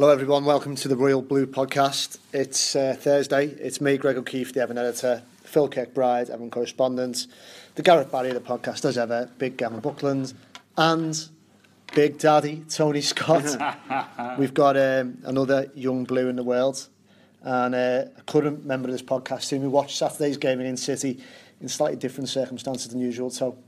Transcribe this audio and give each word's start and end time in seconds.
Hello, 0.00 0.10
everyone. 0.10 0.46
Welcome 0.46 0.76
to 0.76 0.88
the 0.88 0.96
Royal 0.96 1.20
Blue 1.20 1.46
podcast. 1.46 2.16
It's 2.32 2.74
uh, 2.74 2.96
Thursday. 2.98 3.48
It's 3.48 3.82
me, 3.82 3.98
Greg 3.98 4.16
O'Keefe, 4.16 4.54
the 4.54 4.62
Evan 4.62 4.78
editor, 4.78 5.22
Phil 5.44 5.68
Kirkbride, 5.68 6.30
Evan 6.30 6.50
correspondent, 6.50 7.26
the 7.74 7.82
Gareth 7.82 8.10
Barry 8.10 8.30
of 8.30 8.34
the 8.34 8.40
podcast, 8.40 8.86
as 8.86 8.96
ever, 8.96 9.28
Big 9.36 9.58
Gavin 9.58 9.80
Buckland, 9.80 10.32
and 10.78 11.28
Big 11.94 12.16
Daddy 12.16 12.64
Tony 12.70 13.02
Scott. 13.02 13.44
We've 14.38 14.54
got 14.54 14.78
um, 14.78 15.18
another 15.24 15.70
young 15.74 16.04
blue 16.04 16.30
in 16.30 16.36
the 16.36 16.44
world, 16.44 16.88
and 17.42 17.74
uh, 17.74 18.04
a 18.16 18.22
current 18.22 18.64
member 18.64 18.88
of 18.88 18.92
this 18.92 19.02
podcast 19.02 19.50
team 19.50 19.60
who 19.60 19.66
we 19.66 19.74
watched 19.74 19.98
Saturday's 19.98 20.38
game 20.38 20.60
in 20.60 20.66
In 20.66 20.78
City 20.78 21.22
in 21.60 21.68
slightly 21.68 21.98
different 21.98 22.30
circumstances 22.30 22.88
than 22.88 23.00
usual. 23.00 23.28
So, 23.28 23.58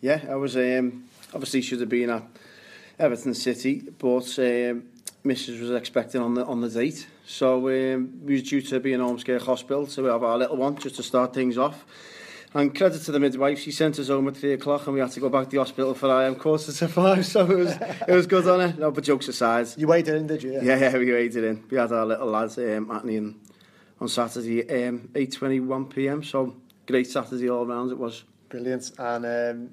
yeah, 0.00 0.22
I 0.28 0.34
was 0.34 0.56
um, 0.56 1.04
obviously 1.32 1.62
should 1.62 1.78
have 1.78 1.88
been 1.88 2.10
at 2.10 2.24
Everton 2.98 3.34
City, 3.34 3.84
but. 3.96 4.36
Um, 4.40 4.82
Mrs 5.28 5.60
was 5.60 5.70
expecting 5.70 6.22
on 6.22 6.34
the 6.34 6.44
on 6.46 6.60
the 6.60 6.70
date. 6.70 7.06
So 7.26 7.68
um, 7.68 8.20
we 8.24 8.32
was 8.34 8.42
due 8.42 8.62
to 8.62 8.80
be 8.80 8.94
in 8.94 9.00
Ormskirk 9.00 9.42
Hospital 9.42 9.86
to 9.86 10.04
have 10.04 10.22
our 10.22 10.38
little 10.38 10.56
one 10.56 10.76
just 10.76 10.96
to 10.96 11.02
start 11.02 11.34
things 11.34 11.58
off. 11.58 11.84
And 12.54 12.74
credit 12.74 13.02
to 13.02 13.12
the 13.12 13.20
midwife, 13.20 13.58
she 13.58 13.70
sent 13.70 13.98
us 13.98 14.08
home 14.08 14.26
at 14.28 14.38
three 14.38 14.54
o'clock 14.54 14.86
and 14.86 14.94
we 14.94 15.00
had 15.00 15.10
to 15.10 15.20
go 15.20 15.28
back 15.28 15.44
to 15.44 15.50
the 15.50 15.58
hospital 15.58 15.92
for 15.92 16.10
I 16.10 16.24
am 16.24 16.34
quarter 16.34 16.72
to 16.72 16.88
five. 16.88 17.26
So 17.26 17.42
it 17.50 17.56
was 17.56 17.72
it 18.08 18.14
was 18.14 18.26
good 18.26 18.48
on 18.48 18.60
it. 18.62 18.78
No, 18.78 18.90
but 18.90 19.04
jokes 19.04 19.28
aside. 19.28 19.68
You 19.76 19.86
waited 19.86 20.14
in, 20.14 20.26
did 20.26 20.42
you? 20.42 20.52
Yeah, 20.52 20.62
yeah, 20.62 20.78
yeah 20.78 20.98
we 20.98 21.12
waited 21.12 21.44
in. 21.44 21.64
We 21.70 21.76
had 21.76 21.92
our 21.92 22.06
little 22.06 22.28
lads 22.28 22.56
um, 22.56 22.90
at 22.90 23.04
on 24.00 24.08
Saturday, 24.08 24.62
um, 24.86 25.10
8.21 25.12 25.90
p.m. 25.90 26.22
So 26.22 26.56
great 26.86 27.06
Saturday 27.06 27.50
all 27.50 27.66
round 27.66 27.90
it 27.90 27.98
was. 27.98 28.24
Brilliant. 28.48 28.92
And 28.98 29.26
um, 29.26 29.70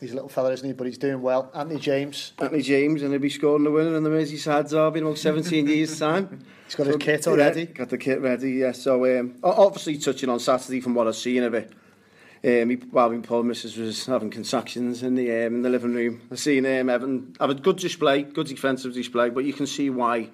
he's 0.00 0.12
a 0.12 0.14
little 0.14 0.28
fella, 0.28 0.52
isn't 0.52 0.66
he? 0.66 0.72
But 0.72 0.86
he's 0.86 0.98
doing 0.98 1.22
well. 1.22 1.50
Anthony 1.54 1.80
James. 1.80 2.32
Anthony 2.38 2.62
James, 2.62 3.02
and 3.02 3.12
he'll 3.12 3.20
be 3.20 3.30
scoring 3.30 3.64
the 3.64 3.70
winner 3.70 3.96
in 3.96 4.02
the 4.02 4.10
Merseyside 4.10 4.70
derby 4.70 5.00
in 5.00 5.06
about 5.06 5.18
17 5.18 5.66
years' 5.66 5.98
time. 5.98 6.44
He's 6.64 6.76
got 6.76 6.84
so, 6.84 6.92
his 6.92 6.96
kit 6.96 7.26
already. 7.28 7.60
Yeah, 7.60 7.66
got 7.66 7.90
the 7.90 7.98
kit 7.98 8.22
ready, 8.22 8.52
yeah. 8.52 8.72
So, 8.72 9.20
um, 9.20 9.34
obviously, 9.42 9.98
touching 9.98 10.30
on 10.30 10.40
Saturday 10.40 10.80
from 10.80 10.94
what 10.94 11.06
I've 11.06 11.14
seen 11.14 11.42
of 11.42 11.52
it, 11.52 11.70
um, 12.42 12.70
he, 12.70 12.76
well, 12.90 13.10
my 13.10 13.18
poor 13.18 13.42
was 13.42 14.06
having 14.06 14.30
contractions 14.30 15.02
in 15.02 15.14
the, 15.14 15.30
um, 15.30 15.56
in 15.56 15.62
the 15.62 15.68
living 15.68 15.94
room. 15.94 16.22
I've 16.32 16.38
seen 16.38 16.64
him 16.64 16.88
um, 16.88 16.92
having, 16.92 17.36
have 17.38 17.50
a 17.50 17.54
good 17.54 17.76
display, 17.76 18.22
good 18.22 18.46
defensive 18.46 18.94
display, 18.94 19.28
but 19.28 19.44
you 19.44 19.52
can 19.52 19.66
see 19.66 19.90
why 19.90 20.30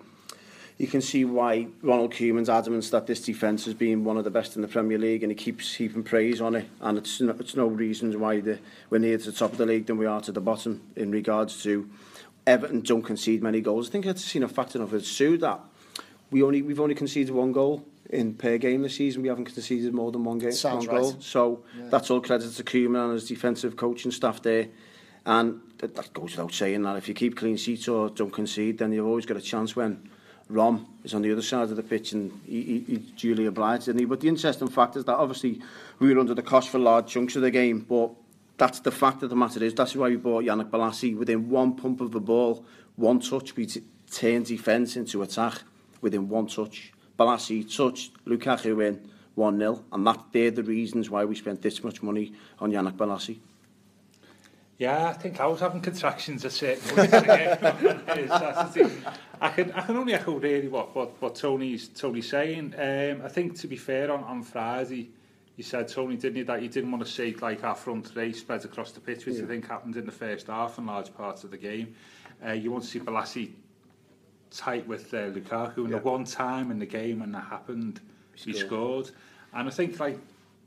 you 0.80 0.86
can 0.86 1.02
see 1.02 1.26
why 1.26 1.66
Ronald 1.82 2.10
Koeman's 2.14 2.48
adamant 2.48 2.90
that 2.90 3.06
this 3.06 3.20
defence 3.20 3.66
has 3.66 3.74
been 3.74 4.02
one 4.02 4.16
of 4.16 4.24
the 4.24 4.30
best 4.30 4.56
in 4.56 4.62
the 4.62 4.68
Premier 4.68 4.96
League 4.96 5.22
and 5.22 5.30
he 5.30 5.36
keeps 5.36 5.74
heaping 5.74 6.02
praise 6.02 6.40
on 6.40 6.54
it 6.54 6.70
and 6.80 6.96
it's 6.96 7.20
no, 7.20 7.36
it's 7.38 7.54
no 7.54 7.66
reason 7.66 8.18
why 8.18 8.40
the, 8.40 8.58
we're 8.88 8.96
near 8.96 9.18
to 9.18 9.30
the 9.30 9.36
top 9.36 9.52
of 9.52 9.58
the 9.58 9.66
league 9.66 9.84
than 9.84 9.98
we 9.98 10.06
are 10.06 10.22
to 10.22 10.32
the 10.32 10.40
bottom 10.40 10.80
in 10.96 11.10
regards 11.10 11.62
to 11.64 11.86
Everton 12.46 12.80
don't 12.80 13.02
concede 13.02 13.42
many 13.42 13.60
goals. 13.60 13.90
I 13.90 13.92
think 13.92 14.06
I've 14.06 14.18
seen 14.18 14.42
a 14.42 14.48
fact 14.48 14.74
enough 14.74 14.92
with 14.92 15.04
Sue 15.04 15.36
that 15.36 15.60
we 16.30 16.42
only, 16.42 16.62
we've 16.62 16.80
only 16.80 16.94
conceded 16.94 17.34
one 17.34 17.52
goal 17.52 17.84
in 18.08 18.32
per 18.32 18.56
game 18.56 18.80
this 18.80 18.96
season. 18.96 19.20
We 19.20 19.28
haven't 19.28 19.44
conceded 19.44 19.92
more 19.92 20.10
than 20.10 20.24
one, 20.24 20.38
game, 20.38 20.52
Sounds 20.52 20.88
one 20.88 20.96
goal. 20.96 21.16
So 21.20 21.62
yeah. 21.78 21.88
that's 21.90 22.10
all 22.10 22.22
credit 22.22 22.54
to 22.54 22.64
Koeman 22.64 23.04
and 23.04 23.12
his 23.12 23.28
defensive 23.28 23.76
coaching 23.76 24.12
staff 24.12 24.40
there. 24.40 24.68
And 25.26 25.60
that, 25.76 25.94
that 25.96 26.14
goes 26.14 26.30
without 26.30 26.54
saying 26.54 26.84
that 26.84 26.96
if 26.96 27.06
you 27.06 27.12
keep 27.12 27.36
clean 27.36 27.58
sheets 27.58 27.86
or 27.86 28.08
don't 28.08 28.32
concede, 28.32 28.78
then 28.78 28.92
you've 28.92 29.06
always 29.06 29.26
got 29.26 29.36
a 29.36 29.42
chance 29.42 29.76
when 29.76 30.08
Rom 30.50 30.86
is 31.04 31.14
on 31.14 31.22
the 31.22 31.32
other 31.32 31.42
side 31.42 31.70
of 31.70 31.76
the 31.76 31.82
pitch 31.82 32.12
and 32.12 32.40
he, 32.46 32.62
he, 32.62 32.78
he 32.80 32.96
duly 33.16 33.46
obliged, 33.46 33.84
isn't 33.84 33.98
he? 33.98 34.04
But 34.04 34.20
the 34.20 34.28
interesting 34.28 34.68
fact 34.68 34.96
is 34.96 35.04
that 35.04 35.14
obviously 35.14 35.60
we 35.98 36.12
were 36.12 36.20
under 36.20 36.34
the 36.34 36.42
cost 36.42 36.68
for 36.68 36.78
large 36.78 37.06
chunks 37.06 37.36
of 37.36 37.42
the 37.42 37.50
game, 37.50 37.86
but 37.88 38.10
that's 38.56 38.80
the 38.80 38.90
fact 38.90 39.22
of 39.22 39.30
the 39.30 39.36
matter 39.36 39.62
is, 39.62 39.74
that's 39.74 39.94
why 39.94 40.08
we 40.08 40.16
bought 40.16 40.44
Yannick 40.44 40.70
Balassi. 40.70 41.16
Within 41.16 41.48
one 41.48 41.76
pump 41.76 42.00
of 42.00 42.10
the 42.10 42.20
ball, 42.20 42.64
one 42.96 43.20
touch, 43.20 43.56
we 43.56 43.66
turned 44.10 44.46
defence 44.46 44.96
into 44.96 45.22
attack 45.22 45.62
within 46.00 46.28
one 46.28 46.46
touch. 46.46 46.92
Balassi 47.18 47.74
touched 47.74 48.12
Lukaku 48.26 48.86
in 48.86 49.08
1-0, 49.36 49.82
and 49.92 50.06
that 50.06 50.24
they're 50.32 50.50
the 50.50 50.62
reasons 50.62 51.08
why 51.08 51.24
we 51.24 51.34
spent 51.34 51.62
this 51.62 51.82
much 51.82 52.02
money 52.02 52.32
on 52.58 52.72
Yannick 52.72 52.96
Balassi. 52.96 53.38
Yeah, 54.78 55.08
I 55.08 55.12
think 55.12 55.40
I 55.40 55.46
was 55.46 55.60
having 55.60 55.82
contractions 55.82 56.44
at 56.44 56.52
certain 56.52 56.96
points. 56.96 57.12
I 59.40 59.48
can 59.48 59.72
I 59.72 59.80
can 59.80 59.96
only 59.96 60.14
echo 60.14 60.38
really 60.38 60.68
what 60.68 60.94
what, 60.94 61.20
what 61.20 61.34
Tony's 61.34 61.88
Tony's 61.88 62.28
saying. 62.28 62.74
Um, 62.74 62.80
ehm, 62.80 63.24
I 63.24 63.28
think 63.28 63.58
to 63.60 63.66
be 63.66 63.76
fair, 63.76 64.10
on 64.10 64.22
on 64.24 64.42
Friday, 64.42 65.10
he 65.56 65.62
said 65.62 65.88
Tony 65.88 66.16
didn't 66.16 66.36
he 66.36 66.42
that 66.42 66.60
he 66.60 66.68
didn't 66.68 66.90
want 66.90 67.04
to 67.04 67.10
see 67.10 67.34
like 67.40 67.64
our 67.64 67.74
front 67.74 68.06
three 68.06 68.32
spread 68.32 68.64
across 68.64 68.92
the 68.92 69.00
pitch, 69.00 69.26
which 69.26 69.36
yeah. 69.36 69.44
I 69.44 69.46
think 69.46 69.66
happened 69.66 69.96
in 69.96 70.06
the 70.06 70.12
first 70.12 70.48
half 70.48 70.78
and 70.78 70.86
large 70.86 71.14
parts 71.14 71.44
of 71.44 71.50
the 71.50 71.56
game. 71.56 71.94
Uh, 72.44 72.52
you 72.52 72.70
want 72.70 72.84
to 72.84 72.90
see 72.90 73.00
Balassi 73.00 73.52
tight 74.50 74.86
with 74.86 75.12
uh, 75.14 75.28
Lukaku, 75.28 75.78
and 75.78 75.90
yeah. 75.90 75.98
the 75.98 76.04
one 76.04 76.24
time 76.24 76.70
in 76.70 76.78
the 76.78 76.86
game 76.86 77.20
when 77.20 77.32
that 77.32 77.44
happened, 77.44 78.00
he 78.34 78.52
scored. 78.52 78.56
He 78.56 78.66
scored. 78.66 79.10
And 79.52 79.68
I 79.68 79.70
think 79.70 79.98
like 79.98 80.18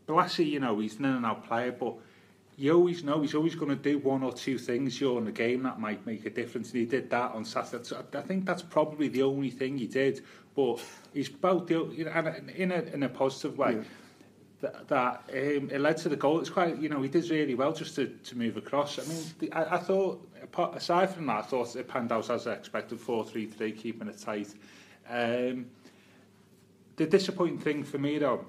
Balassi, 0.07 0.47
you 0.47 0.59
know, 0.59 0.79
he's 0.79 0.97
an 0.99 1.05
in 1.05 1.11
and 1.11 1.25
out 1.25 1.47
player, 1.47 1.71
but 1.71 1.93
you 2.57 2.73
always 2.73 3.03
know 3.03 3.21
he's 3.21 3.33
always 3.35 3.55
going 3.55 3.69
to 3.69 3.75
do 3.75 3.97
one 3.97 4.23
or 4.23 4.31
two 4.31 4.57
things 4.57 4.97
during 4.97 5.25
the 5.25 5.31
game 5.31 5.63
that 5.63 5.79
might 5.79 6.05
make 6.05 6.25
a 6.25 6.29
difference. 6.29 6.71
And 6.71 6.79
he 6.79 6.85
did 6.85 7.09
that 7.09 7.31
on 7.31 7.45
Saturday. 7.45 7.83
So 7.83 8.03
I 8.13 8.21
think 8.21 8.45
that's 8.45 8.61
probably 8.61 9.07
the 9.07 9.23
only 9.23 9.49
thing 9.49 9.77
he 9.77 9.87
did. 9.87 10.21
But 10.55 10.79
he's 11.13 11.29
about 11.29 11.67
the, 11.67 11.85
you 11.91 12.05
know, 12.05 12.11
and 12.11 12.49
in 12.51 12.71
a, 12.71 12.81
in 12.81 13.03
a 13.03 13.09
positive 13.09 13.57
way. 13.57 13.75
Yeah. 13.75 13.83
That, 14.61 14.87
that 14.87 15.23
um, 15.29 15.69
it 15.71 15.81
led 15.81 15.97
to 15.97 16.09
the 16.09 16.15
goal. 16.15 16.39
It's 16.39 16.49
quite, 16.49 16.77
you 16.77 16.87
know, 16.87 17.01
he 17.01 17.09
did 17.09 17.29
really 17.29 17.53
well 17.53 17.73
just 17.73 17.95
to, 17.95 18.07
to 18.07 18.37
move 18.37 18.55
across. 18.55 18.97
I 18.97 19.03
mean, 19.11 19.23
the, 19.39 19.51
I, 19.51 19.75
I 19.75 19.77
thought, 19.77 20.25
aside 20.73 21.09
from 21.09 21.25
that, 21.25 21.39
I 21.39 21.41
thought 21.41 21.75
it 21.75 21.85
panned 21.85 22.13
out 22.13 22.29
as 22.29 22.47
I 22.47 22.53
expected 22.53 22.97
4 22.97 23.25
3 23.25 23.45
3, 23.45 23.71
keeping 23.73 24.07
it 24.07 24.17
tight. 24.19 24.53
Um, 25.09 25.65
the 26.95 27.05
disappointing 27.05 27.59
thing 27.59 27.83
for 27.83 27.97
me, 27.97 28.19
though, 28.19 28.45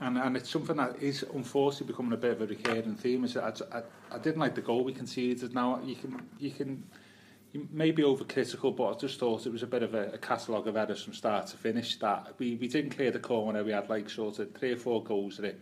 and 0.00 0.18
and 0.18 0.36
it's 0.36 0.50
something 0.50 0.76
that 0.76 1.00
is 1.00 1.24
unfortunately 1.34 1.88
becoming 1.88 2.12
a 2.12 2.16
bit 2.16 2.32
of 2.32 2.42
a 2.42 2.46
recurring 2.46 2.96
theme. 2.96 3.24
Is 3.24 3.36
I, 3.36 3.52
I, 3.72 3.82
I 4.12 4.18
didn't 4.18 4.40
like 4.40 4.54
the 4.54 4.60
goal 4.60 4.84
we 4.84 4.92
conceded. 4.92 5.54
Now 5.54 5.80
you 5.84 5.94
can 5.94 6.20
you 6.38 6.50
can 6.50 6.84
you 7.52 7.68
may 7.70 7.92
be 7.92 8.02
overcritical, 8.02 8.76
but 8.76 8.96
I 8.96 8.98
just 8.98 9.20
thought 9.20 9.46
it 9.46 9.52
was 9.52 9.62
a 9.62 9.66
bit 9.68 9.84
of 9.84 9.94
a, 9.94 10.08
a 10.08 10.18
catalogue 10.18 10.66
of 10.66 10.76
errors 10.76 11.02
from 11.02 11.14
start 11.14 11.46
to 11.48 11.56
finish. 11.56 11.96
That 11.96 12.34
we 12.38 12.56
we 12.56 12.66
didn't 12.66 12.90
clear 12.90 13.12
the 13.12 13.20
corner. 13.20 13.62
We 13.62 13.72
had 13.72 13.88
like 13.88 14.10
sort 14.10 14.40
of 14.40 14.52
three 14.54 14.72
or 14.72 14.76
four 14.76 15.02
goals 15.04 15.38
in 15.38 15.44
it. 15.44 15.60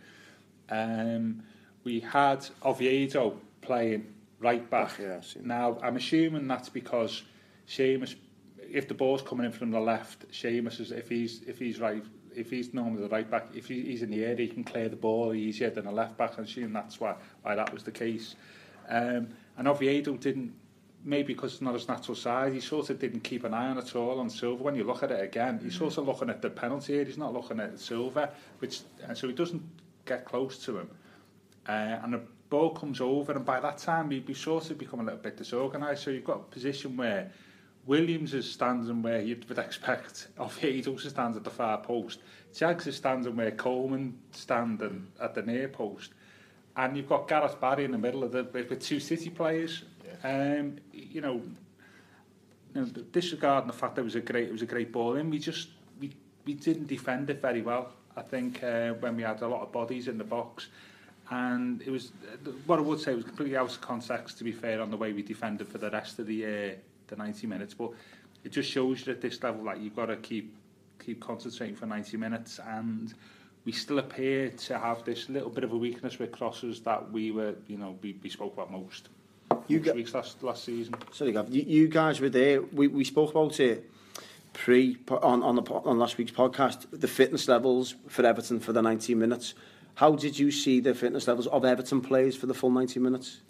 Um, 0.69 1.43
we 1.83 1.99
had 1.99 2.47
Oviedo 2.65 3.37
playing 3.61 4.13
right 4.39 4.67
back. 4.69 4.97
Yeah, 4.99 5.21
now 5.41 5.77
I'm 5.83 5.95
assuming 5.95 6.47
that's 6.47 6.69
because 6.69 7.21
Seamus, 7.67 8.15
if 8.57 8.87
the 8.87 8.95
ball's 8.95 9.21
coming 9.21 9.45
in 9.45 9.51
from 9.51 9.69
the 9.69 9.79
left, 9.79 10.27
Seamus 10.31 10.79
is 10.79 10.91
if 10.91 11.09
he's 11.09 11.41
if 11.43 11.59
he's 11.59 11.79
right 11.79 12.03
if 12.35 12.49
he's 12.49 12.73
normally 12.73 13.01
the 13.01 13.09
right 13.09 13.29
back, 13.29 13.47
if 13.53 13.67
he's 13.67 14.01
in 14.01 14.11
the 14.11 14.23
air, 14.23 14.35
he 14.35 14.47
can 14.47 14.63
clear 14.63 14.89
the 14.89 14.95
ball 14.95 15.33
easier 15.33 15.69
than 15.69 15.87
a 15.87 15.91
left 15.91 16.17
back. 16.17 16.33
I 16.37 16.43
assume 16.43 16.73
that's 16.73 16.99
why 16.99 17.15
why 17.41 17.55
that 17.55 17.73
was 17.73 17.83
the 17.83 17.91
case. 17.91 18.35
Um, 18.89 19.29
and 19.57 19.67
Oviedo 19.67 20.17
didn't, 20.17 20.53
maybe 21.05 21.33
because 21.33 21.53
it's 21.53 21.61
not 21.61 21.73
his 21.73 21.87
natural 21.87 22.15
side, 22.15 22.53
he 22.53 22.59
sort 22.59 22.89
of 22.89 22.99
didn't 22.99 23.21
keep 23.21 23.43
an 23.43 23.53
eye 23.53 23.69
on 23.69 23.77
at 23.77 23.95
all 23.95 24.19
on 24.19 24.29
Silva. 24.29 24.63
When 24.63 24.75
you 24.75 24.83
look 24.83 25.03
at 25.03 25.11
it 25.11 25.23
again, 25.23 25.59
he's 25.63 25.75
sort 25.75 25.97
of 25.97 26.07
looking 26.07 26.29
at 26.29 26.41
the 26.41 26.49
penalty 26.49 26.93
here. 26.93 27.05
He's 27.05 27.17
not 27.17 27.33
looking 27.33 27.59
at 27.59 27.79
Silva, 27.79 28.31
which 28.59 28.81
and 29.07 29.17
so 29.17 29.27
he 29.27 29.33
doesn't 29.33 29.63
get 30.05 30.25
close 30.25 30.57
to 30.65 30.79
him. 30.79 30.89
Uh, 31.67 31.99
and 32.03 32.13
the 32.13 32.21
ball 32.49 32.71
comes 32.71 32.99
over, 32.99 33.31
and 33.31 33.45
by 33.45 33.59
that 33.59 33.77
time, 33.77 34.11
he'd 34.11 34.25
be 34.25 34.33
sort 34.33 34.69
of 34.69 34.77
become 34.77 34.99
a 34.99 35.03
little 35.03 35.19
bit 35.19 35.37
disorganised. 35.37 36.03
So 36.03 36.11
you've 36.11 36.25
got 36.25 36.37
a 36.37 36.43
position 36.43 36.97
where 36.97 37.31
Williams 37.85 38.33
is 38.33 38.49
standing 38.49 39.01
where 39.01 39.21
you 39.21 39.37
would 39.47 39.57
expect 39.57 40.27
Oviedos 40.39 41.05
is 41.05 41.11
stands 41.11 41.35
at 41.35 41.43
the 41.43 41.49
far 41.49 41.79
post. 41.79 42.19
Jags 42.55 42.87
is 42.87 42.95
standing 42.95 43.35
where 43.35 43.51
Coleman 43.51 44.17
standing 44.31 45.07
at 45.19 45.33
the 45.35 45.41
near 45.41 45.67
post. 45.67 46.11
And 46.75 46.95
you've 46.95 47.09
got 47.09 47.27
Gareth 47.27 47.59
Barry 47.59 47.85
in 47.85 47.91
the 47.91 47.97
middle 47.97 48.23
of 48.23 48.31
the 48.31 48.43
with 48.53 48.81
two 48.81 48.99
City 48.99 49.29
players. 49.29 49.83
Yeah. 50.23 50.59
Um, 50.59 50.77
you 50.91 51.21
know, 51.21 51.41
you 52.73 52.81
know, 52.81 52.85
disregarding 53.11 53.67
the 53.67 53.73
fact 53.73 53.95
that 53.95 54.01
it 54.01 54.05
was 54.05 54.15
a 54.15 54.21
great 54.21 54.47
it 54.47 54.51
was 54.51 54.63
a 54.63 54.67
great 54.67 54.91
ball 54.91 55.15
in, 55.15 55.29
we 55.29 55.37
just 55.37 55.69
we 55.99 56.15
we 56.45 56.53
didn't 56.55 56.87
defend 56.87 57.29
it 57.29 57.41
very 57.41 57.61
well. 57.61 57.91
I 58.15 58.21
think 58.21 58.63
uh, 58.63 58.93
when 58.93 59.15
we 59.15 59.23
had 59.23 59.41
a 59.41 59.47
lot 59.47 59.61
of 59.61 59.71
bodies 59.71 60.07
in 60.07 60.17
the 60.17 60.23
box, 60.23 60.67
and 61.29 61.81
it 61.83 61.91
was 61.91 62.11
uh, 62.31 62.51
what 62.65 62.79
I 62.79 62.81
would 62.81 62.99
say 62.99 63.13
was 63.13 63.25
completely 63.25 63.55
out 63.55 63.69
of 63.69 63.81
context. 63.81 64.39
To 64.39 64.43
be 64.43 64.51
fair, 64.51 64.81
on 64.81 64.89
the 64.89 64.97
way 64.97 65.13
we 65.13 65.21
defended 65.21 65.67
for 65.67 65.77
the 65.77 65.91
rest 65.91 66.17
of 66.17 66.25
the 66.25 66.35
year. 66.35 66.77
Uh, 66.77 66.92
the 67.15 67.23
90 67.23 67.47
minutes. 67.47 67.73
But 67.73 67.91
it 68.43 68.51
just 68.51 68.69
shows 68.69 69.05
you 69.05 69.13
at 69.13 69.21
this 69.21 69.41
level 69.41 69.63
that 69.65 69.79
you've 69.79 69.95
got 69.95 70.07
to 70.07 70.17
keep 70.17 70.55
keep 70.99 71.19
concentrating 71.19 71.75
for 71.75 71.85
90 71.85 72.15
minutes 72.15 72.61
and 72.65 73.13
we 73.65 73.71
still 73.71 73.99
appear 73.99 74.49
to 74.49 74.77
have 74.77 75.03
this 75.03 75.29
little 75.29 75.49
bit 75.49 75.63
of 75.63 75.71
a 75.71 75.77
weakness 75.77 76.19
with 76.19 76.31
crosses 76.31 76.81
that 76.81 77.11
we 77.11 77.31
were, 77.31 77.55
you 77.67 77.77
know, 77.77 77.97
we, 78.01 78.17
we 78.21 78.29
spoke 78.29 78.53
about 78.53 78.71
most, 78.71 79.09
you 79.67 79.79
most 79.79 79.95
weeks 79.95 80.13
last, 80.13 80.43
last 80.43 80.65
season. 80.65 80.95
Sorry, 81.11 81.31
Gav, 81.31 81.49
you, 81.49 81.63
you 81.63 81.87
guys 81.87 82.19
were 82.19 82.29
there. 82.29 82.61
We, 82.61 82.87
we 82.87 83.03
spoke 83.03 83.31
about 83.31 83.59
it 83.59 83.89
pre 84.51 84.97
on 85.09 85.41
on, 85.41 85.55
the, 85.55 85.61
on 85.61 85.97
last 85.97 86.17
week's 86.17 86.31
podcast. 86.31 86.85
The 86.91 87.07
fitness 87.07 87.47
levels 87.47 87.95
for 88.07 88.25
Everton 88.25 88.59
for 88.59 88.73
the 88.73 88.81
90 88.81 89.15
minutes. 89.15 89.53
How 89.95 90.15
did 90.15 90.37
you 90.39 90.51
see 90.51 90.79
the 90.79 90.93
fitness 90.93 91.27
levels 91.27 91.47
of 91.47 91.63
Everton 91.63 92.01
players 92.01 92.35
for 92.35 92.47
the 92.47 92.53
full 92.53 92.71
90 92.71 92.99
minutes? 92.99 93.41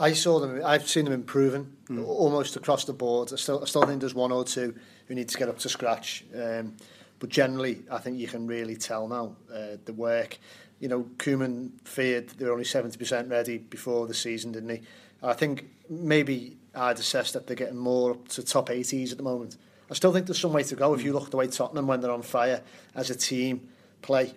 I 0.00 0.14
saw 0.14 0.40
them. 0.40 0.62
I've 0.64 0.88
seen 0.88 1.04
them 1.04 1.12
improving 1.12 1.70
mm. 1.88 2.06
almost 2.06 2.56
across 2.56 2.84
the 2.84 2.94
board. 2.94 3.32
I 3.32 3.36
still, 3.36 3.62
I 3.62 3.66
still 3.66 3.82
think 3.82 4.00
there's 4.00 4.14
one 4.14 4.32
or 4.32 4.44
two 4.44 4.74
who 5.06 5.14
need 5.14 5.28
to 5.28 5.38
get 5.38 5.48
up 5.48 5.58
to 5.58 5.68
scratch. 5.68 6.24
Um, 6.34 6.76
but 7.18 7.28
generally, 7.28 7.82
I 7.90 7.98
think 7.98 8.18
you 8.18 8.26
can 8.26 8.46
really 8.46 8.76
tell 8.76 9.06
now 9.06 9.36
uh, 9.54 9.76
the 9.84 9.92
work. 9.92 10.38
You 10.78 10.88
know, 10.88 11.02
Koeman 11.18 11.72
feared 11.86 12.30
they 12.30 12.46
were 12.46 12.52
only 12.52 12.64
70% 12.64 13.30
ready 13.30 13.58
before 13.58 14.06
the 14.06 14.14
season, 14.14 14.52
didn't 14.52 14.70
he? 14.70 14.80
I 15.22 15.34
think 15.34 15.66
maybe 15.90 16.56
I'd 16.74 16.98
assess 16.98 17.32
that 17.32 17.46
they're 17.46 17.56
getting 17.56 17.76
more 17.76 18.12
up 18.12 18.28
to 18.28 18.42
top 18.42 18.70
80s 18.70 19.12
at 19.12 19.18
the 19.18 19.22
moment. 19.22 19.58
I 19.90 19.94
still 19.94 20.12
think 20.12 20.26
there's 20.26 20.40
some 20.40 20.54
way 20.54 20.62
to 20.62 20.76
go. 20.76 20.94
If 20.94 21.02
you 21.02 21.12
look 21.12 21.24
at 21.24 21.30
the 21.30 21.36
way 21.36 21.48
Tottenham, 21.48 21.86
when 21.86 22.00
they're 22.00 22.10
on 22.10 22.22
fire 22.22 22.62
as 22.94 23.10
a 23.10 23.14
team, 23.14 23.68
play 24.00 24.32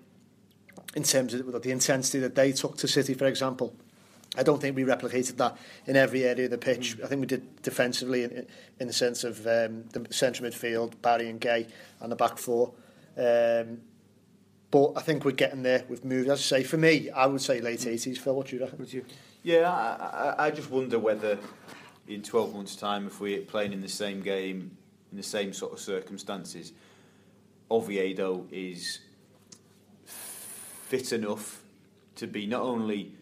in 0.96 1.04
terms 1.04 1.34
of 1.34 1.64
the 1.64 1.72
intensity 1.72 2.20
that 2.20 2.36
they 2.36 2.52
took 2.52 2.76
to 2.78 2.88
City, 2.88 3.14
for 3.14 3.26
example, 3.26 3.74
I 4.36 4.44
don't 4.44 4.60
think 4.60 4.76
we 4.76 4.84
replicated 4.84 5.38
that 5.38 5.58
in 5.86 5.96
every 5.96 6.24
area 6.24 6.46
of 6.46 6.52
the 6.52 6.58
pitch. 6.58 6.98
Mm. 6.98 7.04
I 7.04 7.08
think 7.08 7.22
we 7.22 7.28
did 7.28 7.62
defensively 7.62 8.24
in, 8.24 8.48
in 8.80 8.88
the 8.88 8.94
sense 8.94 9.24
of 9.24 9.40
um, 9.46 9.84
the 9.94 10.08
centre 10.12 10.44
midfield, 10.44 11.02
Barry 11.02 11.30
and 11.30 11.40
Gay, 11.40 11.68
and 12.00 12.12
the 12.12 12.16
back 12.16 12.38
four. 12.38 12.74
Um, 13.18 13.82
but 14.72 14.94
I 14.96 15.02
think 15.02 15.24
we're 15.24 15.32
getting 15.32 15.62
there. 15.62 15.86
We've 15.88 16.04
moved. 16.04 16.30
As 16.30 16.40
I 16.40 16.58
say, 16.58 16.64
for 16.64 16.78
me, 16.78 17.12
I 17.12 17.28
would 17.28 17.42
say 17.42 17.62
late 17.62 17.84
hmm. 17.84 17.90
80s. 17.90 18.18
Phil, 18.18 18.36
what 18.36 18.48
do 18.48 18.56
you 18.56 18.64
reckon? 18.64 18.80
Would 18.80 18.92
you? 18.92 19.06
Yeah, 19.44 19.72
I, 19.72 20.36
I, 20.40 20.46
I 20.48 20.52
just 20.52 20.72
wonder 20.72 20.98
whether 20.98 21.38
in 22.08 22.24
12 22.24 22.56
months' 22.56 22.76
time, 22.76 23.08
if 23.08 23.20
we're 23.20 23.42
playing 23.42 23.74
in 23.74 23.82
the 23.82 23.90
same 23.90 24.22
game, 24.22 24.76
in 25.12 25.18
the 25.18 25.24
same 25.24 25.54
sort 25.54 25.74
of 25.74 25.80
circumstances, 25.80 26.74
Oviedo 27.70 28.48
is 28.52 29.00
fit 30.06 31.14
enough 31.14 31.62
to 32.16 32.28
be 32.28 32.46
not 32.46 32.62
only 32.62 33.14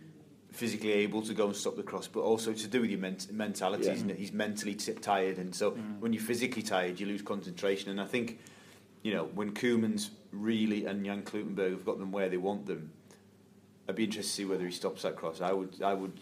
physically 0.51 0.91
able 0.91 1.21
to 1.21 1.33
go 1.33 1.47
and 1.47 1.55
stop 1.55 1.75
the 1.75 1.83
cross, 1.83 2.07
but 2.07 2.21
also 2.21 2.53
to 2.53 2.67
do 2.67 2.81
with 2.81 2.89
your 2.89 2.99
ment- 2.99 3.31
mentality. 3.31 3.85
Yeah. 3.85 3.93
Isn't 3.93 4.11
it? 4.11 4.17
He's 4.17 4.33
mentally 4.33 4.75
t- 4.75 4.93
tired, 4.93 5.37
and 5.37 5.55
so 5.55 5.71
mm. 5.71 5.99
when 5.99 6.13
you're 6.13 6.21
physically 6.21 6.61
tired, 6.61 6.99
you 6.99 7.05
lose 7.07 7.21
concentration. 7.21 7.89
And 7.89 8.01
I 8.01 8.05
think, 8.05 8.39
you 9.01 9.13
know, 9.13 9.25
when 9.33 9.53
Koeman's 9.53 10.11
really 10.31 10.85
and 10.85 11.05
Jan 11.05 11.23
Kluitenberg 11.23 11.71
have 11.71 11.85
got 11.85 11.99
them 11.99 12.11
where 12.11 12.29
they 12.29 12.37
want 12.37 12.65
them, 12.65 12.91
I'd 13.87 13.95
be 13.95 14.03
interested 14.03 14.29
to 14.29 14.35
see 14.35 14.45
whether 14.45 14.65
he 14.65 14.71
stops 14.71 15.01
that 15.03 15.15
cross. 15.15 15.41
I 15.41 15.53
would, 15.53 15.81
I 15.81 15.93
would 15.93 16.13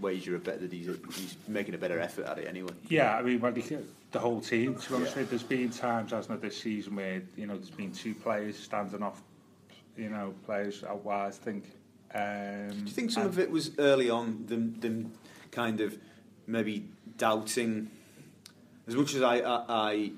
wager 0.00 0.34
a 0.34 0.38
bet 0.38 0.60
that 0.60 0.72
he's, 0.72 0.86
he's 0.86 1.36
making 1.46 1.74
a 1.74 1.78
better 1.78 2.00
effort 2.00 2.26
at 2.26 2.38
it 2.38 2.48
anyway. 2.48 2.72
Yeah, 2.88 3.16
I 3.16 3.22
mean, 3.22 3.40
well, 3.40 3.52
the, 3.52 3.82
the 4.10 4.18
whole 4.18 4.40
team, 4.40 4.74
to 4.74 4.88
be 4.88 4.94
honest 4.96 5.14
with 5.14 5.26
you, 5.26 5.30
there's 5.30 5.42
been 5.42 5.70
times, 5.70 6.10
hasn't 6.10 6.40
there, 6.40 6.50
this 6.50 6.60
season 6.60 6.96
where, 6.96 7.22
you 7.36 7.46
know, 7.46 7.54
there's 7.54 7.70
been 7.70 7.92
two 7.92 8.14
players 8.14 8.58
standing 8.58 9.02
off, 9.02 9.22
you 9.96 10.08
know, 10.08 10.34
players 10.44 10.82
out 10.84 11.04
wide, 11.04 11.28
I 11.28 11.30
think. 11.30 11.64
Um, 12.14 12.68
Do 12.70 12.84
you 12.84 12.92
think 12.92 13.10
some 13.10 13.26
of 13.26 13.38
it 13.38 13.50
was 13.50 13.72
early 13.78 14.08
on 14.08 14.46
them, 14.46 14.78
them 14.80 15.12
kind 15.50 15.80
of 15.80 15.98
maybe 16.46 16.88
doubting? 17.16 17.90
As 18.86 18.94
much 18.94 19.14
as 19.14 19.22
I, 19.22 19.38
I, 19.38 19.64
I 19.68 20.12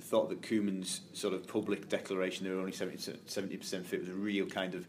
thought 0.00 0.28
that 0.30 0.42
Koeman's 0.42 1.02
sort 1.12 1.34
of 1.34 1.46
public 1.46 1.88
declaration 1.88 2.44
they 2.44 2.52
were 2.52 2.60
only 2.60 2.72
70 2.72 3.56
percent 3.56 3.86
fit 3.86 4.00
was 4.00 4.08
a 4.08 4.12
real 4.12 4.46
kind 4.46 4.74
of 4.74 4.86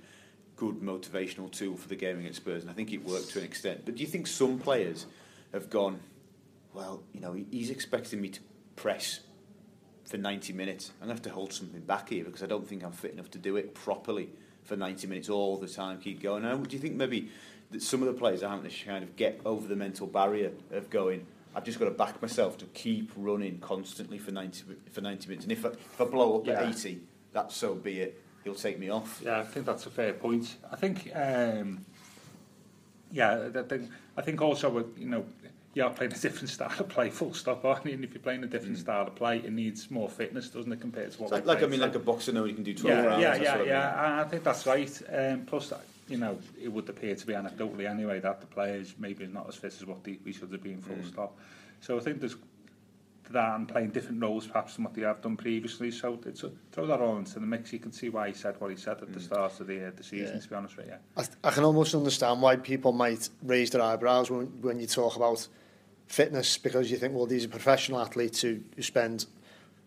good 0.56 0.82
motivational 0.82 1.52
tool 1.52 1.78
for 1.78 1.88
the 1.88 1.96
game 1.96 2.20
against 2.20 2.38
Spurs, 2.38 2.64
and 2.64 2.72
I 2.72 2.74
think 2.74 2.92
it 2.92 3.06
worked 3.06 3.30
to 3.32 3.40
an 3.40 3.46
extent. 3.46 3.84
But 3.86 3.96
do 3.96 4.02
you 4.02 4.08
think 4.08 4.26
some 4.26 4.58
players 4.58 5.06
have 5.54 5.70
gone, 5.70 6.00
well, 6.74 7.04
you 7.14 7.22
know, 7.22 7.34
he's 7.52 7.70
expecting 7.70 8.20
me 8.20 8.30
to 8.30 8.40
press 8.76 9.20
for 10.06 10.18
90 10.18 10.54
minutes. 10.54 10.92
I'm 11.02 11.08
going 11.08 11.18
to 11.18 11.22
have 11.22 11.32
to 11.32 11.36
hold 11.36 11.54
something 11.54 11.82
back 11.82 12.10
here 12.10 12.24
because 12.24 12.42
I 12.42 12.48
don't 12.48 12.68
think 12.68 12.84
I'm 12.84 12.92
fit 12.92 13.12
enough 13.12 13.30
to 13.32 13.38
do 13.38 13.58
it 13.58 13.76
properly 13.76 14.30
for 14.68 14.76
90 14.76 15.08
minutes 15.08 15.30
all 15.30 15.58
the 15.58 15.68
time, 15.68 15.98
keep 16.00 16.22
going. 16.22 16.44
Do 16.44 16.76
you 16.76 16.80
think 16.80 16.96
maybe 16.96 17.30
that 17.72 17.82
some 17.82 18.02
of 18.02 18.08
the 18.08 18.14
players 18.14 18.44
are 18.44 18.50
having 18.50 18.70
to 18.70 18.86
kind 18.86 19.04
of 19.04 19.16
get 19.16 19.40
over 19.46 19.68
the 19.68 19.76
mental 19.76 20.08
barrier 20.08 20.52
of 20.72 20.90
going, 20.90 21.26
I've 21.56 21.64
just 21.64 21.80
got 21.80 21.86
to 21.86 21.92
back 21.92 22.22
myself 22.22 22.58
to 22.60 22.66
keep 22.66 23.12
running 23.16 23.60
constantly 23.60 24.18
for 24.18 24.32
90, 24.32 24.64
for 24.92 25.02
90 25.02 25.28
minutes. 25.30 25.46
And 25.46 25.52
if 25.52 25.66
I, 25.66 25.70
if 25.70 26.02
I 26.02 26.06
blow 26.06 26.38
up 26.40 26.46
Yeah. 26.48 26.62
at 26.62 26.70
80, 26.70 27.02
that's 27.32 27.56
so 27.56 27.74
be 27.76 28.02
it. 28.02 28.22
He'll 28.44 28.56
take 28.56 28.78
me 28.80 28.90
off. 28.90 29.22
Yeah, 29.24 29.40
I 29.40 29.44
think 29.44 29.66
that's 29.66 29.86
a 29.86 29.90
fair 29.90 30.14
point. 30.14 30.56
I 30.72 30.76
think, 30.76 31.10
um, 31.16 31.86
yeah, 33.12 33.50
I 33.56 33.62
think, 33.64 33.90
I 34.16 34.22
think 34.22 34.42
also, 34.42 34.86
you 34.98 35.08
know, 35.10 35.26
you 35.78 35.84
are 35.84 35.92
playing 35.92 36.12
a 36.12 36.18
different 36.18 36.50
style 36.50 36.74
of 36.80 36.90
play, 36.90 37.12
full 37.12 37.36
stop, 37.36 37.64
aren't 37.64 37.86
you? 37.86 37.94
And 37.94 38.04
if 38.04 38.12
you're 38.12 38.20
playing 38.20 38.44
a 38.44 38.48
different 38.48 38.78
mm. 38.78 38.82
style 38.82 39.06
of 39.06 39.16
play, 39.16 39.38
it 39.38 39.54
needs 39.54 39.92
more 39.92 40.10
fitness, 40.10 40.50
doesn't 40.50 40.72
it, 40.72 40.82
compared 40.82 41.12
to 41.12 41.22
what 41.22 41.32
like, 41.32 41.46
like 41.46 41.62
I 41.62 41.68
mean, 41.68 41.80
like 41.80 41.94
a 41.94 42.00
boxer 42.00 42.34
now, 42.34 42.46
you 42.46 42.56
can 42.56 42.64
do 42.64 42.74
12 42.74 42.98
yeah, 42.98 43.06
rounds. 43.06 43.22
Yeah, 43.22 43.36
yeah, 43.36 43.64
yeah, 43.64 44.10
mean. 44.10 44.20
I 44.20 44.24
think 44.24 44.44
that's 44.44 44.66
right. 44.66 45.02
Um, 45.14 45.46
plus, 45.46 45.72
uh, 45.72 45.80
you 46.08 46.18
know, 46.18 46.40
it 46.60 46.70
would 46.70 46.90
appear 46.90 47.14
to 47.16 47.28
be 47.28 47.34
anecdotally 47.34 47.88
anyway 47.88 48.20
that 48.20 48.42
the 48.42 48.48
players 48.48 48.96
maybe 48.98 49.28
not 49.28 49.48
as 49.48 49.56
fit 49.56 49.74
as 49.74 49.86
what 49.86 50.04
they, 50.04 50.18
we 50.26 50.34
should 50.34 50.52
have 50.52 50.64
been 50.64 50.82
full 50.82 50.96
mm. 50.96 51.08
stop. 51.08 51.38
So 51.82 51.96
I 51.96 52.00
think 52.00 52.22
there's 52.22 52.36
that 53.30 53.56
and 53.56 53.68
playing 53.68 53.90
different 53.90 54.22
roles 54.22 54.48
perhaps 54.48 54.76
than 54.76 54.86
what 54.86 54.94
they 54.94 55.02
have 55.02 55.22
done 55.22 55.38
previously. 55.38 55.92
So 55.92 56.18
it's 56.26 56.44
a, 56.44 56.52
throw 56.72 56.88
that 56.88 57.02
all 57.02 57.18
into 57.18 57.36
the 57.36 57.46
mix. 57.46 57.72
You 57.72 57.80
can 57.80 57.92
see 57.92 58.10
why 58.10 58.30
he 58.30 58.34
said 58.34 58.56
what 58.60 58.72
he 58.72 58.78
said 58.78 58.98
at 59.02 59.10
mm. 59.10 59.14
the 59.14 59.20
start 59.20 59.60
of 59.60 59.68
the, 59.68 59.90
uh, 59.90 59.92
the 59.96 60.04
season, 60.04 60.36
yeah. 60.36 60.42
to 60.42 60.50
be 60.50 60.56
honest 60.56 60.78
with 60.78 60.88
you. 60.88 60.94
I, 61.16 61.26
I 61.44 61.52
can 61.52 61.66
almost 61.66 61.94
understand 61.94 62.42
why 62.42 62.56
people 62.56 62.94
might 62.94 63.30
raise 63.44 63.70
their 63.70 63.82
eyebrows 63.82 64.32
when, 64.32 64.48
when 64.62 64.80
you 64.80 64.88
talk 64.88 65.16
about 65.16 65.48
fitness 66.08 66.58
because 66.58 66.90
you 66.90 66.98
think, 66.98 67.14
well, 67.14 67.26
these 67.26 67.46
are 67.46 67.50
professional 67.50 68.00
athletes 68.00 68.42
who, 68.42 68.60
who 68.76 68.82
spend 68.82 69.26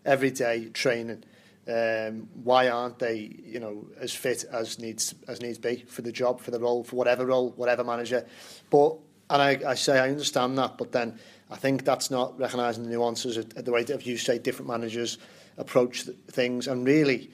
every 0.05 0.31
day 0.31 0.69
training. 0.69 1.23
Um, 1.67 2.27
why 2.43 2.69
aren't 2.69 2.99
they, 2.99 3.37
you 3.45 3.59
know, 3.59 3.85
as 3.99 4.13
fit 4.13 4.45
as 4.51 4.79
needs 4.79 5.13
as 5.27 5.41
needs 5.41 5.59
be 5.59 5.85
for 5.87 6.01
the 6.01 6.11
job, 6.11 6.41
for 6.41 6.51
the 6.51 6.59
role, 6.59 6.83
for 6.83 6.95
whatever 6.95 7.25
role, 7.25 7.51
whatever 7.51 7.83
manager? 7.83 8.25
But 8.69 8.95
and 9.29 9.41
I, 9.41 9.71
I 9.71 9.75
say 9.75 9.99
I 9.99 10.09
understand 10.09 10.57
that, 10.57 10.77
but 10.77 10.91
then 10.91 11.19
I 11.51 11.55
think 11.55 11.85
that's 11.85 12.09
not 12.09 12.37
recognising 12.39 12.83
the 12.83 12.89
nuances 12.89 13.37
of, 13.37 13.55
of 13.55 13.65
the 13.65 13.71
way 13.71 13.83
that 13.83 14.05
you 14.05 14.17
say 14.17 14.39
different 14.39 14.69
managers 14.69 15.17
approach 15.57 16.05
th- 16.05 16.17
things. 16.27 16.67
And 16.67 16.85
really, 16.85 17.29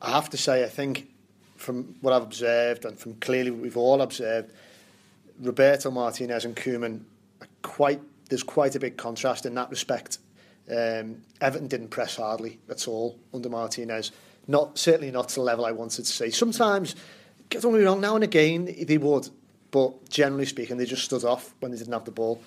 I 0.00 0.10
have 0.10 0.28
to 0.30 0.36
say, 0.36 0.64
I 0.64 0.68
think 0.68 1.08
from 1.56 1.96
what 2.00 2.12
I've 2.12 2.22
observed 2.22 2.84
and 2.84 2.98
from 2.98 3.14
clearly 3.14 3.50
what 3.50 3.60
we've 3.60 3.76
all 3.76 4.02
observed, 4.02 4.52
Roberto 5.40 5.90
Martinez 5.90 6.44
and 6.44 6.54
Koeman 6.54 7.00
are 7.40 7.48
quite 7.62 8.00
there's 8.32 8.42
quite 8.42 8.74
a 8.74 8.80
big 8.80 8.96
contrast 8.96 9.44
in 9.44 9.54
that 9.54 9.68
respect. 9.68 10.16
Um, 10.70 11.20
Everton 11.42 11.68
didn't 11.68 11.88
press 11.88 12.16
hardly 12.16 12.60
at 12.70 12.88
all 12.88 13.18
under 13.34 13.50
Martinez. 13.50 14.10
Not 14.48 14.78
certainly 14.78 15.10
not 15.10 15.28
to 15.28 15.34
the 15.34 15.42
level 15.42 15.66
I 15.66 15.72
wanted 15.72 16.06
to 16.06 16.10
see. 16.10 16.30
Sometimes, 16.30 16.96
get 17.50 17.62
me 17.62 17.80
wrong, 17.80 18.00
now 18.00 18.14
and 18.14 18.24
again 18.24 18.74
they 18.86 18.96
would, 18.96 19.28
but 19.70 20.08
generally 20.08 20.46
speaking, 20.46 20.78
they 20.78 20.86
just 20.86 21.04
stood 21.04 21.24
off 21.24 21.54
when 21.60 21.72
they 21.72 21.76
didn't 21.76 21.92
have 21.92 22.06
the 22.06 22.10
ball. 22.10 22.42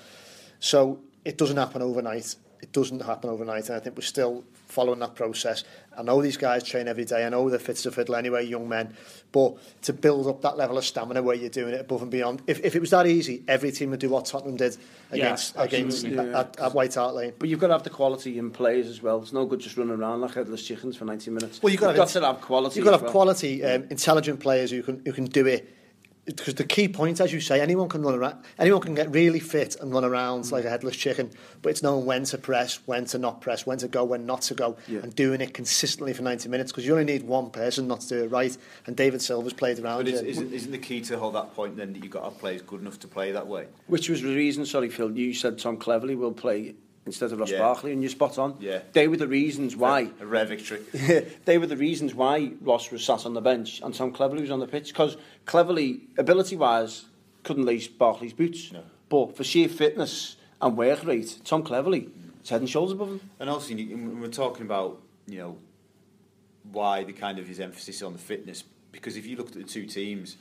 So 0.60 1.02
it 1.24 1.38
doesn't 1.38 1.56
happen 1.56 1.84
overnight 1.84 2.36
it 2.62 2.72
doesn't 2.72 3.02
happen 3.02 3.30
overnight. 3.30 3.68
And 3.70 3.76
I 3.76 3.80
think 3.80 3.96
we're 3.96 4.04
still 4.04 4.44
following 4.68 5.00
that 5.00 5.16
process. 5.16 5.64
I 5.98 6.04
know 6.04 6.22
these 6.22 6.38
guys 6.38 6.64
train 6.64 6.88
every 6.88 7.06
day. 7.06 7.26
I 7.26 7.30
know 7.30 7.50
they're 7.50 7.60
fit 7.60 7.78
to 7.78 7.92
fiddle 7.92 8.16
anyway, 8.16 8.46
young 8.46 8.68
men. 8.68 8.94
But 9.32 9.58
to 9.84 9.94
build 9.94 10.28
up 10.28 10.42
that 10.42 10.58
level 10.58 10.78
of 10.78 10.86
stamina 10.86 11.22
where 11.24 11.36
you're 11.36 11.50
doing 11.50 11.74
it 11.74 11.82
above 11.82 12.02
and 12.02 12.12
beyond, 12.12 12.42
if, 12.48 12.64
if 12.64 12.76
it 12.76 12.80
was 12.80 12.90
that 12.90 13.08
easy, 13.08 13.44
every 13.48 13.72
team 13.72 13.92
would 13.92 14.00
do 14.00 14.10
what 14.10 14.26
Tottenham 14.26 14.58
did 14.58 14.78
against 15.12 15.56
yeah, 15.56 15.64
against 15.64 16.06
yeah. 16.06 16.40
At, 16.40 16.60
at 16.60 16.74
White 16.74 16.96
Hart 16.96 17.16
Lane. 17.16 17.34
But 17.38 17.50
you've 17.50 17.60
got 17.60 17.68
to 17.68 17.74
have 17.74 17.84
the 17.84 17.90
quality 17.90 18.38
in 18.38 18.52
players 18.52 18.88
as 18.88 19.02
well. 19.02 19.22
It's 19.22 19.34
no 19.34 19.46
good 19.46 19.60
just 19.60 19.78
running 19.78 19.94
around 19.94 20.22
like 20.22 20.34
headless 20.34 20.66
chickens 20.66 20.98
for 20.98 21.06
90 21.06 21.32
minutes. 21.32 21.62
Well, 21.62 21.72
you've 21.72 21.82
got, 21.82 21.96
you've 21.96 21.96
to, 21.96 22.02
have 22.02 22.14
got 22.14 22.20
to 22.20 22.34
have 22.34 22.42
quality. 22.42 22.80
You've 22.80 22.86
got 22.86 22.92
to 22.92 22.98
have 22.98 23.04
well. 23.04 23.12
quality, 23.12 23.64
um, 23.64 23.88
intelligent 23.90 24.40
players 24.40 24.72
who 24.72 24.84
can 24.84 25.02
who 25.06 25.14
can 25.14 25.26
do 25.26 25.46
it 25.48 25.75
Because 26.26 26.56
the 26.56 26.64
key 26.64 26.88
point, 26.88 27.22
as 27.22 27.32
you 27.32 27.40
say, 27.40 27.62
anyone 27.62 27.88
can 27.88 28.02
run 28.02 28.16
around. 28.16 28.44
Anyone 28.58 28.82
can 28.82 28.96
get 28.96 29.12
really 29.12 29.40
fit 29.40 29.76
and 29.80 29.94
run 29.94 30.04
around 30.04 30.42
mm. 30.42 30.52
like 30.52 30.66
a 30.66 30.70
headless 30.70 30.96
chicken. 30.96 31.30
But 31.62 31.70
it's 31.70 31.84
knowing 31.84 32.06
when 32.06 32.24
to 32.26 32.38
press, 32.40 32.80
when 32.88 33.06
to 33.06 33.20
not 33.20 33.42
press, 33.42 33.68
when 33.68 33.78
to 33.80 33.88
go, 33.88 34.04
when 34.04 34.26
not 34.26 34.42
to 34.44 34.56
go, 34.56 34.78
Yeah. 34.88 35.02
and 35.02 35.16
doing 35.16 35.40
it 35.42 35.54
consistently 35.54 36.14
for 36.14 36.24
90 36.24 36.50
minutes. 36.50 36.72
Because 36.72 36.86
you 36.86 36.94
only 36.94 37.06
need 37.06 37.24
one 37.24 37.52
person 37.52 37.88
not 37.88 38.02
to 38.02 38.10
do 38.10 38.24
it 38.24 38.32
right. 38.32 38.58
And 38.88 38.96
David 38.96 39.22
Silva's 39.22 39.54
played 39.54 39.78
around. 39.78 40.00
But 40.00 40.08
is, 40.08 40.22
it. 40.22 40.28
isn't, 40.28 40.52
isn't 40.52 40.72
the 40.72 40.80
key 40.80 41.02
to 41.02 41.18
hold 41.20 41.36
that 41.36 41.54
point 41.54 41.78
then 41.78 41.94
that 41.94 42.02
you've 42.02 42.12
got 42.12 42.22
to 42.22 42.30
have 42.30 42.40
players 42.40 42.64
good 42.64 42.82
enough 42.82 43.00
to 43.00 43.08
play 43.08 43.32
that 43.32 43.46
way? 43.46 43.68
Which 43.88 44.10
was 44.10 44.24
the 44.24 44.36
reason, 44.36 44.66
sorry 44.66 44.90
Phil, 44.90 45.12
you 45.12 45.34
said 45.34 45.60
Tom 45.60 45.78
Cleverley 45.78 46.18
will 46.18 46.34
play 46.34 46.76
instead 47.06 47.32
of 47.32 47.40
Ross 47.40 47.52
Yeah. 47.52 47.60
Barkley 47.60 47.92
and 47.92 48.02
you're 48.02 48.10
spot 48.10 48.38
on. 48.38 48.58
Yeah. 48.60 48.80
They 48.94 49.08
were 49.08 49.18
the 49.18 49.28
reasons 49.28 49.76
why. 49.76 50.10
A 50.20 50.26
rare 50.26 50.46
victory. 50.46 50.80
they 51.46 51.58
were 51.58 51.68
the 51.68 51.78
reasons 51.78 52.14
why 52.16 52.54
Ross 52.62 52.92
was 52.92 53.04
sat 53.04 53.26
on 53.26 53.34
the 53.34 53.42
bench 53.42 53.82
and 53.82 53.94
Tom 53.94 54.12
Cleverley 54.12 54.42
was 54.42 54.52
on 54.52 54.60
the 54.60 54.68
pitch 54.68 54.88
because 54.90 55.18
Cleverley, 55.46 56.02
ability-wise, 56.18 57.06
couldn't 57.44 57.66
lace 57.66 57.88
Barkley's 57.88 58.34
boots. 58.34 58.72
No. 58.72 58.84
But 59.10 59.38
for 59.38 59.44
sheer 59.44 59.70
fitness 59.70 60.36
and 60.62 60.76
work 60.78 61.06
rate, 61.06 61.40
Tom 61.44 61.64
Cleverley 61.64 62.10
it's 62.46 62.52
head 62.52 62.62
and 62.62 62.70
shoulders 62.70 62.92
above 62.94 63.08
them. 63.10 63.22
And 63.40 63.50
also, 63.50 63.74
we're 63.74 64.28
talking 64.28 64.68
about, 64.68 65.02
you 65.26 65.40
know, 65.40 65.58
why 66.72 67.04
the 67.04 67.12
kind 67.12 67.40
of 67.40 67.48
his 67.48 67.60
emphasis 67.60 68.04
on 68.04 68.14
the 68.14 68.20
fitness, 68.20 68.64
because 68.92 69.18
if 69.18 69.26
you 69.26 69.36
looked 69.36 69.56
at 69.56 69.64
the 69.64 69.68
two 69.68 69.88
teams, 69.88 70.38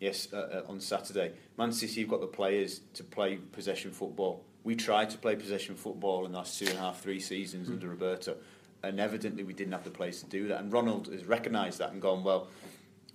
yes, 0.00 0.26
uh, 0.32 0.64
uh, 0.66 0.70
on 0.70 0.80
Saturday, 0.80 1.30
Man 1.56 1.70
City 1.72 2.00
have 2.00 2.10
got 2.10 2.20
the 2.20 2.26
players 2.26 2.80
to 2.94 3.04
play 3.04 3.36
possession 3.36 3.92
football. 3.92 4.42
We 4.64 4.74
tried 4.74 5.10
to 5.10 5.18
play 5.18 5.36
possession 5.36 5.76
football 5.76 6.24
in 6.26 6.32
the 6.32 6.38
last 6.38 6.58
two 6.58 6.66
and 6.66 6.76
a 6.76 6.80
half, 6.80 7.00
three 7.00 7.20
seasons 7.20 7.68
under 7.68 7.86
hmm. 7.86 7.92
Roberto, 7.92 8.36
and 8.82 8.98
evidently 8.98 9.44
we 9.44 9.52
didn't 9.52 9.72
have 9.72 9.84
the 9.84 9.90
place 9.90 10.20
to 10.22 10.26
do 10.26 10.48
that. 10.48 10.60
And 10.60 10.72
Ronald 10.72 11.08
has 11.08 11.24
recognised 11.24 11.78
that 11.78 11.92
and 11.92 12.00
gone, 12.00 12.24
well, 12.24 12.48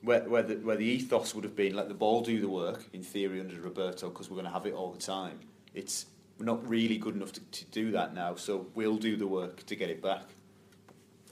where, 0.02 0.22
where, 0.22 0.44
the, 0.44 0.56
where 0.56 0.78
the 0.78 0.86
ethos 0.86 1.36
would 1.36 1.44
have 1.44 1.56
been 1.56 1.76
let 1.76 1.90
the 1.90 1.94
ball 1.94 2.22
do 2.22 2.40
the 2.40 2.48
work 2.48 2.86
in 2.94 3.04
theory 3.04 3.40
under 3.40 3.60
Roberto 3.60 4.10
because 4.10 4.30
we're 4.30 4.36
going 4.36 4.46
to 4.46 4.54
have 4.54 4.66
it 4.66 4.74
all 4.74 4.92
the 4.92 5.02
time. 5.02 5.40
It's 5.74 6.06
we're 6.40 6.46
not 6.46 6.68
really 6.70 6.98
good 6.98 7.16
enough 7.16 7.34
to, 7.34 7.42
to 7.42 7.66
do 7.66 7.92
that 7.92 8.14
now, 8.14 8.36
so 8.36 8.68
we'll 8.74 8.98
do 8.98 9.18
the 9.18 9.28
work 9.28 9.66
to 9.66 9.76
get 9.76 9.90
it 9.90 10.02
back. 10.02 10.24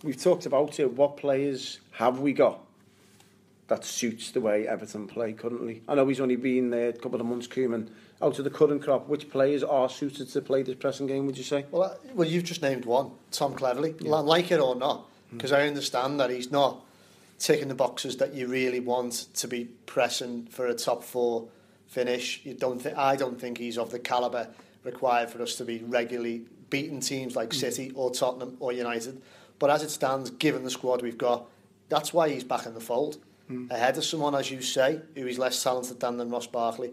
We've 0.03 0.21
talked 0.21 0.45
about 0.45 0.79
it. 0.79 0.93
What 0.93 1.17
players 1.17 1.79
have 1.91 2.19
we 2.19 2.33
got 2.33 2.59
that 3.67 3.86
suits 3.86 4.31
the 4.31 4.41
way 4.41 4.67
Everton 4.67 5.07
play 5.07 5.33
currently? 5.33 5.81
I 5.88 5.95
know 5.95 6.07
he's 6.07 6.19
only 6.19 6.36
been 6.36 6.69
there 6.69 6.89
a 6.89 6.93
couple 6.93 7.21
of 7.21 7.25
months, 7.25 7.47
Koeman. 7.47 7.89
out 8.21 8.38
of 8.39 8.43
the 8.43 8.50
current 8.50 8.83
crop, 8.83 9.07
which 9.07 9.29
players 9.29 9.63
are 9.63 9.89
suited 9.89 10.29
to 10.29 10.41
play 10.41 10.63
this 10.63 10.75
pressing 10.75 11.07
game, 11.07 11.25
would 11.25 11.38
you 11.38 11.43
say? 11.43 11.65
Well, 11.71 11.83
uh, 11.83 11.95
well 12.13 12.27
you've 12.27 12.43
just 12.43 12.62
named 12.62 12.86
one, 12.86 13.12
Tom 13.31 13.53
Cleverley, 13.53 13.95
yeah. 14.01 14.15
like 14.15 14.51
it 14.51 14.59
or 14.59 14.75
not, 14.75 15.07
hmm. 15.29 15.38
because 15.38 15.51
mm. 15.51 15.57
I 15.57 15.67
understand 15.67 16.19
that 16.19 16.29
he's 16.29 16.51
not 16.51 16.83
ticking 17.39 17.67
the 17.67 17.75
boxes 17.75 18.17
that 18.17 18.33
you 18.33 18.47
really 18.47 18.79
want 18.79 19.27
to 19.36 19.47
be 19.47 19.65
pressing 19.86 20.47
for 20.47 20.67
a 20.67 20.74
top 20.74 21.03
four 21.03 21.47
finish. 21.88 22.41
You 22.43 22.53
don't 22.53 22.81
th- 22.81 22.95
I 22.95 23.15
don't 23.15 23.39
think 23.39 23.59
he's 23.59 23.77
of 23.77 23.91
the 23.91 24.00
calibre 24.00 24.50
required 24.83 25.29
for 25.29 25.41
us 25.41 25.55
to 25.55 25.65
be 25.65 25.83
regularly 25.86 26.45
beating 26.69 27.00
teams 27.00 27.36
like 27.36 27.50
mm. 27.50 27.53
City 27.53 27.91
or 27.95 28.12
Tottenham 28.12 28.57
or 28.59 28.71
United. 28.71 29.21
But 29.59 29.69
as 29.69 29.83
it 29.83 29.89
stands, 29.89 30.29
given 30.31 30.63
the 30.63 30.69
squad 30.69 31.01
we've 31.01 31.17
got, 31.17 31.47
that's 31.89 32.13
why 32.13 32.29
he's 32.29 32.43
back 32.43 32.65
in 32.65 32.74
the 32.74 32.79
fold. 32.79 33.17
Mm. 33.50 33.71
Ahead 33.71 33.97
of 33.97 34.03
someone, 34.03 34.36
as 34.36 34.51
you 34.51 34.62
say, 34.62 35.01
who 35.15 35.27
is 35.27 35.39
less 35.39 35.62
talented 35.63 36.00
than, 36.00 36.17
than 36.17 36.29
Ross 36.29 36.47
Barkley. 36.47 36.91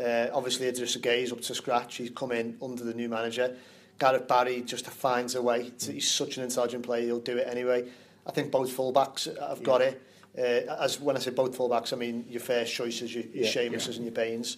Uh, 0.00 0.28
obviously, 0.32 0.66
Idris 0.66 0.96
Gay 0.96 1.22
is 1.22 1.32
up 1.32 1.40
to 1.42 1.54
scratch. 1.54 1.96
He's 1.96 2.10
come 2.10 2.32
in 2.32 2.56
under 2.62 2.84
the 2.84 2.94
new 2.94 3.08
manager. 3.08 3.56
Gareth 3.98 4.26
Barry 4.26 4.62
just 4.62 4.86
finds 4.86 5.34
a 5.34 5.42
way. 5.42 5.70
To, 5.70 5.92
he's 5.92 6.10
such 6.10 6.36
an 6.36 6.44
intelligent 6.44 6.84
player. 6.84 7.04
He'll 7.04 7.20
do 7.20 7.36
it 7.36 7.46
anyway. 7.48 7.88
I 8.26 8.32
think 8.32 8.50
both 8.50 8.76
fullbacks 8.76 9.26
have 9.40 9.58
yeah. 9.58 9.64
got 9.64 9.82
it. 9.82 10.02
Uh, 10.36 10.82
as 10.82 11.00
when 11.00 11.16
I 11.16 11.20
say 11.20 11.30
both 11.30 11.56
fullbacks, 11.56 11.92
I 11.92 11.96
mean 11.96 12.26
your 12.28 12.40
first 12.40 12.74
choices, 12.74 13.14
your, 13.14 13.24
your 13.24 13.44
yeah, 13.44 13.50
Seamuses 13.50 13.88
yeah. 13.88 13.94
and 13.96 14.04
your 14.04 14.12
Baines. 14.12 14.56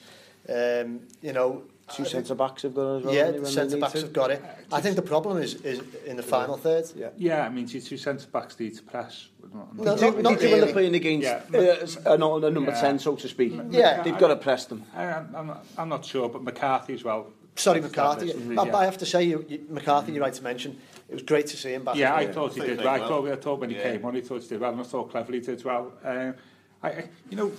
Um, 0.49 1.01
you 1.21 1.33
know, 1.33 1.65
two 1.95 2.05
centre 2.05 2.35
backs 2.35 2.63
have 2.63 2.75
got 2.75 2.95
it 2.95 2.99
as 2.99 3.05
well. 3.05 3.15
Yeah, 3.15 3.45
centre 3.45 3.79
backs 3.79 4.01
have 4.01 4.13
got 4.13 4.31
it. 4.31 4.43
I 4.73 4.81
think 4.81 4.97
the 4.97 5.03
problem 5.03 5.39
is 5.39 5.55
is 5.63 5.81
in 6.05 6.17
the 6.17 6.23
final 6.23 6.57
third. 6.57 6.85
Yeah, 6.95 7.09
yeah. 7.17 7.47
I 7.47 7.49
mean, 7.49 7.67
two 7.67 7.97
centre 7.97 8.27
backs 8.27 8.59
need 8.59 8.77
to 8.77 8.83
press. 8.83 9.29
No, 9.53 9.69
not, 9.73 10.01
not, 10.01 10.23
not 10.23 10.41
really. 10.41 10.51
when 10.53 10.61
they're 10.61 10.73
playing 10.73 10.95
against 10.95 11.25
yeah. 11.25 12.11
uh, 12.11 12.17
not 12.17 12.43
a 12.43 12.51
number 12.51 12.73
yeah. 12.73 12.81
ten, 12.81 12.99
so 12.99 13.17
to 13.17 13.29
speak. 13.29 13.53
Yeah, 13.71 14.03
they've 14.03 14.19
got 14.19 14.29
to 14.29 14.37
press 14.37 14.67
them. 14.67 14.85
I, 14.95 15.05
I'm, 15.05 15.47
not, 15.47 15.67
I'm 15.79 15.89
not 15.89 16.05
sure, 16.05 16.29
but 16.29 16.43
McCarthy 16.43 16.95
as 16.95 17.05
well. 17.05 17.29
Sorry, 17.55 17.81
McCarthy. 17.81 18.27
Yeah. 18.27 18.61
I, 18.61 18.81
I 18.81 18.85
have 18.85 18.99
to 18.99 19.07
say, 19.07 19.25
you, 19.25 19.45
you, 19.49 19.65
McCarthy, 19.71 20.13
you're 20.13 20.23
right 20.23 20.35
to 20.35 20.43
mention. 20.43 20.79
It 21.09 21.15
was 21.15 21.23
great 21.23 21.47
to 21.47 21.57
see 21.57 21.73
him 21.73 21.85
back. 21.85 21.97
Yeah, 21.97 22.15
I 22.15 22.27
thought 22.27 22.55
he 22.55 22.61
did. 22.61 22.79
Well. 22.79 22.89
I 22.89 22.99
thought, 22.99 23.29
I 23.29 23.37
thought 23.37 23.61
when 23.61 23.71
he 23.71 23.77
yeah. 23.77 23.93
came 23.93 24.05
on, 24.05 24.15
he 24.15 24.21
thought 24.21 24.43
he 24.43 24.49
did 24.49 24.61
well, 24.61 24.73
and 24.73 24.81
I 24.81 24.85
thought 24.85 25.13
Cleverley 25.13 25.45
did 25.45 25.65
well. 25.65 25.93
Um, 26.05 26.35
I, 26.83 27.05
you 27.31 27.37
know, 27.37 27.53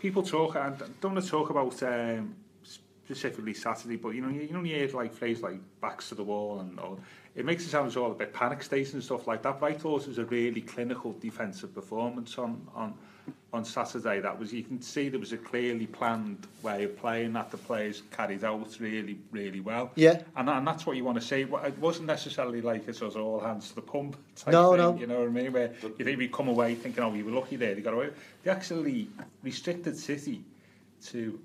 people 0.00 0.22
talk, 0.22 0.56
and 0.56 0.76
don't 1.00 1.14
want 1.14 1.24
to 1.24 1.30
talk 1.30 1.50
about 1.50 1.80
um, 1.82 2.34
specifically 3.06 3.54
Saturday, 3.54 3.96
but 3.96 4.10
you 4.10 4.20
know, 4.20 4.28
you, 4.28 4.42
you 4.42 4.52
know, 4.52 4.62
you 4.64 4.74
hear 4.74 4.88
like 4.88 5.14
phrases 5.14 5.42
like 5.42 5.60
backs 5.80 6.08
to 6.08 6.16
the 6.16 6.24
wall, 6.24 6.58
and 6.58 6.78
all. 6.80 6.98
it 7.36 7.44
makes 7.44 7.64
it 7.64 7.68
sound 7.68 7.96
all 7.96 8.10
a 8.10 8.14
bit 8.14 8.32
panic 8.34 8.62
states 8.62 8.94
and 8.94 9.02
stuff 9.02 9.28
like 9.28 9.42
that. 9.42 9.60
But 9.60 9.66
I 9.66 9.74
thought 9.74 10.02
it 10.02 10.08
was 10.08 10.18
a 10.18 10.24
really 10.24 10.60
clinical 10.60 11.12
defensive 11.12 11.72
performance 11.72 12.36
on 12.36 12.66
on 12.74 12.94
on 13.52 13.64
Saturday. 13.64 14.18
That 14.18 14.36
was 14.36 14.52
you 14.52 14.64
can 14.64 14.82
see 14.82 15.08
there 15.08 15.20
was 15.20 15.32
a 15.32 15.36
clearly 15.36 15.86
planned 15.86 16.48
way 16.62 16.82
of 16.82 16.96
playing 16.96 17.34
that 17.34 17.52
the 17.52 17.58
players 17.58 18.02
carried 18.10 18.42
out 18.42 18.76
really 18.80 19.18
really 19.30 19.60
well. 19.60 19.92
Yeah, 19.94 20.22
and 20.34 20.50
and 20.50 20.66
that's 20.66 20.84
what 20.84 20.96
you 20.96 21.04
want 21.04 21.20
to 21.20 21.24
see. 21.24 21.42
It 21.42 21.78
wasn't 21.78 22.08
necessarily 22.08 22.60
like 22.60 22.88
it 22.88 23.00
was 23.00 23.14
all 23.14 23.38
hands 23.38 23.68
to 23.68 23.76
the 23.76 23.82
pump 23.82 24.16
type 24.34 24.52
no, 24.52 24.70
thing. 24.72 24.80
No, 24.80 24.96
You 24.96 25.06
know 25.06 25.20
what 25.20 25.28
I 25.28 25.30
mean? 25.30 25.52
Where 25.52 25.72
you 25.96 26.04
think 26.04 26.18
we 26.18 26.26
come 26.26 26.48
away 26.48 26.74
thinking, 26.74 27.04
oh, 27.04 27.10
we 27.10 27.22
were 27.22 27.30
lucky 27.30 27.54
there. 27.54 27.76
They 27.76 27.82
got 27.82 27.94
away. 27.94 28.10
They 28.42 28.50
actually 28.50 29.08
restricted 29.44 29.96
City 29.96 30.42
to 31.04 31.38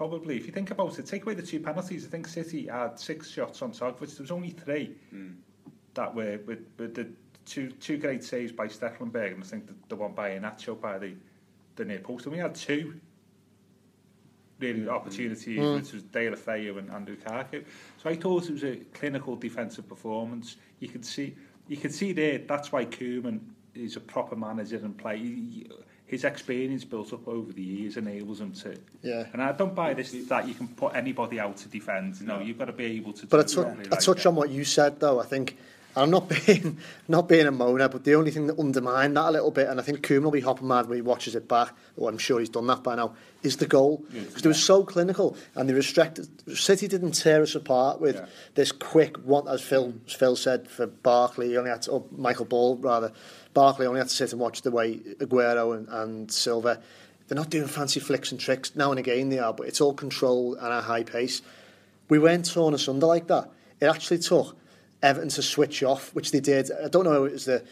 probably, 0.00 0.34
if 0.34 0.46
you 0.46 0.52
think 0.52 0.70
about 0.70 0.98
it, 0.98 1.04
take 1.04 1.24
away 1.24 1.34
the 1.34 1.42
two 1.42 1.60
penalties, 1.60 2.06
I 2.06 2.08
think 2.08 2.26
City 2.26 2.68
had 2.68 2.98
six 2.98 3.28
shots 3.28 3.60
on 3.60 3.70
target, 3.70 4.00
which 4.00 4.16
there 4.16 4.22
was 4.22 4.30
only 4.30 4.48
three 4.48 4.96
mm. 5.14 5.34
that 5.92 6.14
were 6.14 6.38
with, 6.46 6.60
with 6.78 6.94
the 6.94 7.06
two 7.44 7.70
two 7.72 7.98
great 7.98 8.24
saves 8.24 8.50
by 8.50 8.66
Stekelenburg, 8.66 9.34
and 9.34 9.44
I 9.44 9.46
think 9.46 9.66
the, 9.66 9.74
the 9.90 9.96
one 9.96 10.14
by 10.14 10.30
Iheanacho 10.30 10.80
by 10.80 10.96
the, 10.96 11.12
the 11.76 11.84
near 11.84 11.98
post. 11.98 12.24
And 12.24 12.32
we 12.32 12.38
had 12.38 12.54
two 12.54 12.98
really 14.58 14.88
opportunities, 14.88 15.58
mm. 15.58 15.74
which 15.74 15.92
was 15.92 16.02
Deulofeu 16.04 16.78
and 16.78 16.90
Andrew 16.90 17.16
Lukaku. 17.16 17.62
So 18.02 18.08
I 18.08 18.16
thought 18.16 18.48
it 18.48 18.52
was 18.52 18.64
a 18.64 18.76
clinical 18.94 19.36
defensive 19.36 19.86
performance. 19.86 20.56
You 20.78 20.88
could 20.88 21.04
see, 21.04 21.36
you 21.68 21.76
could 21.76 21.92
see 21.92 22.14
there. 22.14 22.38
That's 22.38 22.72
why 22.72 22.86
Koeman 22.86 23.40
is 23.74 23.96
a 23.96 24.00
proper 24.00 24.34
manager 24.34 24.76
and 24.76 24.96
play. 24.96 25.18
He, 25.18 25.66
his 26.10 26.24
experience 26.24 26.84
built 26.84 27.12
up 27.12 27.28
over 27.28 27.52
the 27.52 27.62
years 27.62 27.96
enables 27.96 28.40
him 28.40 28.50
to. 28.52 28.76
Yeah. 29.00 29.26
And 29.32 29.40
I 29.40 29.52
don't 29.52 29.76
buy 29.76 29.94
this 29.94 30.10
that 30.10 30.48
you 30.48 30.54
can 30.54 30.66
put 30.66 30.96
anybody 30.96 31.38
out 31.38 31.56
to 31.58 31.68
defend. 31.68 32.20
No, 32.26 32.40
you've 32.40 32.58
got 32.58 32.64
to 32.64 32.72
be 32.72 32.86
able 32.86 33.12
to. 33.12 33.26
But 33.28 33.40
I, 33.40 33.44
t- 33.44 33.88
I 33.92 33.96
touch 33.96 34.26
on 34.26 34.34
what 34.34 34.50
you 34.50 34.64
said 34.64 34.98
though. 34.98 35.20
I 35.20 35.24
think 35.24 35.56
I'm 35.94 36.10
not 36.10 36.28
being 36.46 36.78
not 37.06 37.28
being 37.28 37.46
a 37.46 37.52
moaner, 37.52 37.88
but 37.88 38.02
the 38.02 38.16
only 38.16 38.32
thing 38.32 38.48
that 38.48 38.58
undermined 38.58 39.16
that 39.16 39.28
a 39.28 39.30
little 39.30 39.52
bit, 39.52 39.68
and 39.68 39.78
I 39.78 39.84
think 39.84 40.04
Koeman 40.04 40.24
will 40.24 40.32
be 40.32 40.40
hopping 40.40 40.66
mad 40.66 40.88
when 40.88 40.96
he 40.96 41.02
watches 41.02 41.36
it 41.36 41.46
back. 41.46 41.72
I'm 42.04 42.18
sure 42.18 42.40
he's 42.40 42.48
done 42.48 42.66
that 42.66 42.82
by 42.82 42.96
now. 42.96 43.14
Is 43.44 43.58
the 43.58 43.66
goal 43.66 44.04
because 44.12 44.42
yeah. 44.42 44.44
it 44.44 44.46
was 44.46 44.62
so 44.62 44.82
clinical 44.82 45.36
and 45.54 45.68
the 45.68 45.74
restricted 45.74 46.28
City 46.58 46.88
didn't 46.88 47.12
tear 47.12 47.42
us 47.42 47.54
apart 47.54 48.00
with 48.00 48.16
yeah. 48.16 48.26
this 48.54 48.72
quick 48.72 49.16
one, 49.18 49.46
as 49.46 49.62
Phil 49.62 49.94
Phil 50.08 50.34
said 50.34 50.66
for 50.66 50.88
Barkley. 50.88 51.50
He 51.50 51.56
only 51.56 51.70
had 51.70 51.82
to, 51.82 51.92
or 51.92 52.04
Michael 52.10 52.46
Ball 52.46 52.76
rather. 52.78 53.12
Barkley 53.54 53.86
only 53.86 53.98
had 53.98 54.08
to 54.08 54.14
sit 54.14 54.32
and 54.32 54.40
watch 54.40 54.62
the 54.62 54.70
way 54.70 54.96
Aguero 54.96 55.76
and, 55.76 55.88
and 55.88 56.32
Silva. 56.32 56.80
They're 57.26 57.36
not 57.36 57.50
doing 57.50 57.68
fancy 57.68 58.00
flicks 58.00 58.32
and 58.32 58.40
tricks. 58.40 58.74
Now 58.74 58.90
and 58.90 58.98
again 58.98 59.28
they 59.28 59.38
are, 59.38 59.52
but 59.52 59.66
it's 59.66 59.80
all 59.80 59.94
control 59.94 60.54
and 60.54 60.72
a 60.72 60.80
high 60.80 61.04
pace. 61.04 61.42
We 62.08 62.18
weren't 62.18 62.50
torn 62.50 62.74
asunder 62.74 63.06
like 63.06 63.28
that. 63.28 63.50
It 63.80 63.86
actually 63.86 64.18
took 64.18 64.56
Everton 65.02 65.28
to 65.30 65.42
switch 65.42 65.82
off, 65.82 66.14
which 66.14 66.32
they 66.32 66.40
did. 66.40 66.70
I 66.72 66.88
don't 66.88 67.04
know, 67.04 67.24
it 67.24 67.32
was 67.32 67.44
the 67.44 67.64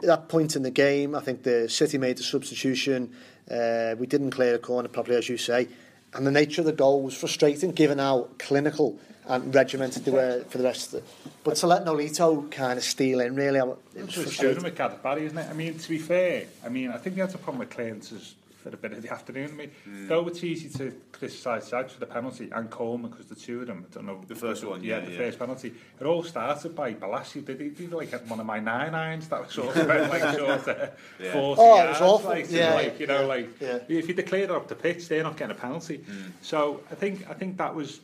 that 0.00 0.28
point 0.28 0.56
in 0.56 0.62
the 0.62 0.70
game. 0.70 1.14
I 1.14 1.20
think 1.20 1.42
the 1.42 1.68
City 1.68 1.98
made 1.98 2.18
the 2.18 2.22
substitution. 2.22 3.14
Uh, 3.50 3.94
we 3.98 4.06
didn't 4.06 4.30
clear 4.30 4.54
a 4.54 4.58
corner 4.58 4.88
properly, 4.88 5.16
as 5.16 5.28
you 5.28 5.36
say. 5.36 5.68
And 6.14 6.26
the 6.26 6.30
nature 6.30 6.60
of 6.60 6.66
the 6.66 6.72
goal 6.72 7.02
was 7.02 7.16
frustrating, 7.16 7.72
given 7.72 7.98
how 7.98 8.28
clinical 8.38 8.98
and 9.26 9.54
regimented 9.54 10.04
they 10.04 10.12
were 10.12 10.44
for 10.48 10.58
the 10.58 10.64
rest 10.64 10.92
of 10.92 11.00
the... 11.00 11.30
But 11.42 11.56
to 11.56 11.66
let 11.66 11.84
Nolito 11.84 12.50
kind 12.50 12.78
of 12.78 12.84
steal 12.84 13.20
in, 13.20 13.34
really, 13.34 13.58
it 13.58 13.66
was 14.04 14.14
frustrating. 14.14 14.62
with 14.62 14.76
Gareth 14.76 15.02
Barry, 15.02 15.26
isn't 15.26 15.38
it? 15.38 15.48
I 15.48 15.54
mean, 15.54 15.78
to 15.78 15.88
be 15.88 15.98
fair, 15.98 16.44
I 16.64 16.68
mean, 16.68 16.90
I 16.90 16.98
think 16.98 17.16
that's 17.16 17.34
a 17.34 17.38
problem 17.38 17.60
with 17.60 17.70
clearances 17.70 18.34
for 18.64 18.70
a 18.70 18.78
bit 18.78 18.92
of 18.92 19.02
the 19.02 19.12
afternoon. 19.12 19.50
I 19.50 19.52
mean, 19.52 19.70
mm. 19.86 20.08
though 20.08 20.26
it's 20.26 20.42
easy 20.42 20.70
to 20.78 20.90
criticise 21.12 21.66
Sags 21.68 21.92
for 21.92 22.00
the 22.00 22.06
penalty 22.06 22.48
and 22.50 22.70
Coleman 22.70 23.10
because 23.10 23.26
the 23.26 23.34
two 23.34 23.60
of 23.60 23.66
them, 23.66 23.84
I 23.86 23.94
don't 23.94 24.06
know. 24.06 24.22
The 24.26 24.34
first 24.34 24.64
one, 24.64 24.82
yeah. 24.82 24.96
yeah 24.96 25.04
the 25.04 25.12
yeah. 25.12 25.18
first 25.18 25.38
penalty. 25.38 25.74
It 26.00 26.06
all 26.06 26.22
started 26.22 26.74
by 26.74 26.94
Balassi. 26.94 27.44
Did 27.44 27.60
he, 27.60 27.68
did 27.68 27.78
he 27.78 27.86
like 27.88 28.10
one 28.26 28.40
of 28.40 28.46
my 28.46 28.60
nine 28.60 28.94
irons 28.94 29.28
that 29.28 29.42
was 29.42 29.52
sort 29.52 29.76
of 29.76 29.84
about 29.84 30.08
like 30.08 30.22
sort 30.34 30.50
of 30.50 30.68
uh, 30.68 30.86
yeah. 31.20 31.32
40 31.32 31.60
oh, 31.60 31.76
yards, 31.76 31.84
it 31.84 32.02
was 32.02 32.10
awful. 32.10 32.30
Like, 32.30 32.50
yeah, 32.50 32.74
like, 32.74 32.98
you 32.98 33.06
know, 33.06 33.20
yeah, 33.20 33.26
like 33.26 33.60
yeah. 33.60 33.78
if 33.86 34.08
you 34.08 34.14
declare 34.14 34.44
it 34.44 34.50
up 34.50 34.66
the 34.66 34.74
pitch, 34.74 35.08
they're 35.08 35.22
not 35.22 35.36
getting 35.36 35.54
a 35.54 35.60
penalty. 35.60 35.98
Mm. 35.98 36.30
So 36.40 36.80
I 36.90 36.94
think 36.94 37.28
I 37.28 37.34
think 37.34 37.58
that 37.58 37.74
was 37.74 38.00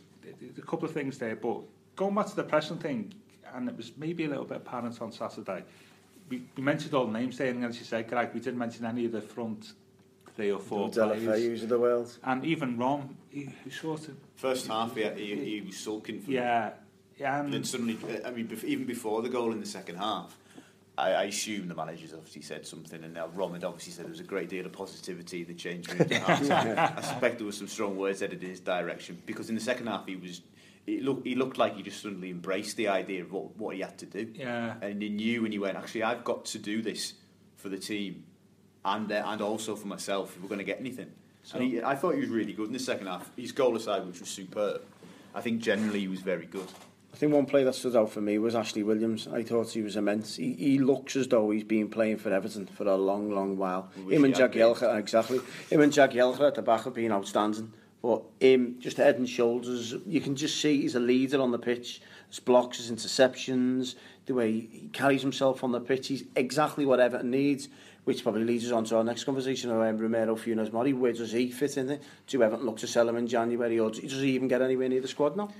a 0.58 0.60
couple 0.60 0.84
of 0.84 0.92
things 0.92 1.16
there. 1.16 1.36
But 1.36 1.62
going 1.96 2.14
back 2.14 2.26
to 2.26 2.36
the 2.36 2.44
pressing 2.44 2.76
thing, 2.76 3.14
and 3.54 3.66
it 3.66 3.76
was 3.78 3.92
maybe 3.96 4.26
a 4.26 4.28
little 4.28 4.44
bit 4.44 4.58
apparent 4.58 5.00
on 5.00 5.10
Saturday. 5.10 5.64
We, 6.28 6.42
we 6.54 6.62
mentioned 6.62 6.94
all 6.94 7.06
the 7.06 7.18
names 7.18 7.38
there, 7.38 7.48
and 7.48 7.64
as 7.64 7.78
you 7.78 7.84
said, 7.84 8.08
Greg, 8.08 8.30
we 8.34 8.40
didn't 8.40 8.58
mention 8.58 8.84
any 8.84 9.06
of 9.06 9.12
the 9.12 9.20
front 9.20 9.72
three 10.36 10.50
or 10.50 10.58
four 10.58 10.88
players. 10.90 11.62
of 11.62 11.68
the 11.68 11.78
world. 11.78 12.16
And 12.24 12.44
even 12.44 12.76
Rom, 12.78 13.16
he, 13.30 13.50
he 13.64 13.70
sort 13.70 14.08
of... 14.08 14.16
First 14.36 14.66
half, 14.66 14.94
he, 14.96 15.04
he, 15.10 15.34
he 15.36 15.60
was 15.60 15.76
sulking 15.76 16.20
for 16.20 16.30
Yeah. 16.30 16.70
yeah 17.18 17.36
and, 17.36 17.46
and 17.46 17.54
then 17.54 17.64
suddenly, 17.64 17.98
uh, 18.02 18.26
I 18.26 18.30
mean, 18.30 18.50
even 18.64 18.86
before 18.86 19.22
the 19.22 19.28
goal 19.28 19.52
in 19.52 19.60
the 19.60 19.66
second 19.66 19.96
half, 19.96 20.36
I, 21.00 21.12
I 21.12 21.22
assume 21.24 21.68
the 21.68 21.74
managers 21.74 22.12
obviously 22.12 22.42
said 22.42 22.66
something, 22.66 23.02
and 23.02 23.14
now 23.14 23.28
Rom 23.34 23.54
had 23.54 23.64
obviously 23.64 23.92
said 23.92 24.04
there 24.04 24.10
was 24.10 24.20
a 24.20 24.24
great 24.24 24.48
deal 24.48 24.66
of 24.66 24.72
positivity 24.72 25.42
in 25.42 25.48
the 25.48 25.54
change 25.54 25.88
room. 25.88 26.06
I 26.10 27.00
suspect 27.00 27.38
there 27.38 27.46
was 27.46 27.56
some 27.56 27.68
strong 27.68 27.96
words 27.96 28.20
headed 28.20 28.42
in 28.42 28.50
his 28.50 28.60
direction 28.60 29.20
because 29.24 29.48
in 29.48 29.54
the 29.54 29.60
second 29.60 29.86
half 29.86 30.06
he 30.06 30.16
was 30.16 30.42
it 30.86 31.02
looked 31.02 31.26
he 31.26 31.34
looked 31.34 31.58
like 31.58 31.76
he 31.76 31.82
just 31.82 32.02
suddenly 32.02 32.30
embraced 32.30 32.76
the 32.76 32.88
idea 32.88 33.22
of 33.22 33.32
what, 33.32 33.56
what 33.56 33.74
he 33.74 33.82
had 33.82 33.98
to 33.98 34.06
do. 34.06 34.30
Yeah. 34.34 34.74
And 34.80 35.00
he 35.00 35.08
knew 35.08 35.42
when 35.42 35.52
he 35.52 35.58
went, 35.58 35.76
actually, 35.76 36.02
I've 36.02 36.24
got 36.24 36.44
to 36.46 36.58
do 36.58 36.82
this 36.82 37.14
for 37.56 37.68
the 37.68 37.78
team 37.78 38.24
and 38.84 39.10
uh, 39.10 39.22
and 39.26 39.40
also 39.40 39.76
for 39.76 39.86
myself 39.86 40.36
if 40.36 40.42
we're 40.42 40.48
going 40.48 40.58
to 40.58 40.64
get 40.64 40.80
anything. 40.80 41.10
So, 41.42 41.58
and 41.58 41.70
he, 41.70 41.82
I 41.82 41.94
thought 41.94 42.14
he 42.14 42.20
was 42.20 42.28
really 42.28 42.52
good 42.52 42.66
in 42.66 42.72
the 42.72 42.78
second 42.78 43.06
half. 43.06 43.30
His 43.36 43.52
goal 43.52 43.76
aside, 43.76 44.06
which 44.06 44.20
was 44.20 44.28
superb, 44.28 44.82
I 45.34 45.40
think 45.40 45.60
generally 45.60 46.00
he 46.00 46.08
was 46.08 46.20
very 46.20 46.46
good. 46.46 46.68
I 47.12 47.16
think 47.16 47.32
one 47.32 47.46
play 47.46 47.64
that 47.64 47.74
stood 47.74 47.96
out 47.96 48.10
for 48.10 48.20
me 48.20 48.38
was 48.38 48.54
Ashley 48.54 48.82
Williams. 48.82 49.26
I 49.26 49.42
thought 49.42 49.70
he 49.70 49.82
was 49.82 49.96
immense. 49.96 50.36
He, 50.36 50.52
he 50.54 50.78
looks 50.78 51.16
as 51.16 51.26
though 51.26 51.50
he's 51.50 51.64
been 51.64 51.88
playing 51.88 52.18
for 52.18 52.32
Everton 52.32 52.66
for 52.66 52.86
a 52.86 52.94
long, 52.94 53.30
long 53.30 53.56
while. 53.56 53.90
We 53.96 54.02
wish 54.02 54.16
Him 54.16 54.24
and 54.24 54.36
had 54.36 54.52
Jagielka, 54.52 54.96
exactly. 54.98 55.40
Him 55.70 55.80
and 55.80 55.92
Jack 55.92 56.12
Jagielka 56.12 56.46
at 56.46 56.54
the 56.54 56.62
back 56.62 56.84
have 56.84 56.94
been 56.94 57.10
outstanding. 57.10 57.72
But 58.02 58.22
him, 58.40 58.76
just 58.78 58.96
head 58.96 59.16
and 59.16 59.28
shoulders, 59.28 59.94
you 60.06 60.20
can 60.20 60.34
just 60.34 60.60
see 60.60 60.80
he's 60.80 60.94
a 60.94 61.00
leader 61.00 61.40
on 61.40 61.50
the 61.50 61.58
pitch. 61.58 62.00
His 62.28 62.40
blocks, 62.40 62.78
his 62.78 62.90
interceptions, 62.90 63.96
the 64.26 64.32
way 64.34 64.52
he 64.52 64.88
carries 64.92 65.20
himself 65.20 65.62
on 65.62 65.72
the 65.72 65.80
pitch, 65.80 66.06
he's 66.08 66.24
exactly 66.36 66.86
what 66.86 67.00
Everton 67.00 67.30
needs, 67.30 67.68
which 68.04 68.22
probably 68.22 68.44
leads 68.44 68.66
us 68.66 68.72
on 68.72 68.84
to 68.84 68.96
our 68.96 69.04
next 69.04 69.24
conversation 69.24 69.70
around 69.70 70.00
Ramiro 70.00 70.36
Funes 70.36 70.72
Mori. 70.72 70.92
Where 70.92 71.12
does 71.12 71.32
he 71.32 71.50
fit 71.50 71.76
in 71.76 71.86
there? 71.86 72.00
Do 72.26 72.42
Everton 72.42 72.66
look 72.66 72.78
to 72.78 72.86
sell 72.86 73.08
him 73.08 73.16
in 73.16 73.26
January, 73.26 73.78
or 73.78 73.90
does 73.90 74.12
he 74.12 74.30
even 74.32 74.48
get 74.48 74.62
anywhere 74.62 74.88
near 74.88 75.00
the 75.00 75.08
squad 75.08 75.36
now? 75.36 75.50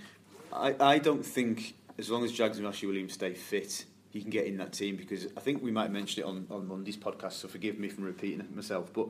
I, 0.53 0.75
I 0.81 0.99
don't 0.99 1.25
think 1.25 1.75
as 1.99 2.11
long 2.11 2.25
as 2.25 2.33
Jags 2.33 2.59
and 2.59 2.67
Ashley 2.67 2.89
Williams 2.89 3.13
stay 3.13 3.35
fit, 3.35 3.85
he 4.11 4.21
can 4.21 4.31
get 4.31 4.47
in 4.47 4.57
that 4.57 4.73
team 4.73 4.97
because 4.97 5.27
I 5.37 5.41
think 5.41 5.63
we 5.63 5.71
might 5.71 5.93
mention 5.93 6.23
it 6.23 6.27
on, 6.27 6.47
on 6.51 6.67
Monday's 6.67 6.97
podcast, 6.97 7.33
so 7.33 7.49
forgive 7.49 7.79
me 7.79 7.89
for 7.89 8.03
repeating 8.03 8.41
it 8.41 8.55
myself. 8.55 8.93
But 8.93 9.09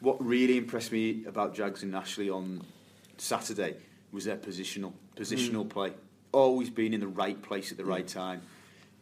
what 0.00 0.24
really 0.24 0.58
impressed 0.58 0.92
me 0.92 1.24
about 1.26 1.54
Jags 1.54 1.82
and 1.82 1.94
Ashley 1.94 2.28
on 2.28 2.62
Saturday 3.16 3.76
was 4.12 4.24
their 4.24 4.36
positional 4.36 4.92
positional 5.16 5.64
mm. 5.64 5.70
play. 5.70 5.92
Always 6.32 6.70
being 6.70 6.92
in 6.92 7.00
the 7.00 7.08
right 7.08 7.40
place 7.40 7.72
at 7.72 7.78
the 7.78 7.84
right 7.84 8.06
time. 8.06 8.42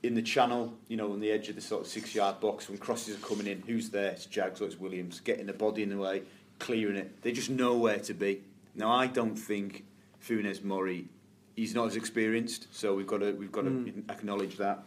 In 0.03 0.15
the 0.15 0.23
channel, 0.23 0.75
you 0.89 0.97
know, 0.97 1.13
on 1.13 1.21
the 1.21 1.31
edge 1.31 1.49
of 1.49 1.57
the 1.57 1.61
sort 1.61 1.83
of 1.83 1.89
six 1.89 2.15
yard 2.15 2.41
box, 2.41 2.69
when 2.69 2.79
crosses 2.79 3.17
are 3.17 3.27
coming 3.27 3.47
in, 3.47 3.63
who's 3.67 3.91
there? 3.91 4.11
It's 4.11 4.27
Jags 4.27 4.61
or 4.61 4.67
it's 4.67 4.79
Williams. 4.79 5.21
Getting 5.21 5.47
the 5.47 5.53
body 5.53 5.83
in 5.83 5.89
the 5.89 5.97
way, 5.97 6.23
clearing 6.59 6.97
it. 6.97 7.23
They 7.23 7.33
just 7.33 7.51
know 7.51 7.77
where 7.77 7.99
to 7.99 8.15
be. 8.15 8.43
Now, 8.75 8.93
I 8.93 9.07
don't 9.07 9.37
think 9.37 9.85
Funes 10.21 10.63
Mori 10.63 11.09
he's 11.57 11.75
not 11.75 11.87
as 11.87 11.97
experienced, 11.97 12.69
so 12.71 12.95
we've 12.95 13.07
got 13.07 13.21
to 13.21 13.33
we've 13.33 13.51
got 13.51 13.65
mm. 13.65 13.87
to 13.87 13.91
hmm. 13.91 14.11
acknowledge 14.11 14.59
that. 14.59 14.85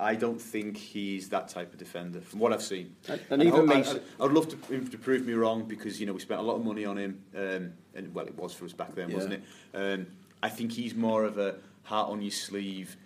I 0.00 0.16
don't 0.16 0.40
think 0.40 0.76
he's 0.76 1.28
that 1.28 1.48
type 1.48 1.72
of 1.72 1.78
defender 1.78 2.20
from 2.20 2.40
what 2.40 2.52
I've 2.52 2.64
seen. 2.64 2.96
And, 3.08 3.20
and 3.30 3.42
even 3.44 3.70
I, 3.70 3.74
I, 3.74 4.00
I, 4.18 4.22
would 4.24 4.32
love 4.32 4.48
to, 4.48 4.74
him 4.74 4.88
to 4.88 4.98
prove 4.98 5.24
me 5.24 5.34
wrong 5.34 5.66
because 5.66 6.00
you 6.00 6.06
know 6.06 6.12
we 6.12 6.18
spent 6.18 6.40
a 6.40 6.42
lot 6.42 6.56
of 6.56 6.64
money 6.64 6.84
on 6.84 6.98
him, 6.98 7.22
um, 7.36 7.72
and 7.94 8.12
well, 8.12 8.26
it 8.26 8.36
was 8.36 8.52
for 8.52 8.64
us 8.64 8.72
back 8.72 8.94
then, 8.94 9.10
yeah. 9.10 9.14
wasn't 9.14 9.34
it? 9.34 9.42
Um, 9.72 10.06
I 10.42 10.48
think 10.48 10.72
he's 10.72 10.94
more 10.94 11.24
of 11.24 11.38
a 11.38 11.56
heart 11.84 12.10
on 12.10 12.22
your 12.22 12.32
sleeve, 12.32 12.96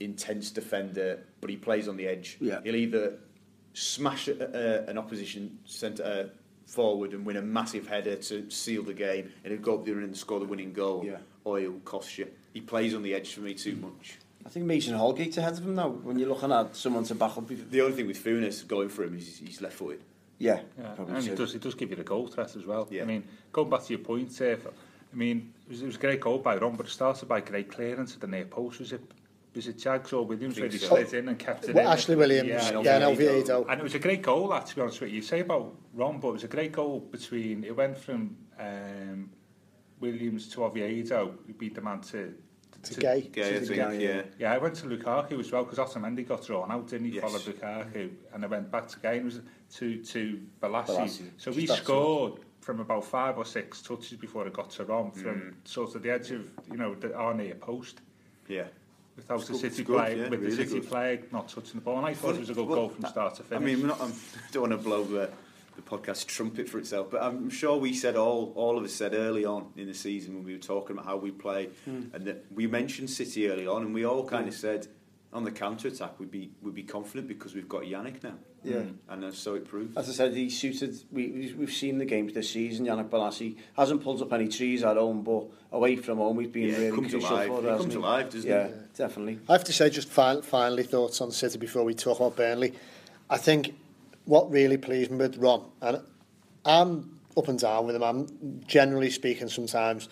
intense 0.00 0.50
defender, 0.50 1.20
but 1.40 1.50
he 1.50 1.56
plays 1.56 1.88
on 1.88 1.96
the 1.96 2.06
edge. 2.06 2.36
Yeah. 2.40 2.60
He'll 2.64 2.76
either 2.76 3.18
smash 3.72 4.28
a, 4.28 4.86
a, 4.86 4.90
an 4.90 4.98
opposition 4.98 5.58
centre 5.64 6.04
uh, 6.04 6.28
forward 6.66 7.12
and 7.12 7.24
win 7.24 7.36
a 7.36 7.42
massive 7.42 7.86
header 7.86 8.16
to 8.16 8.50
seal 8.50 8.82
the 8.82 8.94
game, 8.94 9.32
and 9.44 9.52
he'll 9.52 9.62
go 9.62 9.74
up 9.74 9.84
there 9.84 9.98
and 9.98 10.16
score 10.16 10.40
the 10.40 10.46
winning 10.46 10.72
goal. 10.72 11.04
Yeah 11.04 11.18
oil 11.46 11.80
costs 11.84 12.18
you. 12.18 12.28
He 12.52 12.60
plays 12.60 12.94
on 12.94 13.02
the 13.02 13.14
edge 13.14 13.32
for 13.32 13.40
me 13.40 13.54
too 13.54 13.76
much. 13.76 14.18
I 14.44 14.48
think 14.48 14.66
Mason 14.66 14.94
Holgate's 14.94 15.38
ahead 15.38 15.54
of 15.54 15.64
him 15.64 15.74
now 15.74 15.88
when 15.88 16.18
you're 16.18 16.28
looking 16.28 16.52
at 16.52 16.76
someone 16.76 17.04
to 17.04 17.14
back 17.14 17.36
up. 17.36 17.48
The 17.48 17.80
only 17.80 17.96
thing 17.96 18.06
with 18.06 18.22
Funes 18.22 18.66
going 18.66 18.88
for 18.88 19.04
him 19.04 19.16
is 19.16 19.38
he's 19.38 19.60
left 19.60 19.74
footed. 19.74 20.02
Yeah, 20.38 20.60
yeah. 20.78 20.94
and 20.98 21.24
he 21.24 21.34
does, 21.34 21.52
he 21.54 21.58
does 21.58 21.74
give 21.74 21.90
you 21.90 21.96
the 21.96 22.04
goal 22.04 22.26
threat 22.26 22.54
as 22.56 22.66
well. 22.66 22.86
Yeah. 22.90 23.02
I 23.02 23.04
mean, 23.06 23.24
going 23.52 23.70
back 23.70 23.84
to 23.84 23.92
your 23.92 24.04
point, 24.04 24.38
uh, 24.40 24.56
I 25.12 25.16
mean, 25.16 25.52
it 25.66 25.70
was, 25.70 25.82
it 25.82 25.86
was 25.86 25.96
a 25.96 25.98
great 25.98 26.20
goal 26.20 26.38
by 26.38 26.56
Ron, 26.56 26.76
but 26.76 26.86
it 26.86 26.90
started 26.90 27.26
by 27.26 27.40
great 27.40 27.70
clearance 27.70 28.14
at 28.14 28.20
the 28.20 28.26
near 28.26 28.44
post. 28.44 28.78
Was 28.78 28.92
it, 28.92 29.00
was 29.56 29.66
it 29.66 29.78
Jagsaw 29.78 30.26
Williams 30.26 30.60
where 30.60 30.68
he 30.68 30.78
slid 30.78 31.12
in 31.14 31.28
and 31.28 31.38
kept 31.38 31.68
it 31.68 31.74
well, 31.74 31.86
in? 31.86 31.92
Ashley 31.92 32.14
Williams, 32.14 32.48
yeah, 32.48 32.80
yeah 32.80 32.96
an 32.96 33.16
LV8 33.16 33.66
And 33.68 33.80
it 33.80 33.82
was 33.82 33.94
a 33.94 33.98
great 33.98 34.22
goal, 34.22 34.48
that, 34.48 34.66
to 34.66 34.76
be 34.76 34.82
honest 34.82 35.00
with 35.00 35.10
you. 35.10 35.16
You 35.16 35.22
say 35.22 35.40
about 35.40 35.74
Ron, 35.94 36.20
but 36.20 36.28
it 36.28 36.32
was 36.32 36.44
a 36.44 36.48
great 36.48 36.72
goal 36.72 37.00
between, 37.00 37.64
it 37.64 37.74
went 37.74 37.96
from 37.96 38.36
um, 38.60 39.30
Williams 39.98 40.48
to 40.50 40.64
Oviedo, 40.64 41.34
who 41.46 41.52
beat 41.54 41.74
the 41.74 41.80
man 41.80 42.00
to 42.02 42.34
to, 42.82 42.94
to 42.94 43.00
Gay. 43.00 43.20
Gay, 43.32 43.60
to 43.60 43.60
Think, 43.66 44.00
yeah. 44.00 44.22
Yeah, 44.38 44.52
I 44.52 44.58
went 44.58 44.74
to 44.76 44.86
Lukaku 44.86 45.40
as 45.40 45.50
well, 45.50 45.64
because 45.64 45.78
Otamendi 45.78 46.26
got 46.26 46.46
drawn 46.46 46.70
out, 46.70 46.88
didn't 46.88 47.06
he, 47.06 47.14
yes. 47.14 47.22
followed 47.22 47.42
Lukaku, 47.42 48.10
and 48.32 48.44
I 48.44 48.46
went 48.46 48.70
back 48.70 48.88
to 48.88 49.00
Gay, 49.00 49.16
and 49.16 49.24
was 49.24 49.40
to, 49.76 50.02
to 50.02 50.40
Balassi. 50.62 50.86
Balassi. 50.86 51.30
So 51.36 51.50
Just 51.50 51.56
we 51.56 51.66
scored 51.66 52.38
it. 52.38 52.44
from 52.60 52.80
about 52.80 53.04
five 53.04 53.38
or 53.38 53.44
six 53.44 53.82
touches 53.82 54.18
before 54.18 54.46
it 54.46 54.52
got 54.52 54.70
to 54.70 54.84
Rom, 54.84 55.10
from 55.10 55.40
mm. 55.40 55.54
sort 55.68 55.94
of 55.94 56.02
the 56.02 56.10
edge 56.10 56.30
of, 56.30 56.50
you 56.70 56.76
know, 56.76 56.94
the, 56.94 57.14
our 57.14 57.34
near 57.34 57.54
post. 57.54 58.00
Yeah. 58.48 58.64
Without 59.16 59.40
it's 59.40 59.48
the 59.48 59.54
City 59.56 59.82
play, 59.84 60.16
yeah, 60.16 60.28
with 60.28 60.40
really 60.40 60.56
the 60.56 60.64
City 60.64 60.80
good. 60.80 60.88
flag 60.88 61.32
not 61.32 61.48
touching 61.48 61.76
the 61.76 61.80
ball, 61.80 61.96
and 61.96 62.06
I 62.06 62.12
thought 62.12 62.28
well, 62.28 62.36
it 62.36 62.40
was 62.40 62.50
a 62.50 62.54
good 62.54 62.66
well, 62.66 62.78
goal 62.80 62.88
from 62.90 63.06
start 63.06 63.34
to 63.36 63.42
finish. 63.42 63.62
I 63.62 63.64
mean, 63.64 63.86
not, 63.86 64.00
I 64.00 64.10
don't 64.52 64.68
want 64.68 64.72
to 64.72 64.78
blow 64.78 65.04
the 65.04 65.30
the 65.76 65.82
podcast 65.82 66.26
trumpet 66.26 66.68
for 66.68 66.78
itself. 66.78 67.10
But 67.10 67.22
I'm 67.22 67.50
sure 67.50 67.76
we 67.76 67.92
said 67.92 68.16
all 68.16 68.52
all 68.56 68.76
of 68.76 68.84
us 68.84 68.92
said 68.92 69.14
early 69.14 69.44
on 69.44 69.68
in 69.76 69.86
the 69.86 69.94
season 69.94 70.34
when 70.34 70.44
we 70.44 70.52
were 70.52 70.58
talking 70.58 70.96
about 70.96 71.06
how 71.06 71.16
we 71.16 71.30
play, 71.30 71.68
mm. 71.88 72.12
and 72.12 72.24
that 72.24 72.44
we 72.52 72.66
mentioned 72.66 73.10
City 73.10 73.48
early 73.48 73.66
on, 73.66 73.82
and 73.82 73.94
we 73.94 74.04
all 74.04 74.24
kind 74.24 74.48
of 74.48 74.54
mm. 74.54 74.58
said 74.58 74.88
on 75.32 75.44
the 75.44 75.50
counter 75.50 75.88
attack, 75.88 76.18
we'd 76.18 76.30
be 76.30 76.50
we'd 76.62 76.74
be 76.74 76.82
confident 76.82 77.28
because 77.28 77.54
we've 77.54 77.68
got 77.68 77.82
Yannick 77.82 78.22
now. 78.22 78.34
Yeah, 78.64 78.76
mm. 78.76 78.94
and 79.08 79.24
uh, 79.24 79.32
so 79.32 79.54
it 79.54 79.68
proved. 79.68 79.96
As 79.96 80.08
I 80.08 80.12
said, 80.12 80.34
he 80.34 80.50
suited. 80.50 80.96
We 81.12 81.54
we've 81.56 81.72
seen 81.72 81.98
the 81.98 82.04
games 82.04 82.32
this 82.32 82.50
season. 82.50 82.86
Yannick 82.86 83.10
Balassi 83.10 83.56
hasn't 83.76 84.02
pulled 84.02 84.22
up 84.22 84.32
any 84.32 84.48
trees 84.48 84.82
at 84.82 84.96
home, 84.96 85.22
but 85.22 85.44
away 85.72 85.96
from 85.96 86.18
home, 86.18 86.36
we've 86.36 86.52
been 86.52 86.70
yeah, 86.70 86.78
really 86.78 86.96
comes 86.96 87.12
crucial 87.12 87.30
alive. 87.30 87.48
for 87.48 87.62
that. 87.62 87.78
Comes 87.78 87.94
alive, 87.94 88.30
doesn't 88.30 88.50
yeah, 88.50 88.64
it? 88.64 88.74
Yeah, 88.74 88.82
definitely. 89.06 89.38
I 89.48 89.52
have 89.52 89.64
to 89.64 89.72
say, 89.72 89.90
just 89.90 90.08
final, 90.08 90.42
finally 90.42 90.82
thoughts 90.82 91.20
on 91.20 91.30
City 91.30 91.58
before 91.58 91.84
we 91.84 91.94
talk 91.94 92.18
about 92.18 92.36
Burnley. 92.36 92.74
I 93.28 93.38
think 93.38 93.74
what 94.24 94.50
really 94.50 94.78
pleased 94.78 95.10
me 95.10 95.18
with 95.18 95.36
Ron, 95.36 95.64
and 95.82 96.00
I'm 96.64 97.20
up 97.36 97.48
and 97.48 97.58
down 97.58 97.86
with 97.86 97.94
him. 97.94 98.02
I'm 98.02 98.62
generally 98.66 99.10
speaking 99.10 99.48
sometimes. 99.48 100.08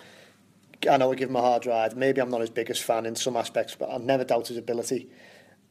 I 0.91 0.97
know 0.97 1.13
I 1.13 1.15
give 1.15 1.29
him 1.29 1.37
a 1.37 1.41
hard 1.41 1.67
ride. 1.67 1.97
Maybe 1.97 2.21
I'm 2.21 2.31
not 2.31 2.41
his 2.41 2.51
biggest 2.51 2.83
fan 2.83 3.07
in 3.07 3.17
some 3.17 3.37
aspects, 3.37 3.75
but 3.75 3.91
I've 3.91 4.03
never 4.03 4.25
doubted 4.25 4.49
his 4.49 4.59
ability. 4.59 5.09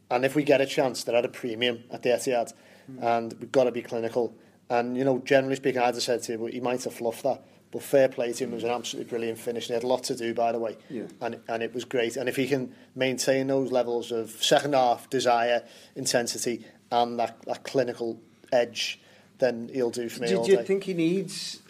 And 0.09 0.25
if 0.25 0.35
we 0.35 0.43
get 0.43 0.61
a 0.61 0.65
chance, 0.65 1.03
they're 1.03 1.15
at 1.15 1.25
a 1.25 1.29
premium 1.29 1.83
at 1.91 2.03
the 2.03 2.09
Etihad, 2.09 2.53
mm. 2.91 3.01
and 3.01 3.33
we've 3.39 3.51
got 3.51 3.65
to 3.65 3.71
be 3.71 3.81
clinical. 3.81 4.35
And 4.69 4.97
you 4.97 5.03
know, 5.03 5.19
generally 5.19 5.55
speaking, 5.55 5.81
I'd 5.81 5.95
have 5.95 6.03
said 6.03 6.23
to 6.23 6.33
you, 6.33 6.45
he 6.45 6.59
might 6.59 6.83
have 6.83 6.93
fluffed 6.93 7.23
that. 7.23 7.43
But 7.71 7.81
fair 7.81 8.07
play 8.07 8.31
to 8.33 8.43
him, 8.43 8.51
it 8.51 8.55
was 8.55 8.63
an 8.63 8.69
absolutely 8.69 9.09
brilliant 9.09 9.39
finish. 9.39 9.67
He 9.67 9.73
had 9.73 9.83
a 9.83 9.87
lot 9.87 10.03
to 10.03 10.15
do, 10.15 10.33
by 10.35 10.51
the 10.51 10.59
way, 10.59 10.77
yeah. 10.89 11.05
and 11.21 11.39
and 11.47 11.63
it 11.63 11.73
was 11.73 11.85
great. 11.85 12.17
And 12.17 12.29
if 12.29 12.35
he 12.35 12.47
can 12.47 12.75
maintain 12.95 13.47
those 13.47 13.71
levels 13.71 14.11
of 14.11 14.29
second 14.43 14.75
half 14.75 15.09
desire, 15.09 15.63
intensity, 15.95 16.65
and 16.91 17.19
that, 17.19 17.41
that 17.47 17.63
clinical 17.63 18.21
edge, 18.51 19.01
then 19.39 19.69
he'll 19.73 19.89
do 19.89 20.07
for 20.07 20.21
me. 20.21 20.27
Did 20.27 20.47
you 20.47 20.57
day. 20.57 20.63
think 20.63 20.83
he 20.83 20.93
needs? 20.93 21.61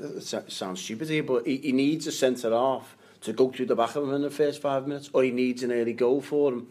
it 0.00 0.52
sounds 0.52 0.80
stupid 0.80 1.08
here, 1.08 1.22
but 1.22 1.46
he, 1.46 1.58
he 1.58 1.72
needs 1.72 2.06
a 2.06 2.12
centre 2.12 2.50
half 2.50 2.96
to 3.22 3.32
go 3.32 3.50
through 3.50 3.66
the 3.66 3.76
back 3.76 3.96
of 3.96 4.04
him 4.04 4.14
in 4.14 4.22
the 4.22 4.30
first 4.30 4.60
five 4.60 4.86
minutes, 4.86 5.10
or 5.12 5.22
he 5.22 5.30
needs 5.30 5.62
an 5.62 5.72
early 5.72 5.92
goal 5.92 6.20
for 6.20 6.52
him 6.52 6.68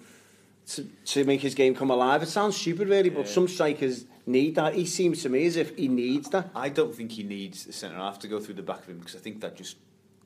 to, 0.68 0.88
to 1.06 1.24
make 1.26 1.42
his 1.42 1.56
game 1.56 1.76
come 1.76 1.90
alive. 1.90 2.24
It 2.24 2.28
sounds 2.28 2.56
stupid, 2.56 2.90
really, 2.90 3.10
yeah. 3.10 3.18
but 3.18 3.28
some 3.28 3.48
strikers 3.48 4.06
need 4.26 4.56
that. 4.56 4.74
He 4.76 4.86
seems 4.86 5.22
to 5.24 5.30
me 5.30 5.46
as 5.46 5.58
if 5.58 5.76
he 5.76 5.88
needs 5.88 6.30
that. 6.30 6.50
I 6.56 6.70
don't 6.70 6.94
think 6.94 7.12
he 7.12 7.24
needs 7.24 7.66
the 7.66 7.74
centre 7.74 7.98
half 7.98 8.20
to 8.20 8.28
go 8.28 8.40
through 8.40 8.56
the 8.56 8.64
back 8.64 8.84
of 8.84 8.90
him 8.90 9.00
because 9.00 9.16
I 9.16 9.20
think 9.20 9.42
that 9.42 9.56
just 9.56 9.78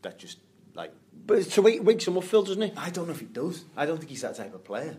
that 0.02 0.20
just 0.20 0.38
like. 0.76 0.94
But 1.26 1.44
to 1.44 1.62
wake 1.62 1.84
wake 1.84 2.02
some 2.02 2.18
up, 2.18 2.24
Phil, 2.24 2.44
doesn't 2.44 2.62
he? 2.62 2.74
I 2.78 2.90
don't 2.90 3.08
know 3.08 3.14
if 3.14 3.20
he 3.20 3.26
does. 3.26 3.66
I 3.76 3.86
don't 3.86 3.98
think 3.98 4.10
he's 4.10 4.22
that 4.22 4.36
type 4.36 4.54
of 4.54 4.64
player. 4.64 4.98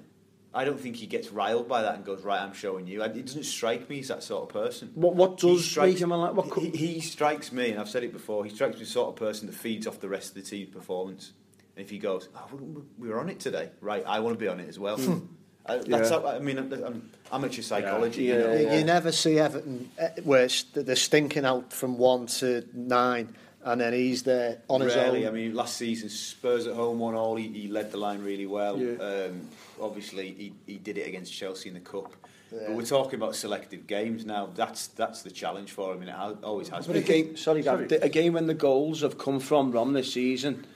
I 0.58 0.64
don't 0.64 0.80
think 0.80 0.96
he 0.96 1.06
gets 1.06 1.30
riled 1.30 1.68
by 1.68 1.82
that 1.82 1.94
and 1.94 2.04
goes, 2.04 2.24
right, 2.24 2.42
I'm 2.42 2.52
showing 2.52 2.88
you. 2.88 3.00
It 3.00 3.26
doesn't 3.26 3.44
strike 3.44 3.88
me 3.88 4.00
as 4.00 4.08
that 4.08 4.24
sort 4.24 4.42
of 4.42 4.48
person. 4.48 4.90
What, 4.96 5.14
what 5.14 5.38
does 5.38 5.64
strike 5.64 5.98
him 5.98 6.10
like? 6.10 6.34
What 6.34 6.52
he, 6.58 6.70
he 6.70 7.00
strikes 7.00 7.52
me, 7.52 7.70
and 7.70 7.78
I've 7.78 7.88
said 7.88 8.02
it 8.02 8.12
before, 8.12 8.44
he 8.44 8.50
strikes 8.50 8.74
me 8.74 8.82
as 8.82 8.88
the 8.88 8.92
sort 8.92 9.10
of 9.10 9.14
person 9.14 9.46
that 9.46 9.54
feeds 9.54 9.86
off 9.86 10.00
the 10.00 10.08
rest 10.08 10.30
of 10.30 10.34
the 10.34 10.42
team's 10.42 10.70
performance. 10.70 11.32
And 11.76 11.84
if 11.84 11.90
he 11.90 11.98
goes, 11.98 12.28
oh, 12.34 12.82
we 12.98 13.08
were 13.08 13.20
on 13.20 13.28
it 13.28 13.38
today, 13.38 13.70
right, 13.80 14.02
I 14.04 14.18
want 14.18 14.36
to 14.36 14.44
be 14.44 14.48
on 14.48 14.58
it 14.58 14.68
as 14.68 14.80
well. 14.80 14.98
Hmm. 14.98 15.18
Uh, 15.68 15.82
that's 15.86 16.10
yeah. 16.10 16.20
how, 16.22 16.26
I 16.26 16.38
mean, 16.38 16.56
I'm 16.56 17.10
amateur 17.30 17.60
psychology. 17.60 18.22
Yeah. 18.22 18.36
You, 18.36 18.40
know? 18.40 18.54
yeah, 18.54 18.78
you 18.78 18.84
never 18.84 19.12
see 19.12 19.38
Everton 19.38 19.90
uh, 20.00 20.08
where 20.24 20.48
they're 20.72 20.96
stinking 20.96 21.44
out 21.44 21.74
from 21.74 21.98
one 21.98 22.26
to 22.38 22.66
nine 22.72 23.36
and 23.68 23.80
then 23.80 23.92
he's 23.92 24.22
there 24.22 24.58
on 24.68 24.80
his 24.80 24.96
own. 24.96 25.26
I 25.26 25.30
mean, 25.30 25.54
last 25.54 25.76
season 25.76 26.08
Spurs 26.08 26.66
at 26.66 26.74
home 26.74 26.98
one 26.98 27.14
all. 27.14 27.36
He, 27.36 27.48
he 27.48 27.68
led 27.68 27.92
the 27.92 27.98
line 27.98 28.22
really 28.22 28.46
well. 28.46 28.78
Yeah. 28.78 28.94
Um, 28.94 29.48
obviously, 29.80 30.32
he, 30.32 30.52
he 30.66 30.78
did 30.78 30.96
it 30.96 31.06
against 31.06 31.32
Chelsea 31.32 31.68
in 31.68 31.74
the 31.74 31.80
cup. 31.80 32.14
Yeah. 32.50 32.60
But 32.68 32.76
we're 32.76 32.86
talking 32.86 33.16
about 33.16 33.36
selective 33.36 33.86
games 33.86 34.24
now. 34.24 34.48
That's 34.54 34.86
that's 34.88 35.22
the 35.22 35.30
challenge 35.30 35.72
for 35.72 35.92
him, 35.92 36.00
and 36.00 36.10
it 36.10 36.44
always 36.44 36.70
has. 36.70 36.86
But 36.86 36.94
been. 36.94 37.02
a 37.02 37.06
game, 37.06 37.36
sorry, 37.36 37.62
sorry. 37.62 37.86
A 37.86 38.08
game 38.08 38.32
when 38.32 38.46
the 38.46 38.54
goals 38.54 39.02
have 39.02 39.18
come 39.18 39.38
from 39.38 39.70
Rom 39.70 39.92
this 39.92 40.14
season, 40.14 40.66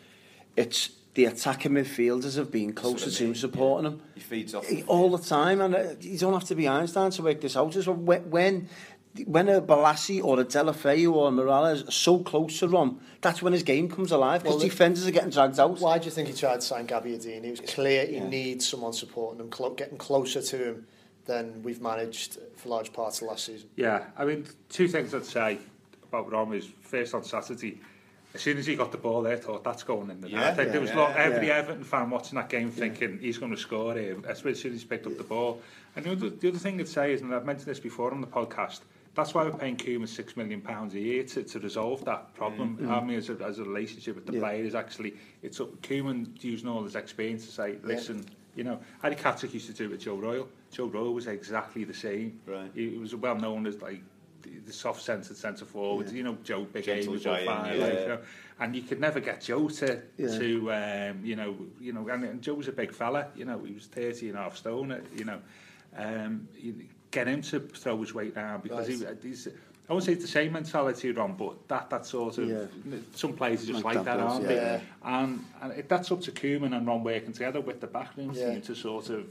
it's 0.54 0.90
the 1.14 1.26
attacking 1.26 1.72
midfielders 1.72 2.36
have 2.36 2.50
been 2.50 2.72
closer 2.72 3.10
to 3.10 3.24
him, 3.24 3.34
supporting 3.34 3.90
yeah. 3.90 3.96
him. 3.96 4.02
He 4.14 4.20
feeds 4.20 4.54
off 4.54 4.66
he, 4.66 4.82
all 4.84 5.16
the 5.16 5.24
time, 5.24 5.60
and 5.62 5.74
uh, 5.74 5.84
you 6.00 6.18
don't 6.18 6.32
have 6.32 6.44
to 6.44 6.54
be 6.54 6.68
Einstein 6.68 7.10
to 7.12 7.22
work 7.22 7.40
this 7.40 7.56
out. 7.56 7.70
Just 7.72 7.88
when, 7.88 8.30
when 8.30 8.68
when 9.26 9.48
a 9.48 9.60
Balassi 9.60 10.22
or 10.22 10.40
a 10.40 10.44
Delafeu 10.44 11.12
or 11.12 11.28
a 11.28 11.30
Morales 11.30 11.86
are 11.86 11.90
so 11.90 12.18
close 12.18 12.58
to 12.60 12.68
Rom, 12.68 13.00
that's 13.20 13.42
when 13.42 13.52
his 13.52 13.62
game 13.62 13.88
comes 13.88 14.10
alive 14.10 14.42
because 14.42 14.56
well, 14.56 14.68
defenders 14.68 15.06
are 15.06 15.10
getting 15.10 15.30
dragged 15.30 15.60
out. 15.60 15.78
Why 15.80 15.98
do 15.98 16.06
you 16.06 16.10
think 16.10 16.28
he 16.28 16.34
tried 16.34 16.56
to 16.56 16.62
sign 16.62 16.86
Gabbiadini? 16.86 17.44
It 17.44 17.50
was 17.50 17.60
clear 17.60 18.06
he 18.06 18.16
yeah. 18.16 18.28
needs 18.28 18.66
someone 18.68 18.92
supporting 18.92 19.40
him, 19.40 19.52
cl 19.52 19.70
getting 19.70 19.98
closer 19.98 20.40
to 20.40 20.64
him 20.64 20.86
than 21.26 21.62
we've 21.62 21.80
managed 21.80 22.38
for 22.56 22.68
large 22.68 22.92
parts 22.92 23.20
of 23.20 23.28
last 23.28 23.44
season. 23.44 23.68
Yeah, 23.76 24.04
I 24.16 24.24
mean, 24.24 24.46
two 24.68 24.88
things 24.88 25.14
I'd 25.14 25.24
say 25.24 25.58
about 26.08 26.30
Rom 26.32 26.52
is 26.52 26.68
first 26.80 27.14
on 27.14 27.22
Saturday, 27.22 27.80
as 28.34 28.40
soon 28.40 28.56
as 28.56 28.66
he 28.66 28.76
got 28.76 28.92
the 28.92 28.98
ball 28.98 29.22
there, 29.22 29.34
I 29.34 29.38
thought 29.38 29.62
that's 29.62 29.82
going 29.82 30.10
in 30.10 30.20
the 30.20 30.28
net. 30.28 30.40
Yeah, 30.40 30.48
I 30.48 30.54
think 30.54 30.66
yeah, 30.66 30.72
there 30.72 30.80
was 30.80 30.90
yeah, 30.90 30.98
lot, 30.98 31.16
every 31.16 31.48
yeah. 31.48 31.56
Everton 31.56 31.84
fan 31.84 32.08
watching 32.08 32.36
that 32.36 32.48
game 32.48 32.70
thinking 32.70 33.14
yeah. 33.14 33.20
he's 33.20 33.38
going 33.38 33.52
to 33.52 33.58
score 33.58 33.94
here, 33.94 34.16
especially 34.26 34.52
as 34.52 34.60
soon 34.60 34.72
as 34.72 34.80
he's 34.80 34.88
picked 34.88 35.06
yeah. 35.06 35.12
up 35.12 35.18
the 35.18 35.24
ball. 35.24 35.60
And 35.96 36.06
the 36.06 36.12
other, 36.12 36.30
the 36.30 36.48
other 36.48 36.58
thing 36.58 36.80
I'd 36.80 36.88
say 36.88 37.12
is, 37.12 37.20
and 37.20 37.34
I've 37.34 37.44
mentioned 37.44 37.68
this 37.68 37.80
before 37.80 38.10
on 38.10 38.22
the 38.22 38.26
podcast, 38.26 38.80
that's 39.14 39.34
why 39.34 39.44
we're 39.44 39.52
paying 39.52 39.76
Koeman 39.76 40.08
six 40.08 40.36
million 40.36 40.60
pounds 40.60 40.94
a 40.94 41.00
year 41.00 41.22
to, 41.24 41.42
to 41.42 41.58
resolve 41.60 42.04
that 42.06 42.34
problem. 42.34 42.78
Mm. 42.80 42.88
Having 42.88 43.14
as 43.16 43.28
a, 43.30 43.34
as 43.44 43.58
a 43.58 43.64
relationship 43.64 44.14
with 44.16 44.26
the 44.26 44.34
Yeah. 44.34 44.50
is 44.52 44.74
actually, 44.74 45.14
it's 45.42 45.60
up 45.60 45.80
Koeman 45.82 46.42
using 46.42 46.68
all 46.68 46.82
his 46.82 46.96
experience 46.96 47.44
to 47.46 47.52
say, 47.52 47.76
listen, 47.82 48.24
you 48.56 48.64
know, 48.64 48.80
Harry 49.02 49.14
Catterick 49.16 49.52
used 49.52 49.66
to 49.66 49.72
do 49.74 49.84
it 49.84 49.90
with 49.90 50.00
Joe 50.00 50.16
Royle. 50.16 50.48
Joe 50.70 50.86
Royle 50.86 51.12
was 51.12 51.26
exactly 51.26 51.84
the 51.84 51.94
same. 51.94 52.40
Right. 52.46 52.70
He, 52.74 52.90
he 52.90 52.98
was 52.98 53.14
well 53.14 53.36
known 53.36 53.66
as 53.66 53.80
like 53.82 54.00
the, 54.42 54.50
the 54.66 54.72
soft-centred 54.72 55.36
centre 55.36 55.64
forward. 55.66 56.10
You 56.10 56.22
know, 56.22 56.36
Joe 56.42 56.64
Big 56.64 56.88
A 56.88 57.06
was 57.06 57.26
all 57.26 57.34
giant, 57.34 57.46
fine. 57.46 57.78
yeah. 57.78 57.84
Like, 57.84 58.00
you 58.00 58.08
know, 58.08 58.18
and 58.60 58.76
you 58.76 58.82
could 58.82 59.00
never 59.00 59.20
get 59.20 59.40
Joe 59.42 59.68
to 59.68 60.00
Yeah. 60.16 60.38
to 60.38 60.72
um, 60.72 61.20
you 61.24 61.36
know 61.36 61.56
you 61.80 61.92
know 61.92 62.08
and, 62.08 62.24
and 62.24 62.42
Joe 62.42 62.54
was 62.54 62.68
a 62.68 62.72
big 62.72 62.92
fella. 62.94 63.28
You 63.36 63.44
know, 63.44 63.58
he 63.64 63.74
was 63.74 63.86
30 63.86 64.30
and 64.30 64.38
a 64.38 64.42
half 64.42 64.56
stone. 64.56 65.02
You 65.16 65.24
know, 65.26 65.40
um, 65.96 66.48
you 66.58 66.74
get 67.12 67.28
him 67.28 67.40
to 67.42 67.60
throw 67.60 68.00
his 68.00 68.12
weight 68.12 68.34
down 68.34 68.60
because 68.60 68.88
right. 68.88 69.16
he, 69.22 69.28
he's, 69.28 69.46
I 69.88 69.92
won't 69.92 70.04
say 70.04 70.12
it's 70.12 70.22
the 70.22 70.28
same 70.28 70.52
mentality 70.52 71.12
Ron 71.12 71.34
but 71.34 71.68
that 71.68 71.90
that 71.90 72.06
sort 72.06 72.38
of 72.38 72.48
yeah. 72.48 72.96
some 73.14 73.34
players 73.34 73.62
are 73.62 73.66
just 73.66 73.84
like, 73.84 73.96
like 73.96 74.04
that, 74.04 74.16
that 74.16 74.26
aren't 74.26 74.44
yeah. 74.44 74.48
they? 74.48 74.82
And 75.04 75.44
and 75.60 75.72
it, 75.72 75.88
that's 75.88 76.10
up 76.10 76.20
to 76.22 76.32
Koeman 76.32 76.76
and 76.76 76.86
Ron 76.86 77.04
working 77.04 77.32
together 77.32 77.60
with 77.60 77.80
the 77.80 77.86
backroom 77.86 78.32
yeah. 78.32 78.50
team 78.50 78.62
to 78.62 78.74
sort 78.74 79.10
of 79.10 79.26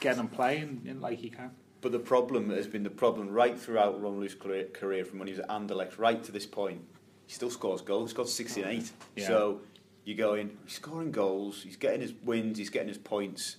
get 0.00 0.16
him 0.16 0.28
playing 0.28 0.82
in 0.84 1.00
like 1.00 1.18
he 1.18 1.30
can. 1.30 1.50
But 1.82 1.92
the 1.92 1.98
problem 1.98 2.50
has 2.50 2.66
been 2.66 2.84
the 2.84 2.90
problem 2.90 3.30
right 3.30 3.58
throughout 3.58 4.00
Ron 4.00 4.16
Rooney's 4.16 4.36
career, 4.36 4.66
career 4.72 5.04
from 5.04 5.18
when 5.18 5.26
he 5.28 5.34
was 5.34 5.40
at 5.40 5.48
Anderlecht 5.48 5.98
right 5.98 6.22
to 6.24 6.32
this 6.32 6.46
point. 6.46 6.80
He 7.26 7.34
still 7.34 7.50
scores 7.50 7.80
goals. 7.80 8.10
He's 8.10 8.16
got 8.16 8.28
68. 8.28 8.92
Yeah. 9.16 9.26
So 9.26 9.60
you're 10.04 10.16
going, 10.16 10.56
he's 10.64 10.74
scoring 10.74 11.10
goals, 11.10 11.62
he's 11.62 11.76
getting 11.76 12.00
his 12.00 12.12
wins, 12.24 12.58
he's 12.58 12.70
getting 12.70 12.88
his 12.88 12.98
points. 12.98 13.56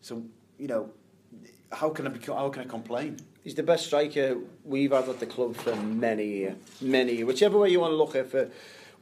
So, 0.00 0.24
you 0.58 0.66
know, 0.66 0.90
how 1.72 1.90
can 1.90 2.06
I, 2.06 2.10
be, 2.10 2.24
how 2.26 2.48
can 2.50 2.62
I 2.62 2.66
complain? 2.66 3.16
He's 3.44 3.54
the 3.54 3.62
best 3.62 3.86
striker 3.86 4.36
we've 4.64 4.92
had 4.92 5.08
at 5.08 5.20
the 5.20 5.26
club 5.26 5.56
for 5.56 5.74
many 5.76 6.26
years. 6.26 6.56
Many 6.80 7.14
years. 7.14 7.26
Whichever 7.26 7.58
way 7.58 7.70
you 7.70 7.80
want 7.80 7.92
to 7.92 7.96
look 7.96 8.10
at 8.14 8.26
it, 8.26 8.30
for 8.30 8.50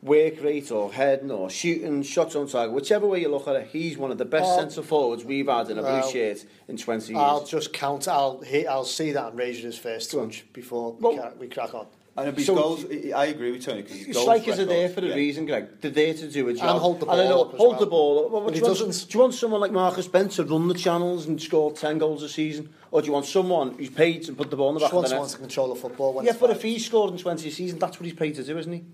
work 0.02 0.40
rate 0.42 0.70
or 0.70 0.92
heading 0.92 1.30
or 1.30 1.48
shooting, 1.50 2.02
shots 2.02 2.36
on 2.36 2.46
target, 2.46 2.72
whichever 2.74 3.06
way 3.06 3.20
you 3.22 3.28
look 3.28 3.48
at 3.48 3.56
it, 3.56 3.68
he's 3.72 3.96
one 3.96 4.10
of 4.10 4.18
the 4.18 4.24
best 4.24 4.54
centre 4.54 4.82
forwards 4.82 5.24
we've 5.24 5.48
had 5.48 5.70
in 5.70 5.78
a 5.78 5.82
Well, 5.82 6.02
blue 6.02 6.10
shirt 6.12 6.44
in 6.68 6.76
20 6.76 7.12
years. 7.12 7.18
I'll 7.20 7.44
just 7.44 7.72
count. 7.72 8.06
I'll 8.06 8.40
hit, 8.40 8.66
I'll 8.66 8.84
see 8.84 9.12
that 9.12 9.28
and 9.30 9.38
raise 9.38 9.62
his 9.62 9.78
first 9.78 10.12
Go 10.12 10.20
on. 10.20 10.26
touch 10.30 10.44
before 10.52 10.92
we, 10.92 11.00
Well- 11.02 11.16
ca- 11.18 11.32
we 11.38 11.48
crack 11.48 11.74
on. 11.74 11.86
And 12.18 12.34
his 12.34 12.46
so, 12.46 12.54
goals, 12.54 12.84
I 13.14 13.26
agree 13.26 13.52
with 13.52 13.64
Tony. 13.64 13.82
His 13.82 14.14
goals 14.14 14.24
strikers 14.24 14.58
are 14.58 14.64
there 14.64 14.88
for 14.88 15.00
a 15.00 15.08
yeah. 15.08 15.14
reason, 15.14 15.44
Greg. 15.44 15.68
They're 15.80 15.90
there 15.90 16.14
to 16.14 16.30
do 16.30 16.48
a 16.48 16.54
job. 16.54 16.70
And 16.70 16.78
hold 16.78 17.00
the 17.00 17.06
ball. 17.06 17.20
And 17.20 17.28
up 17.32 17.54
hold 17.54 17.72
well. 17.72 17.80
the 17.80 17.86
ball. 17.86 18.28
Well, 18.30 18.48
do, 18.48 18.58
you 18.58 18.64
want, 18.64 18.78
do 18.78 19.18
you 19.18 19.20
want 19.20 19.34
someone 19.34 19.60
like 19.60 19.72
Marcus 19.72 20.08
Bent 20.08 20.32
to 20.32 20.44
run 20.44 20.68
the 20.68 20.74
channels 20.74 21.26
and 21.26 21.40
score 21.40 21.72
10 21.72 21.98
goals 21.98 22.22
a 22.22 22.28
season? 22.28 22.70
Or 22.90 23.02
do 23.02 23.08
you 23.08 23.12
want 23.12 23.26
someone 23.26 23.74
who's 23.74 23.90
paid 23.90 24.22
to 24.24 24.32
put 24.32 24.48
the 24.48 24.56
ball 24.56 24.70
in 24.70 24.74
the 24.76 24.80
back 24.80 24.94
of 24.94 25.02
the 25.08 25.18
net? 25.18 25.28
to 25.28 25.38
control 25.38 25.74
the 25.74 25.80
football. 25.80 26.14
When 26.14 26.24
yeah, 26.24 26.32
but 26.40 26.50
if 26.50 26.62
he's 26.62 26.86
scored 26.86 27.12
in 27.12 27.18
20 27.18 27.48
a 27.48 27.52
season, 27.52 27.78
that's 27.78 28.00
what 28.00 28.06
he's 28.06 28.14
paid 28.14 28.34
to 28.36 28.44
do, 28.44 28.56
isn't 28.56 28.72
he? 28.72 28.84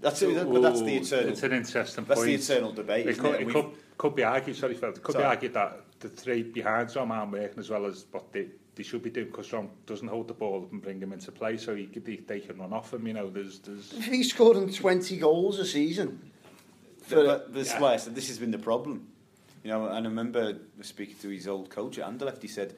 That's 0.00 0.20
it, 0.20 0.52
but 0.52 0.60
that's 0.60 0.80
the 0.80 0.96
eternal. 0.96 1.28
It's 1.30 1.42
an 1.44 1.52
interesting 1.52 2.04
that's 2.04 2.20
point. 2.20 2.30
That's 2.32 2.46
the 2.48 2.54
eternal 2.54 2.72
debate. 2.72 3.06
It, 3.06 3.18
could, 3.18 3.34
it, 3.36 3.42
it 3.42 3.48
could, 3.50 3.66
could 3.96 4.16
be 4.16 4.24
argued, 4.24 4.56
sorry, 4.56 4.74
Phil, 4.74 4.90
it 4.90 5.02
could 5.02 5.12
sorry. 5.12 5.24
be 5.24 5.28
argued 5.28 5.54
that 5.54 5.80
the 6.00 6.08
three 6.08 6.42
behind 6.42 6.88
Tom 6.88 7.12
aren't 7.12 7.30
working 7.32 7.60
as 7.60 7.70
well 7.70 7.86
as 7.86 8.04
what 8.10 8.32
they 8.32 8.48
they 8.74 8.82
should 8.82 9.02
be 9.02 9.10
doing 9.10 9.26
because 9.26 9.48
John 9.48 9.70
doesn't 9.86 10.08
hold 10.08 10.28
the 10.28 10.34
ball 10.34 10.62
up 10.62 10.72
and 10.72 10.80
bring 10.80 11.00
him 11.00 11.12
into 11.12 11.30
play, 11.30 11.56
so 11.56 11.74
he 11.74 11.86
could, 11.86 12.04
they, 12.04 12.16
they 12.16 12.40
can 12.40 12.58
run 12.58 12.72
off 12.72 12.92
him. 12.92 13.06
You 13.06 13.14
know, 13.14 13.30
there's 13.30 13.58
there's. 13.60 13.92
If 13.92 14.06
he's 14.06 14.30
scored 14.30 14.56
him 14.56 14.72
twenty 14.72 15.16
goals 15.16 15.58
a 15.58 15.64
season. 15.64 16.30
For, 17.02 17.16
the, 17.16 17.24
but 17.24 17.54
this, 17.54 17.72
yeah. 17.72 17.80
why 17.80 17.94
I 17.94 17.96
said 17.96 18.14
this 18.14 18.28
has 18.28 18.38
been 18.38 18.50
the 18.50 18.58
problem. 18.58 19.08
You 19.64 19.70
know, 19.70 19.86
and 19.86 20.06
I 20.06 20.08
remember 20.08 20.58
speaking 20.80 21.16
to 21.22 21.28
his 21.28 21.46
old 21.46 21.70
coach 21.70 21.98
at 21.98 22.08
Anderlecht. 22.08 22.42
He 22.42 22.48
said 22.48 22.74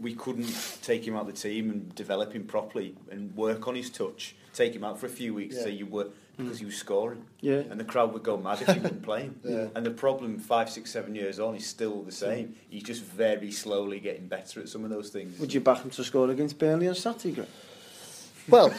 we 0.00 0.14
couldn't 0.14 0.78
take 0.82 1.06
him 1.06 1.14
out 1.14 1.22
of 1.22 1.26
the 1.28 1.32
team 1.32 1.70
and 1.70 1.94
develop 1.94 2.32
him 2.32 2.44
properly 2.44 2.96
and 3.10 3.36
work 3.36 3.68
on 3.68 3.74
his 3.74 3.90
touch. 3.90 4.34
Take 4.52 4.74
him 4.74 4.84
out 4.84 4.98
for 4.98 5.06
a 5.06 5.10
few 5.10 5.34
weeks. 5.34 5.56
Yeah. 5.56 5.64
So 5.64 5.68
you 5.68 5.86
were 5.86 6.08
because 6.36 6.58
he 6.58 6.64
was 6.64 6.76
scoring. 6.76 7.24
Yeah. 7.40 7.62
And 7.70 7.78
the 7.78 7.84
crowd 7.84 8.12
would 8.12 8.22
go 8.22 8.36
mad 8.36 8.60
if 8.62 8.68
he 8.68 8.80
wasn't 8.80 9.02
playing. 9.10 9.38
Yeah. 9.44 9.66
And 9.74 9.84
the 9.84 9.90
problem, 9.90 10.38
five, 10.38 10.68
six, 10.70 10.90
seven 10.90 11.14
years 11.14 11.38
on, 11.38 11.54
is 11.54 11.66
still 11.66 12.02
the 12.02 12.12
same. 12.12 12.56
He's 12.68 12.82
just 12.82 13.02
very 13.02 13.50
slowly 13.50 14.00
getting 14.00 14.26
better 14.26 14.60
at 14.60 14.68
some 14.68 14.84
of 14.84 14.90
those 14.90 15.10
things. 15.10 15.38
would 15.38 15.52
you 15.52 15.60
back 15.60 15.82
him 15.82 15.90
to 15.90 16.04
score 16.04 16.30
against 16.30 16.58
Burnley 16.58 16.88
on 16.88 16.94
Saturday, 16.94 17.32
Greg? 17.34 17.48
well, 18.48 18.68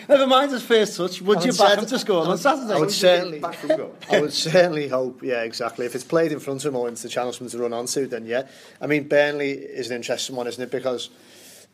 Never 0.08 0.26
mind 0.26 0.52
his 0.52 0.62
first 0.62 0.96
touch. 0.96 1.20
Would 1.20 1.38
I 1.38 1.44
you 1.44 1.52
back 1.52 1.78
him 1.78 1.86
to 1.86 1.98
score 1.98 2.26
on 2.26 2.38
Saturday? 2.38 2.72
I 2.72 2.78
would 2.78 2.90
certainly, 2.90 3.40
Back 3.40 3.56
from 3.56 3.76
goal. 3.76 3.94
I 4.10 4.20
would 4.20 4.32
certainly 4.32 4.88
hope, 4.88 5.22
yeah, 5.22 5.42
exactly. 5.42 5.84
If 5.86 5.94
it's 5.94 6.04
played 6.04 6.32
in 6.32 6.40
front 6.40 6.64
of 6.64 6.72
him 6.72 6.76
or 6.76 6.88
into 6.88 7.02
the 7.02 7.08
channels 7.08 7.36
for 7.36 7.44
him 7.44 7.50
to 7.50 7.58
run 7.58 7.72
onto, 7.72 8.06
then 8.06 8.24
yeah. 8.26 8.48
I 8.80 8.86
mean, 8.86 9.06
Burnley 9.08 9.50
is 9.50 9.90
an 9.90 9.96
interesting 9.96 10.34
one, 10.36 10.46
isn't 10.46 10.62
it? 10.62 10.70
Because 10.70 11.10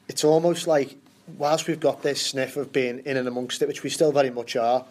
it's 0.09 0.25
almost 0.25 0.67
like, 0.67 0.97
whilst 1.39 1.67
we've 1.69 1.81
got 1.81 2.03
this 2.03 2.21
sniff 2.21 2.57
of 2.57 2.73
being 2.73 3.01
in 3.01 3.17
and 3.17 3.29
amongst 3.29 3.63
it, 3.63 3.69
which 3.69 3.83
we 3.83 3.91
still 3.91 4.13
very 4.13 4.31
much 4.31 4.57
are, 4.57 4.85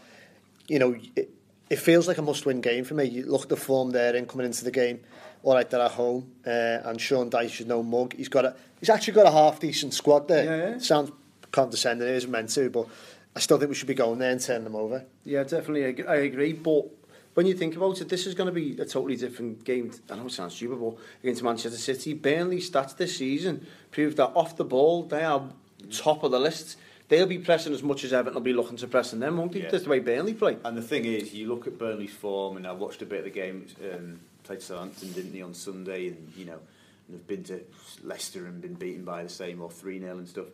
you 0.67 0.79
know, 0.79 0.95
it, 1.15 1.29
it 1.69 1.77
feels 1.77 2.07
like 2.07 2.17
a 2.17 2.21
must-win 2.21 2.61
game 2.61 2.83
for 2.83 2.93
me. 2.93 3.05
You 3.05 3.25
look 3.25 3.43
at 3.43 3.49
the 3.49 3.57
form 3.57 3.91
there 3.91 4.15
in 4.15 4.25
coming 4.25 4.45
into 4.45 4.63
the 4.63 4.71
game. 4.71 4.99
All 5.43 5.55
right, 5.55 5.67
they're 5.67 5.81
at 5.81 5.91
home, 5.91 6.31
uh, 6.45 6.49
and 6.49 7.01
Sean 7.01 7.29
Dyche 7.29 7.61
is 7.61 7.65
no 7.65 7.81
mug. 7.81 8.13
He's 8.15 8.29
got 8.29 8.45
a, 8.45 8.55
he's 8.79 8.89
actually 8.89 9.13
got 9.13 9.25
a 9.25 9.31
half 9.31 9.59
decent 9.59 9.93
squad 9.93 10.27
there. 10.27 10.45
Yeah, 10.45 10.69
yeah. 10.73 10.77
Sounds 10.77 11.11
condescending, 11.51 12.07
it 12.07 12.15
isn't 12.15 12.29
meant 12.29 12.49
to, 12.49 12.69
but 12.69 12.87
I 13.35 13.39
still 13.39 13.57
think 13.57 13.69
we 13.69 13.75
should 13.75 13.87
be 13.87 13.93
going 13.93 14.19
there 14.19 14.31
and 14.31 14.39
turning 14.39 14.65
them 14.65 14.75
over. 14.75 15.03
Yeah, 15.23 15.43
definitely. 15.43 16.03
I 16.05 16.13
I 16.13 16.15
agree. 16.17 16.53
But 16.53 16.85
when 17.33 17.45
you 17.45 17.55
think 17.55 17.75
about 17.75 18.01
it, 18.01 18.09
this 18.09 18.27
is 18.27 18.35
going 18.35 18.47
to 18.47 18.53
be 18.53 18.73
a 18.73 18.85
totally 18.85 19.15
different 19.15 19.63
game. 19.63 19.91
I 20.11 20.15
know 20.15 20.27
it 20.27 20.31
sounds 20.31 20.53
stupid, 20.53 20.79
but 20.79 20.97
against 21.23 21.41
Manchester 21.41 21.77
City, 21.77 22.13
Burnley 22.13 22.59
stats 22.59 22.95
this 22.95 23.17
season 23.17 23.65
prove 23.89 24.17
that 24.17 24.31
off 24.35 24.57
the 24.57 24.65
ball, 24.65 25.03
they 25.03 25.23
are 25.23 25.49
top 25.87 26.23
of 26.23 26.31
the 26.31 26.39
list. 26.39 26.77
They'll 27.09 27.25
be 27.25 27.39
pressing 27.39 27.73
as 27.73 27.83
much 27.83 28.03
as 28.05 28.13
Everton 28.13 28.35
will 28.35 28.41
be 28.41 28.53
looking 28.53 28.77
to 28.77 28.87
pressing 28.87 29.19
them, 29.19 29.37
won't 29.37 29.51
they? 29.51 29.63
Yeah. 29.63 29.69
That's 29.69 29.83
the 29.83 29.89
way 29.89 29.99
Burnley 29.99 30.33
play. 30.33 30.57
And 30.63 30.77
the 30.77 30.81
thing 30.81 31.03
is, 31.03 31.33
you 31.33 31.49
look 31.49 31.67
at 31.67 31.77
Burnley's 31.77 32.13
form, 32.13 32.55
and 32.55 32.65
I 32.65 32.71
watched 32.71 33.01
a 33.01 33.05
bit 33.05 33.19
of 33.19 33.25
the 33.25 33.31
game. 33.31 33.67
Um, 33.93 34.21
played 34.43 34.61
Southampton, 34.61 35.11
didn't 35.11 35.33
he, 35.33 35.41
on 35.41 35.53
Sunday? 35.53 36.07
And 36.07 36.31
you 36.37 36.45
know, 36.45 36.59
and 37.07 37.17
they've 37.17 37.27
been 37.27 37.43
to 37.45 37.61
Leicester 38.03 38.45
and 38.45 38.61
been 38.61 38.75
beaten 38.75 39.03
by 39.03 39.23
the 39.23 39.29
same 39.29 39.61
or 39.61 39.69
three 39.69 39.99
0 39.99 40.17
and 40.17 40.27
stuff. 40.27 40.47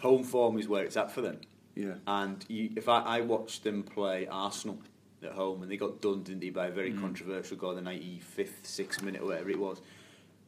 Home 0.00 0.24
form 0.24 0.58
is 0.58 0.68
where 0.68 0.84
it's 0.84 0.96
at 0.96 1.12
for 1.12 1.22
them. 1.22 1.38
Yeah. 1.74 1.94
And 2.06 2.44
you, 2.48 2.70
if 2.76 2.88
I, 2.88 3.00
I 3.00 3.20
watched 3.20 3.64
them 3.64 3.82
play 3.82 4.26
Arsenal 4.26 4.78
at 5.22 5.32
home, 5.32 5.62
and 5.62 5.70
they 5.70 5.76
got 5.76 6.00
done, 6.00 6.22
didn't 6.22 6.40
they, 6.40 6.50
by 6.50 6.66
a 6.66 6.70
very 6.70 6.92
controversial 6.92 7.56
goal, 7.56 7.76
in 7.78 7.84
the 7.84 7.90
95th, 7.90 8.64
sixth 8.64 9.02
minute, 9.02 9.22
or 9.22 9.26
whatever 9.26 9.50
it 9.50 9.58
was. 9.58 9.80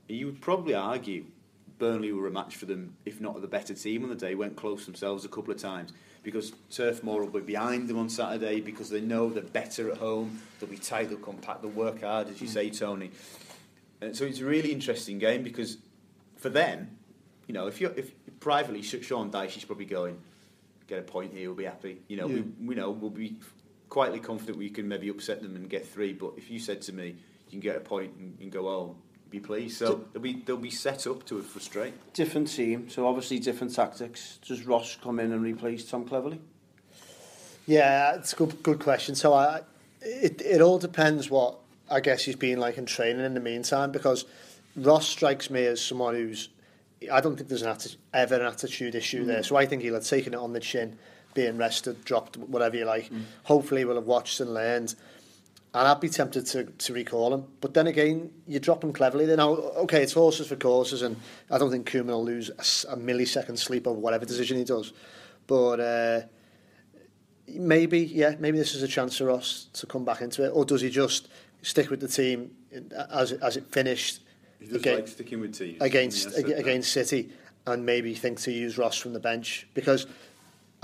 You 0.09 0.27
would 0.27 0.41
probably 0.41 0.75
argue 0.75 1.25
Burnley 1.85 2.13
were 2.13 2.27
a 2.27 2.31
match 2.31 2.57
for 2.57 2.65
them, 2.65 2.97
if 3.05 3.21
not 3.21 3.39
the 3.43 3.47
better 3.47 3.75
team 3.75 4.05
on 4.05 4.09
the 4.09 4.15
day. 4.15 4.35
Went 4.35 4.57
close 4.57 4.87
themselves 4.87 5.27
a 5.27 5.29
couple 5.29 5.53
of 5.53 5.61
times 5.61 5.93
because 6.23 6.53
Turf 6.71 7.03
Moor 7.05 7.21
will 7.21 7.41
be 7.41 7.41
behind 7.41 7.89
them 7.89 7.99
on 7.99 8.09
Saturday 8.09 8.63
because 8.63 8.89
they 8.89 9.03
know 9.03 9.29
they're 9.29 9.43
better 9.43 9.91
at 9.91 9.99
home. 9.99 10.41
They'll 10.59 10.71
be 10.71 10.79
tight, 10.79 11.11
they'll 11.11 11.19
compact, 11.19 11.61
they'll 11.61 11.71
work 11.71 12.03
hard, 12.03 12.31
as 12.31 12.41
you 12.41 12.49
mm. 12.49 12.53
say, 12.53 12.71
Tony. 12.71 13.11
And 14.01 14.17
so 14.17 14.25
it's 14.25 14.41
a 14.41 14.47
really 14.47 14.73
interesting 14.73 15.19
game 15.19 15.43
because 15.43 15.77
for 16.39 16.49
them, 16.49 16.97
you 17.47 17.53
know, 17.53 17.67
if 17.67 17.81
you 17.83 17.93
if 17.97 18.13
privately 18.41 18.81
Sean 18.81 19.31
Dyche 19.31 19.59
is 19.59 19.65
probably 19.65 19.85
going 19.85 20.19
get 20.87 20.99
a 20.99 21.03
point 21.03 21.33
here, 21.33 21.49
we'll 21.49 21.57
be 21.57 21.65
happy. 21.65 21.99
You 22.09 22.17
know, 22.17 22.27
we, 22.27 22.41
we 22.63 22.75
know 22.75 22.91
we'll 22.91 23.11
be 23.11 23.37
quietly 23.89 24.21
confident 24.21 24.59
we 24.59 24.71
can 24.71 24.89
maybe 24.89 25.09
upset 25.09 25.43
them 25.43 25.57
and 25.57 25.69
get 25.69 25.87
three. 25.87 26.13
But 26.13 26.33
if 26.37 26.51
you 26.51 26.59
said 26.59 26.83
to 26.83 26.93
me, 26.93 27.09
you 27.09 27.51
can 27.51 27.61
get 27.61 27.77
a 27.77 27.81
point 27.81 28.15
and, 28.17 28.37
and 28.41 28.51
go 28.51 28.65
home, 28.65 28.97
be 29.35 29.41
pleased. 29.41 29.79
So 29.79 29.97
D 29.97 30.05
they'll 30.13 30.23
be 30.23 30.33
they'll 30.45 30.57
be 30.57 30.71
set 30.71 31.07
up 31.07 31.25
to 31.27 31.43
frustrate. 31.43 31.95
Different 32.13 32.49
team, 32.49 32.89
so 32.89 33.07
obviously 33.07 33.39
different 33.39 33.75
tactics. 33.75 34.39
Does 34.47 34.65
Ross 34.65 34.97
come 35.03 35.21
in 35.21 35.33
and 35.33 35.43
replace 35.43 35.89
Tom 35.91 36.05
Cleverly? 36.07 36.41
Yeah, 37.67 38.17
it's 38.17 38.33
a 38.33 38.37
good 38.37 38.63
good 38.63 38.81
question. 38.81 39.15
So 39.15 39.33
I, 39.33 39.63
it 40.01 40.41
it 40.43 40.61
all 40.61 40.79
depends 40.79 41.31
what 41.31 41.59
I 41.91 42.01
guess 42.01 42.25
he's 42.25 42.37
been 42.37 42.61
like 42.61 42.79
in 42.79 42.87
training 42.87 43.25
in 43.25 43.35
the 43.35 43.41
meantime 43.41 43.91
because 43.93 44.25
Ross 44.77 45.07
strikes 45.07 45.51
me 45.51 45.67
as 45.67 45.81
someone 45.81 46.15
who's 46.15 46.49
I 47.13 47.21
don't 47.21 47.37
think 47.37 47.49
there's 47.49 47.63
an 47.63 47.75
atti- 47.75 47.97
ever 48.13 48.37
an 48.37 48.47
attitude 48.47 48.95
issue 48.95 49.25
mm. 49.25 49.27
there. 49.27 49.43
So 49.43 49.57
I 49.57 49.67
think 49.67 49.83
he'll 49.83 49.95
have 49.95 50.05
taken 50.05 50.35
it 50.35 50.39
on 50.39 50.53
the 50.53 50.61
chin, 50.61 50.99
being 51.35 51.59
rested, 51.59 52.05
dropped, 52.05 52.37
whatever 52.37 52.77
you 52.77 52.85
like. 52.85 53.11
Mm. 53.11 53.23
Hopefully, 53.45 53.85
we'll 53.85 53.97
have 53.97 54.07
watched 54.07 54.41
and 54.41 54.55
learned 54.55 54.95
and 55.75 55.89
I'd 55.89 56.01
be 56.01 56.09
tempted 56.09 56.47
to, 56.47 56.65
to 56.65 56.93
recall 56.93 57.35
him. 57.35 57.45
But 57.61 57.75
then 57.75 57.89
again, 57.89 58.31
you 58.47 58.61
drop 58.61 58.85
him 58.85 58.93
cleverly. 58.93 59.27
Then, 59.27 59.41
oh, 59.41 59.73
okay, 59.79 60.03
it's 60.03 60.13
horses 60.13 60.47
for 60.47 60.57
courses, 60.57 61.03
and 61.03 61.17
I 61.51 61.59
don't 61.59 61.71
think 61.71 61.91
Koeman 61.91 62.07
will 62.07 62.25
lose 62.25 62.49
a, 62.49 62.93
a 62.93 62.97
millisecond 62.97 63.59
sleep 63.59 63.89
over 63.89 63.99
whatever 63.99 64.25
decision 64.25 64.57
he 64.57 64.65
does. 64.65 64.93
But 65.49 65.81
uh, 65.81 66.21
maybe, 67.49 68.01
yeah, 68.01 68.37
maybe 68.39 68.57
this 68.57 68.75
is 68.77 68.85
a 68.85 68.89
chance 68.89 69.19
for 69.19 69.25
Ross 69.25 69.67
to 69.75 69.87
come 69.87 70.05
back 70.05 70.21
into 70.21 70.45
it. 70.45 70.51
Or 70.51 70.65
does 70.65 70.81
he 70.81 70.91
just 70.91 71.29
stick 71.63 71.91
with 71.91 72.01
the 72.01 72.09
team 72.09 72.53
uh, 72.97 73.07
as 73.11 73.33
as 73.33 73.57
it 73.57 73.67
finished? 73.67 74.21
He 74.61 74.67
does 74.67 74.77
against, 74.77 75.01
like 75.01 75.09
sticking 75.09 75.41
with 75.41 75.59
teams 75.59 75.83
against 75.83 76.39
ag- 76.39 76.51
against 76.51 76.93
City, 76.93 77.31
and 77.67 77.85
maybe 77.85 78.15
think 78.15 78.41
to 78.43 78.53
use 78.53 78.79
Ross 78.79 78.97
from 78.97 79.13
the 79.13 79.21
bench 79.21 79.67
because 79.75 80.07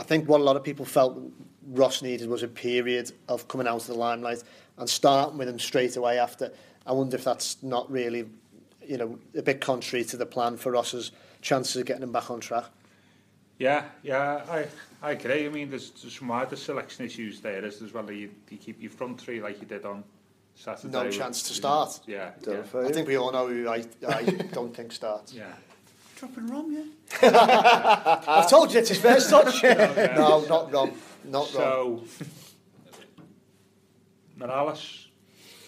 I 0.01 0.03
think 0.03 0.29
what 0.29 0.41
a 0.41 0.45
lot 0.45 0.57
of 0.57 0.65
people 0.65 0.85
felt 0.85 1.17
Ross 1.69 2.03
needed 2.03 2.29
was 2.29 2.43
a 2.43 2.49
period 2.49 3.13
of 3.29 3.47
coming 3.49 3.69
out 3.69 3.83
of 3.83 3.87
the 3.87 3.95
limelight 3.95 4.43
and 4.81 4.89
starting 4.89 5.39
with 5.39 5.49
him 5.49 5.59
straight 5.59 5.97
away 5.97 6.19
after. 6.19 6.51
I 6.87 6.93
wonder 6.93 7.15
if 7.17 7.23
that's 7.23 7.63
not 7.63 7.91
really, 7.91 8.25
you 8.85 8.97
know, 8.97 9.19
a 9.37 9.43
bit 9.43 9.61
contrary 9.61 10.05
to 10.07 10.17
the 10.17 10.27
plan 10.27 10.57
for 10.57 10.73
Ross's 10.73 11.13
chances 11.43 11.77
of 11.77 11.87
getting 11.87 12.03
him 12.03 12.13
back 12.13 12.31
on 12.31 12.41
track. 12.41 12.65
Yeah, 13.59 13.85
yeah, 14.03 14.43
I, 14.49 14.67
I 15.03 15.13
agree. 15.13 15.45
I 15.45 15.51
mean, 15.51 15.69
there's, 15.69 15.91
there's 15.91 16.19
some 16.19 16.29
wider 16.29 16.57
selection 16.57 17.05
issues 17.05 17.41
there 17.41 17.63
as, 17.63 17.83
as 17.83 17.93
well. 17.93 18.11
You, 18.11 18.31
you 18.49 18.57
keep 18.57 18.81
your 18.81 18.91
front 18.91 19.21
three 19.21 19.43
like 19.43 19.61
you 19.61 19.67
did 19.67 19.85
on 19.85 20.03
Saturday. 20.55 20.91
No 20.91 21.11
chance 21.11 21.43
to 21.43 21.53
start. 21.53 22.01
Yeah, 22.07 22.31
yeah. 22.49 22.63
I 22.75 22.91
think 22.91 23.07
we 23.07 23.17
all 23.17 23.33
know 23.33 23.47
who 23.49 23.69
I, 23.69 23.85
I 24.09 24.23
don't 24.53 24.75
think 24.75 24.93
starts. 24.93 25.35
yeah. 25.35 25.53
Dropping 26.17 26.49
Rom, 26.49 26.73
yeah. 26.73 28.23
I've 28.29 28.49
told 28.51 28.73
you 28.73 28.81
it's 28.81 28.91
his 28.91 28.99
first 29.01 29.31
touch. 29.31 29.63
Okay. 29.65 30.13
no, 30.17 30.41
not 30.47 30.73
Rom. 30.73 30.93
Not 31.25 31.55
wrong. 31.55 32.07
So, 32.07 32.25
Mirallas, 34.41 35.07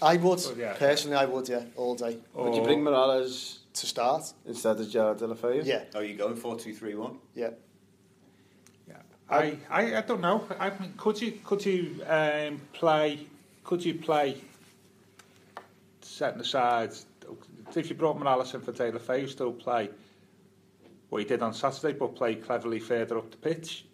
I 0.00 0.16
would, 0.16 0.40
Oh, 0.44 0.54
yeah. 0.58 0.72
personally, 0.74 1.16
I 1.16 1.26
would, 1.26 1.48
yeah, 1.48 1.64
all 1.76 1.94
day. 1.94 2.18
Would 2.34 2.54
you 2.56 2.62
bring 2.62 2.82
Mirallas 2.82 3.58
To 3.74 3.86
start, 3.86 4.32
instead 4.46 4.80
of 4.80 4.88
Gerard 4.90 5.18
Deulofeu? 5.18 5.64
yeah, 5.64 5.84
Are 5.94 6.02
you 6.04 6.16
going 6.16 6.34
4 6.36 6.58
2 6.58 6.74
3 6.74 6.94
1? 6.94 7.18
yeah. 7.34 7.50
Yeah. 8.88 8.96
I, 9.30 9.56
I, 9.70 9.96
I 9.96 10.00
don't 10.02 10.20
know. 10.20 10.44
I 10.58 10.70
mean, 10.78 10.94
could 10.96 11.20
you 11.20 11.32
could 11.44 11.64
you 11.64 12.02
um, 12.06 12.60
play? 12.72 13.26
Could 13.64 13.84
you 13.84 13.94
play? 13.94 14.36
Setting 16.00 16.40
aside, 16.40 16.90
if 17.76 17.88
you 17.88 17.94
brought 17.96 18.18
Mirallas 18.18 18.54
in 18.54 18.60
for 18.60 18.72
Deulofeu, 18.72 19.20
you 19.22 19.28
still 19.28 19.52
play 19.52 19.88
what 21.08 21.18
he 21.22 21.24
did 21.28 21.42
on 21.42 21.54
Saturday, 21.54 21.96
but 21.96 22.14
play 22.16 22.34
Cleverley 22.36 22.80
further 22.82 23.16
up 23.18 23.30
the 23.30 23.36
pitch. 23.36 23.84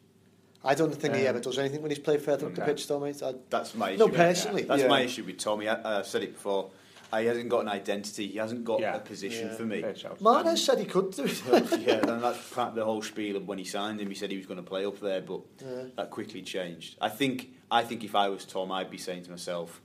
I 0.64 0.74
don't 0.74 0.94
think 0.94 1.14
he 1.14 1.22
Um, 1.22 1.28
ever 1.28 1.40
does 1.40 1.58
anything 1.58 1.82
when 1.82 1.90
he's 1.90 2.00
played 2.00 2.20
further 2.20 2.46
up 2.46 2.54
the 2.54 2.62
pitch, 2.62 2.86
though, 2.88 2.98
mate. 3.00 3.22
I, 3.22 3.34
That's 3.48 3.74
my 3.74 3.90
issue. 3.90 3.98
No, 4.00 4.06
with- 4.06 4.16
personally, 4.16 4.62
That's 4.62 4.82
yeah. 4.82 4.88
my 4.88 5.02
issue 5.02 5.24
with 5.24 5.38
Tommy. 5.38 5.68
I, 5.68 5.98
I've 6.00 6.06
said 6.06 6.22
it 6.22 6.32
before. 6.34 6.70
He 7.16 7.24
hasn't 7.24 7.48
got 7.48 7.60
an 7.60 7.68
identity. 7.68 8.26
He 8.26 8.36
hasn't 8.38 8.64
got 8.64 8.80
Yeah. 8.80 8.96
a 8.96 8.98
position 9.00 9.46
Yeah. 9.48 9.54
for 9.54 9.62
me. 9.64 9.80
Fair. 9.80 9.94
Martinez 10.20 10.62
said 10.62 10.78
he 10.78 10.84
could 10.84 11.12
do 11.12 11.24
it. 11.24 11.42
yeah, 11.80 12.00
and 12.06 12.22
that's 12.22 12.50
part 12.52 12.70
of 12.70 12.74
the 12.74 12.84
whole 12.84 13.00
spiel 13.00 13.36
of 13.36 13.48
when 13.48 13.56
he 13.56 13.64
signed 13.64 13.98
him. 14.00 14.08
He 14.08 14.14
said 14.14 14.30
he 14.30 14.36
was 14.36 14.44
going 14.46 14.58
to 14.62 14.68
play 14.68 14.84
up 14.84 15.00
there, 15.00 15.22
but 15.22 15.40
Yeah. 15.64 15.84
that 15.96 16.10
quickly 16.10 16.42
changed. 16.42 16.96
I 17.00 17.08
think 17.08 17.50
I 17.70 17.82
think 17.82 18.02
if 18.04 18.14
I 18.14 18.28
was 18.28 18.44
Tom, 18.44 18.70
I'd 18.72 18.90
be 18.90 18.98
saying 18.98 19.22
to 19.24 19.30
myself, 19.30 19.80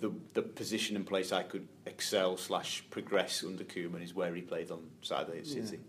the 0.00 0.10
the 0.34 0.42
position 0.42 0.96
and 0.96 1.06
place 1.06 1.30
I 1.32 1.42
could 1.42 1.66
excel 1.84 2.36
slash 2.38 2.84
progress 2.90 3.42
under 3.44 3.64
Koeman 3.64 4.02
is 4.02 4.14
where 4.14 4.34
he 4.34 4.40
played 4.42 4.70
on 4.70 4.88
Saturday 5.02 5.40
at 5.40 5.46
City. 5.46 5.80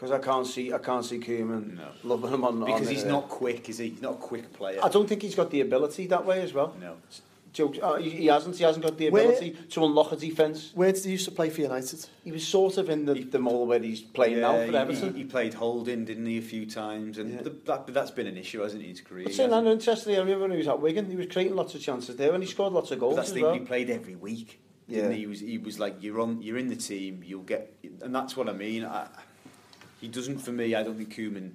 Because 0.00 0.12
I 0.12 0.18
can't 0.18 0.46
see, 0.46 0.72
I 0.72 0.78
can't 0.78 1.04
see 1.04 1.18
Koeman 1.18 1.76
No. 1.76 1.88
loving 2.04 2.32
him 2.32 2.42
on 2.42 2.60
Because 2.60 2.86
on, 2.86 2.94
he's 2.94 3.04
uh, 3.04 3.08
not 3.08 3.28
quick, 3.28 3.68
is 3.68 3.76
he? 3.76 3.90
He's 3.90 4.00
not 4.00 4.14
a 4.14 4.16
quick 4.16 4.50
player. 4.50 4.80
I 4.82 4.88
don't 4.88 5.06
think 5.06 5.20
he's 5.20 5.34
got 5.34 5.50
the 5.50 5.60
ability 5.60 6.06
that 6.06 6.24
way 6.24 6.40
as 6.40 6.54
well. 6.54 6.74
No. 6.80 6.96
Jokes, 7.52 7.78
uh, 7.82 7.96
he, 7.96 8.08
he 8.08 8.26
hasn't. 8.26 8.56
He 8.56 8.64
hasn't 8.64 8.82
got 8.82 8.96
the 8.96 9.10
Where- 9.10 9.24
ability 9.24 9.50
to 9.70 9.84
unlock 9.84 10.12
a 10.12 10.16
defence. 10.16 10.70
Where 10.74 10.90
did 10.90 11.04
he 11.04 11.10
used 11.10 11.26
to 11.26 11.32
play 11.32 11.50
for 11.50 11.60
United? 11.60 12.06
He 12.24 12.32
was 12.32 12.46
sort 12.48 12.78
of 12.78 12.88
in 12.88 13.04
the, 13.04 13.12
the 13.24 13.38
mold 13.40 13.68
where 13.68 13.78
he's 13.80 14.00
playing 14.00 14.40
now 14.40 14.52
for 14.64 14.70
he- 14.70 14.76
Everton. 14.76 15.12
He, 15.12 15.18
he 15.18 15.24
played 15.26 15.52
holding, 15.52 16.06
didn't 16.06 16.24
he, 16.24 16.38
a 16.38 16.42
few 16.42 16.64
times, 16.64 17.18
and 17.18 17.34
Yeah. 17.34 17.42
the, 17.42 17.50
that, 17.66 17.84
but 17.84 17.92
that's 17.92 18.12
been 18.12 18.26
an 18.28 18.38
issue, 18.38 18.60
hasn't 18.62 18.80
it, 18.80 18.84
in 18.86 18.90
his 18.92 19.00
career? 19.02 19.24
But 19.24 19.32
He 19.32 19.36
saying 19.36 19.50
that 19.50 19.66
interestingly, 19.66 20.16
I 20.16 20.20
remember 20.20 20.42
when 20.42 20.52
he 20.52 20.56
was 20.58 20.68
at 20.68 20.80
Wigan, 20.80 21.10
he 21.10 21.16
was 21.16 21.26
creating 21.26 21.56
lots 21.56 21.74
of 21.74 21.82
chances 21.82 22.16
there, 22.16 22.32
and 22.32 22.42
he 22.42 22.48
scored 22.48 22.72
lots 22.72 22.90
of 22.92 23.00
But 23.00 23.04
goals 23.06 23.16
that's 23.16 23.28
as 23.28 23.34
the 23.34 23.40
thing, 23.40 23.44
well. 23.44 23.54
he 23.54 23.60
played 23.60 23.90
every 23.90 24.14
week. 24.14 24.60
Didn't 24.88 25.10
Yeah. 25.10 25.12
he? 25.12 25.20
He 25.20 25.26
was 25.26 25.40
he 25.40 25.58
was 25.58 25.78
like 25.78 25.96
you're 26.00 26.20
on 26.20 26.40
you're 26.42 26.56
in 26.56 26.68
the 26.68 26.74
team, 26.76 27.22
you'll 27.24 27.42
get 27.42 27.76
and 28.02 28.14
that's 28.14 28.36
what 28.36 28.48
I 28.48 28.52
mean. 28.52 28.84
I, 28.84 29.06
he 30.00 30.08
doesn't 30.08 30.38
for 30.38 30.52
me, 30.52 30.74
I 30.74 30.82
don't 30.82 30.96
think 30.96 31.14
Koeman 31.14 31.52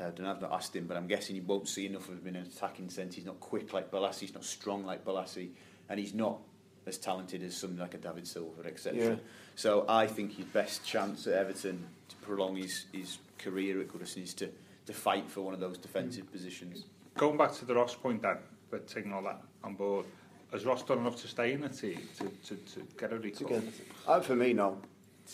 I 0.00 0.04
don't 0.04 0.20
know, 0.20 0.30
I've 0.30 0.40
not 0.40 0.52
asked 0.52 0.76
him, 0.76 0.86
but 0.86 0.96
I'm 0.96 1.08
guessing 1.08 1.34
he 1.34 1.40
won't 1.40 1.68
see 1.68 1.86
enough 1.86 2.08
of 2.08 2.20
him 2.20 2.28
in 2.28 2.36
an 2.36 2.42
attacking 2.46 2.88
sense. 2.88 3.16
He's 3.16 3.24
not 3.24 3.40
quick 3.40 3.72
like 3.72 3.90
Bolasie, 3.90 4.20
he's 4.20 4.34
not 4.34 4.44
strong 4.44 4.84
like 4.84 5.04
Bolasie, 5.04 5.50
and 5.88 5.98
he's 5.98 6.14
not 6.14 6.38
as 6.86 6.98
talented 6.98 7.42
as 7.42 7.56
something 7.56 7.78
like 7.78 7.94
a 7.94 7.98
David 7.98 8.26
Silva, 8.26 8.66
etc. 8.66 9.00
Yeah. 9.00 9.14
So 9.56 9.84
I 9.88 10.06
think 10.06 10.36
his 10.36 10.46
best 10.46 10.84
chance 10.84 11.26
at 11.26 11.34
Everton 11.34 11.84
to 12.08 12.16
prolong 12.16 12.56
his, 12.56 12.84
his 12.92 13.18
career 13.38 13.80
at 13.80 13.88
Goodison 13.88 14.22
is 14.22 14.34
to, 14.34 14.48
to 14.86 14.92
fight 14.92 15.28
for 15.28 15.40
one 15.40 15.52
of 15.52 15.60
those 15.60 15.78
defensive 15.78 16.30
positions. 16.30 16.84
Going 17.16 17.36
back 17.36 17.52
to 17.54 17.64
the 17.64 17.74
Ross 17.74 17.96
point, 17.96 18.22
then, 18.22 18.38
but 18.70 18.86
taking 18.86 19.12
all 19.12 19.22
that 19.22 19.42
on 19.64 19.74
board, 19.74 20.06
has 20.52 20.64
Ross 20.64 20.84
done 20.84 20.98
enough 20.98 21.20
to 21.22 21.28
stay 21.28 21.52
in 21.52 21.62
the 21.62 21.68
team 21.68 22.00
to, 22.18 22.24
to, 22.46 22.54
to 22.54 22.86
get 22.96 23.12
a 23.12 23.18
recall? 23.18 23.48
Again, 23.48 23.72
uh, 24.06 24.20
for 24.20 24.36
me, 24.36 24.52
no. 24.52 24.78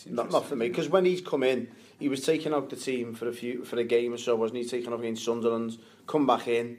Not, 0.07 0.31
not 0.31 0.45
for 0.45 0.55
me, 0.55 0.67
because 0.67 0.89
when 0.89 1.05
he's 1.05 1.21
come 1.21 1.43
in, 1.43 1.69
he 1.99 2.09
was 2.09 2.25
taking 2.25 2.53
out 2.53 2.69
the 2.69 2.75
team 2.75 3.13
for 3.13 3.27
a 3.27 3.33
few 3.33 3.63
for 3.63 3.77
a 3.77 3.83
game 3.83 4.13
or 4.13 4.17
so, 4.17 4.35
wasn't 4.35 4.59
he? 4.59 4.65
Taking 4.65 4.91
off 4.91 4.99
against 4.99 5.23
Sunderland, 5.23 5.77
come 6.05 6.27
back 6.27 6.47
in, 6.47 6.77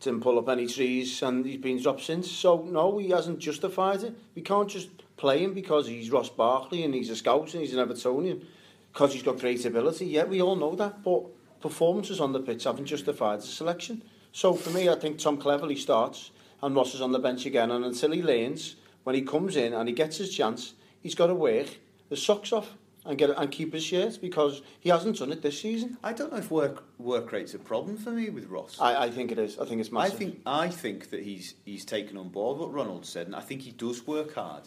didn't 0.00 0.20
pull 0.20 0.38
up 0.38 0.48
any 0.48 0.66
trees, 0.66 1.22
and 1.22 1.44
he's 1.46 1.56
been 1.56 1.80
dropped 1.80 2.02
since. 2.02 2.30
So 2.30 2.62
no, 2.62 2.98
he 2.98 3.10
hasn't 3.10 3.38
justified 3.38 4.02
it. 4.02 4.14
We 4.34 4.42
can't 4.42 4.68
just 4.68 4.90
play 5.16 5.42
him 5.42 5.54
because 5.54 5.86
he's 5.86 6.10
Ross 6.10 6.28
Barkley 6.28 6.84
and 6.84 6.94
he's 6.94 7.10
a 7.10 7.16
scout 7.16 7.52
and 7.54 7.62
he's 7.62 7.74
an 7.74 7.86
Evertonian, 7.86 8.44
because 8.92 9.12
he's 9.12 9.22
got 9.22 9.38
great 9.38 9.64
ability. 9.64 10.06
Yeah, 10.06 10.24
we 10.24 10.42
all 10.42 10.56
know 10.56 10.74
that, 10.76 11.02
but 11.02 11.24
performances 11.60 12.20
on 12.20 12.32
the 12.32 12.40
pitch 12.40 12.64
haven't 12.64 12.86
justified 12.86 13.40
the 13.40 13.46
selection. 13.46 14.02
So 14.32 14.54
for 14.54 14.70
me, 14.70 14.88
I 14.88 14.94
think 14.94 15.18
Tom 15.18 15.38
Cleverley 15.38 15.76
starts 15.76 16.30
and 16.62 16.76
Ross 16.76 16.94
is 16.94 17.00
on 17.00 17.12
the 17.12 17.18
bench 17.18 17.46
again, 17.46 17.70
and 17.70 17.84
until 17.84 18.12
he 18.12 18.22
learns, 18.22 18.76
when 19.04 19.14
he 19.14 19.22
comes 19.22 19.56
in 19.56 19.72
and 19.72 19.88
he 19.88 19.94
gets 19.94 20.18
his 20.18 20.34
chance, 20.34 20.74
he's 21.02 21.14
got 21.14 21.28
to 21.28 21.34
work 21.34 21.68
the 22.10 22.16
socks 22.16 22.52
off 22.52 22.76
and 23.06 23.16
get 23.16 23.30
and 23.30 23.50
keep 23.50 23.72
his 23.72 23.82
shirt 23.82 24.20
because 24.20 24.60
he 24.78 24.90
hasn't 24.90 25.18
done 25.18 25.32
it 25.32 25.40
this 25.40 25.60
season. 25.60 25.96
I 26.04 26.12
don't 26.12 26.30
know 26.30 26.38
if 26.38 26.50
work 26.50 26.84
work 26.98 27.32
rate's 27.32 27.54
a 27.54 27.58
problem 27.58 27.96
for 27.96 28.10
me 28.10 28.28
with 28.28 28.48
Ross. 28.48 28.76
I, 28.78 29.04
I 29.04 29.10
think 29.10 29.32
it 29.32 29.38
is. 29.38 29.58
I 29.58 29.64
think 29.64 29.80
it's 29.80 29.90
massive. 29.90 30.14
I 30.14 30.16
think 30.16 30.40
I 30.44 30.68
think 30.68 31.10
that 31.10 31.22
he's 31.22 31.54
he's 31.64 31.84
taken 31.84 32.18
on 32.18 32.28
board 32.28 32.58
what 32.58 32.72
Ronald 32.72 33.06
said, 33.06 33.26
and 33.26 33.34
I 33.34 33.40
think 33.40 33.62
he 33.62 33.70
does 33.70 34.06
work 34.06 34.34
hard. 34.34 34.64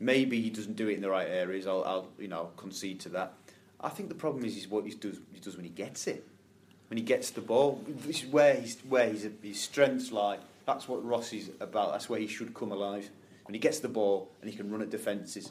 Maybe 0.00 0.40
he 0.40 0.50
doesn't 0.50 0.76
do 0.76 0.88
it 0.88 0.94
in 0.94 1.00
the 1.00 1.08
right 1.08 1.28
areas. 1.28 1.66
I'll, 1.66 1.84
I'll 1.84 2.08
you 2.18 2.28
know 2.28 2.50
concede 2.56 3.00
to 3.00 3.08
that. 3.10 3.34
I 3.80 3.88
think 3.90 4.08
the 4.08 4.14
problem 4.14 4.44
is 4.44 4.56
is 4.56 4.68
what 4.68 4.84
he 4.84 4.90
does 4.94 5.20
he 5.32 5.38
does 5.38 5.56
when 5.56 5.64
he 5.64 5.70
gets 5.70 6.06
it, 6.08 6.26
when 6.90 6.98
he 6.98 7.04
gets 7.04 7.30
the 7.30 7.40
ball. 7.40 7.80
This 7.86 8.24
is 8.24 8.26
where 8.26 8.54
he's 8.54 8.78
where 8.80 9.08
his 9.08 9.28
his 9.42 9.60
strengths 9.60 10.10
lie. 10.10 10.38
That's 10.64 10.88
what 10.88 11.04
Ross 11.04 11.32
is 11.32 11.50
about. 11.60 11.92
That's 11.92 12.08
where 12.08 12.18
he 12.18 12.26
should 12.26 12.52
come 12.52 12.72
alive 12.72 13.08
when 13.44 13.54
he 13.54 13.60
gets 13.60 13.78
the 13.78 13.88
ball 13.88 14.28
and 14.40 14.50
he 14.50 14.56
can 14.56 14.70
run 14.72 14.82
at 14.82 14.90
defences. 14.90 15.50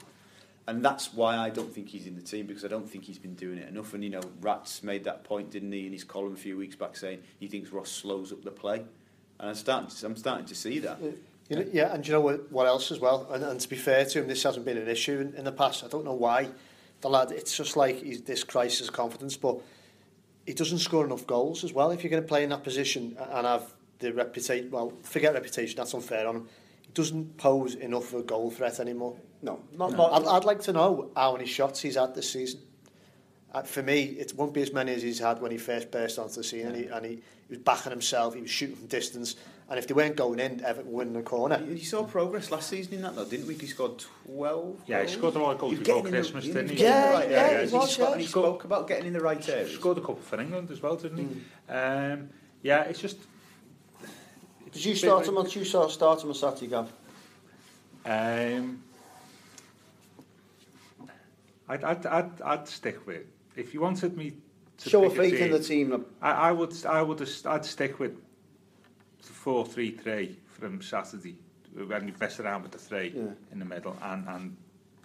And 0.68 0.84
that's 0.84 1.14
why 1.14 1.36
I 1.36 1.50
don't 1.50 1.72
think 1.72 1.88
he's 1.88 2.06
in 2.06 2.16
the 2.16 2.22
team 2.22 2.46
because 2.46 2.64
I 2.64 2.68
don't 2.68 2.88
think 2.90 3.04
he's 3.04 3.18
been 3.18 3.34
doing 3.34 3.58
it 3.58 3.68
enough. 3.68 3.94
And 3.94 4.02
you 4.02 4.10
know, 4.10 4.22
Rats 4.40 4.82
made 4.82 5.04
that 5.04 5.22
point, 5.22 5.50
didn't 5.50 5.70
he, 5.70 5.86
in 5.86 5.92
his 5.92 6.02
column 6.02 6.34
a 6.34 6.36
few 6.36 6.56
weeks 6.56 6.74
back, 6.74 6.96
saying 6.96 7.20
he 7.38 7.46
thinks 7.46 7.70
Ross 7.70 7.90
slows 7.90 8.32
up 8.32 8.42
the 8.42 8.50
play. 8.50 8.82
And 9.38 9.50
I'm 9.50 9.54
starting 9.54 9.88
to, 9.88 10.06
I'm 10.06 10.16
starting 10.16 10.46
to 10.46 10.54
see 10.54 10.80
that. 10.80 10.98
You 11.48 11.56
know, 11.56 11.66
yeah, 11.72 11.94
and 11.94 12.04
you 12.04 12.12
know 12.12 12.20
what, 12.20 12.50
what 12.50 12.66
else 12.66 12.90
as 12.90 12.98
well? 12.98 13.28
And, 13.30 13.44
and 13.44 13.60
to 13.60 13.68
be 13.68 13.76
fair 13.76 14.04
to 14.04 14.20
him, 14.20 14.26
this 14.26 14.42
hasn't 14.42 14.64
been 14.64 14.78
an 14.78 14.88
issue 14.88 15.20
in, 15.20 15.34
in 15.34 15.44
the 15.44 15.52
past. 15.52 15.84
I 15.84 15.88
don't 15.88 16.04
know 16.04 16.14
why. 16.14 16.48
The 17.00 17.08
lad, 17.10 17.30
it's 17.30 17.56
just 17.56 17.76
like 17.76 18.02
he's 18.02 18.22
this 18.22 18.42
crisis 18.42 18.88
of 18.88 18.94
confidence, 18.94 19.36
but 19.36 19.60
he 20.46 20.54
doesn't 20.54 20.78
score 20.78 21.04
enough 21.04 21.26
goals 21.26 21.62
as 21.62 21.72
well. 21.72 21.92
If 21.92 22.02
you're 22.02 22.10
going 22.10 22.22
to 22.22 22.28
play 22.28 22.42
in 22.42 22.50
that 22.50 22.64
position 22.64 23.16
and 23.20 23.46
have 23.46 23.72
the 24.00 24.12
reputation, 24.12 24.70
well, 24.72 24.92
forget 25.02 25.34
reputation, 25.34 25.76
that's 25.76 25.94
unfair 25.94 26.26
on 26.26 26.36
him. 26.36 26.48
He 26.82 26.92
doesn't 26.92 27.36
pose 27.36 27.76
enough 27.76 28.12
of 28.12 28.20
a 28.20 28.22
goal 28.24 28.50
threat 28.50 28.80
anymore. 28.80 29.16
No, 29.46 29.60
not, 29.88 30.12
I'd, 30.12 30.26
I'd 30.26 30.44
like 30.44 30.60
to 30.62 30.72
know 30.72 31.10
how 31.16 31.32
many 31.32 31.46
shots 31.46 31.80
he's 31.80 31.96
had 31.96 32.14
this 32.14 32.30
season. 32.32 32.60
Uh, 33.54 33.62
for 33.62 33.82
me, 33.82 34.02
it 34.02 34.34
won't 34.36 34.52
be 34.52 34.60
as 34.60 34.72
many 34.72 34.92
as 34.92 35.02
he's 35.02 35.18
had 35.20 35.40
when 35.40 35.50
he 35.50 35.56
first 35.56 35.90
burst 35.90 36.18
onto 36.18 36.34
the 36.34 36.44
scene, 36.44 36.66
and, 36.66 36.76
he, 36.76 36.84
and 36.86 37.04
he, 37.06 37.12
he 37.12 37.20
was 37.50 37.58
backing 37.58 37.90
himself, 37.92 38.34
he 38.34 38.42
was 38.42 38.50
shooting 38.50 38.76
from 38.76 38.86
distance, 38.86 39.36
and 39.70 39.78
if 39.78 39.86
they 39.86 39.94
weren't 39.94 40.16
going 40.16 40.38
in, 40.38 40.62
Everton 40.64 40.90
were 40.92 40.98
winning 40.98 41.14
the 41.14 41.22
corner. 41.22 41.60
You 41.66 41.78
saw 41.78 42.04
progress 42.04 42.50
last 42.50 42.68
season 42.68 42.94
in 42.94 43.02
that 43.02 43.16
though, 43.16 43.24
didn't 43.24 43.46
we? 43.46 43.54
He 43.54 43.66
scored 43.66 44.04
12 44.26 44.82
Yeah, 44.86 45.02
he 45.02 45.08
scored 45.08 45.34
a 45.36 45.38
lot 45.38 45.52
of 45.52 45.58
goals 45.58 45.78
before 45.78 45.84
getting 45.84 46.06
in 46.06 46.10
the- 46.12 46.18
Christmas, 46.18 46.44
didn't 46.44 46.68
he? 46.70 46.76
getting 46.76 46.84
Yeah, 46.84 47.10
right 47.12 47.30
yeah, 47.30 47.36
areas. 47.36 47.70
he 47.70 47.76
was, 47.76 47.88
He 47.88 47.94
spoke- 47.94 48.06
yeah. 48.08 48.12
and 48.12 48.20
he 48.20 48.26
spoke 48.26 48.64
about 48.64 48.88
getting 48.88 49.06
in 49.06 49.12
the 49.12 49.20
right 49.20 49.48
areas. 49.48 49.72
Scored 49.74 49.98
a 49.98 50.00
couple 50.00 50.16
for 50.16 50.40
England 50.40 50.70
as 50.70 50.82
well, 50.82 50.96
didn't 50.96 51.18
he? 51.18 51.72
Um, 51.72 52.28
yeah, 52.62 52.82
it's 52.82 53.00
just... 53.00 53.18
did 54.72 54.84
you 54.84 54.94
start 54.94 55.26
him 55.26 55.38
on 55.38 55.48
you 55.50 55.64
start 55.64 56.22
him 56.22 56.28
on 56.28 56.34
Saturday, 56.34 56.66
Gav? 56.66 56.92
Um, 58.04 58.82
I'd, 61.68 61.84
I'd, 61.84 62.06
I'd, 62.06 62.42
I'd 62.42 62.68
stick 62.68 63.06
with. 63.06 63.24
If 63.56 63.74
you 63.74 63.80
wanted 63.80 64.16
me 64.16 64.34
to 64.78 64.90
show 64.90 65.04
a 65.04 65.10
faith 65.10 65.34
a 65.34 65.36
team, 65.36 65.46
in 65.46 65.50
the 65.52 65.58
team, 65.58 66.04
I, 66.20 66.30
I 66.32 66.52
would, 66.52 66.74
I 66.86 67.02
would, 67.02 67.28
I'd 67.46 67.64
stick 67.64 67.98
with 67.98 68.16
four 69.20 69.64
three 69.64 69.90
three 69.90 70.38
from 70.46 70.82
Saturday. 70.82 71.36
We're 71.74 71.84
you 72.06 72.12
best 72.12 72.40
around 72.40 72.62
with 72.62 72.72
the 72.72 72.78
three 72.78 73.12
yeah. 73.14 73.28
in 73.52 73.58
the 73.58 73.64
middle, 73.64 73.96
and 74.02 74.26
and 74.28 74.56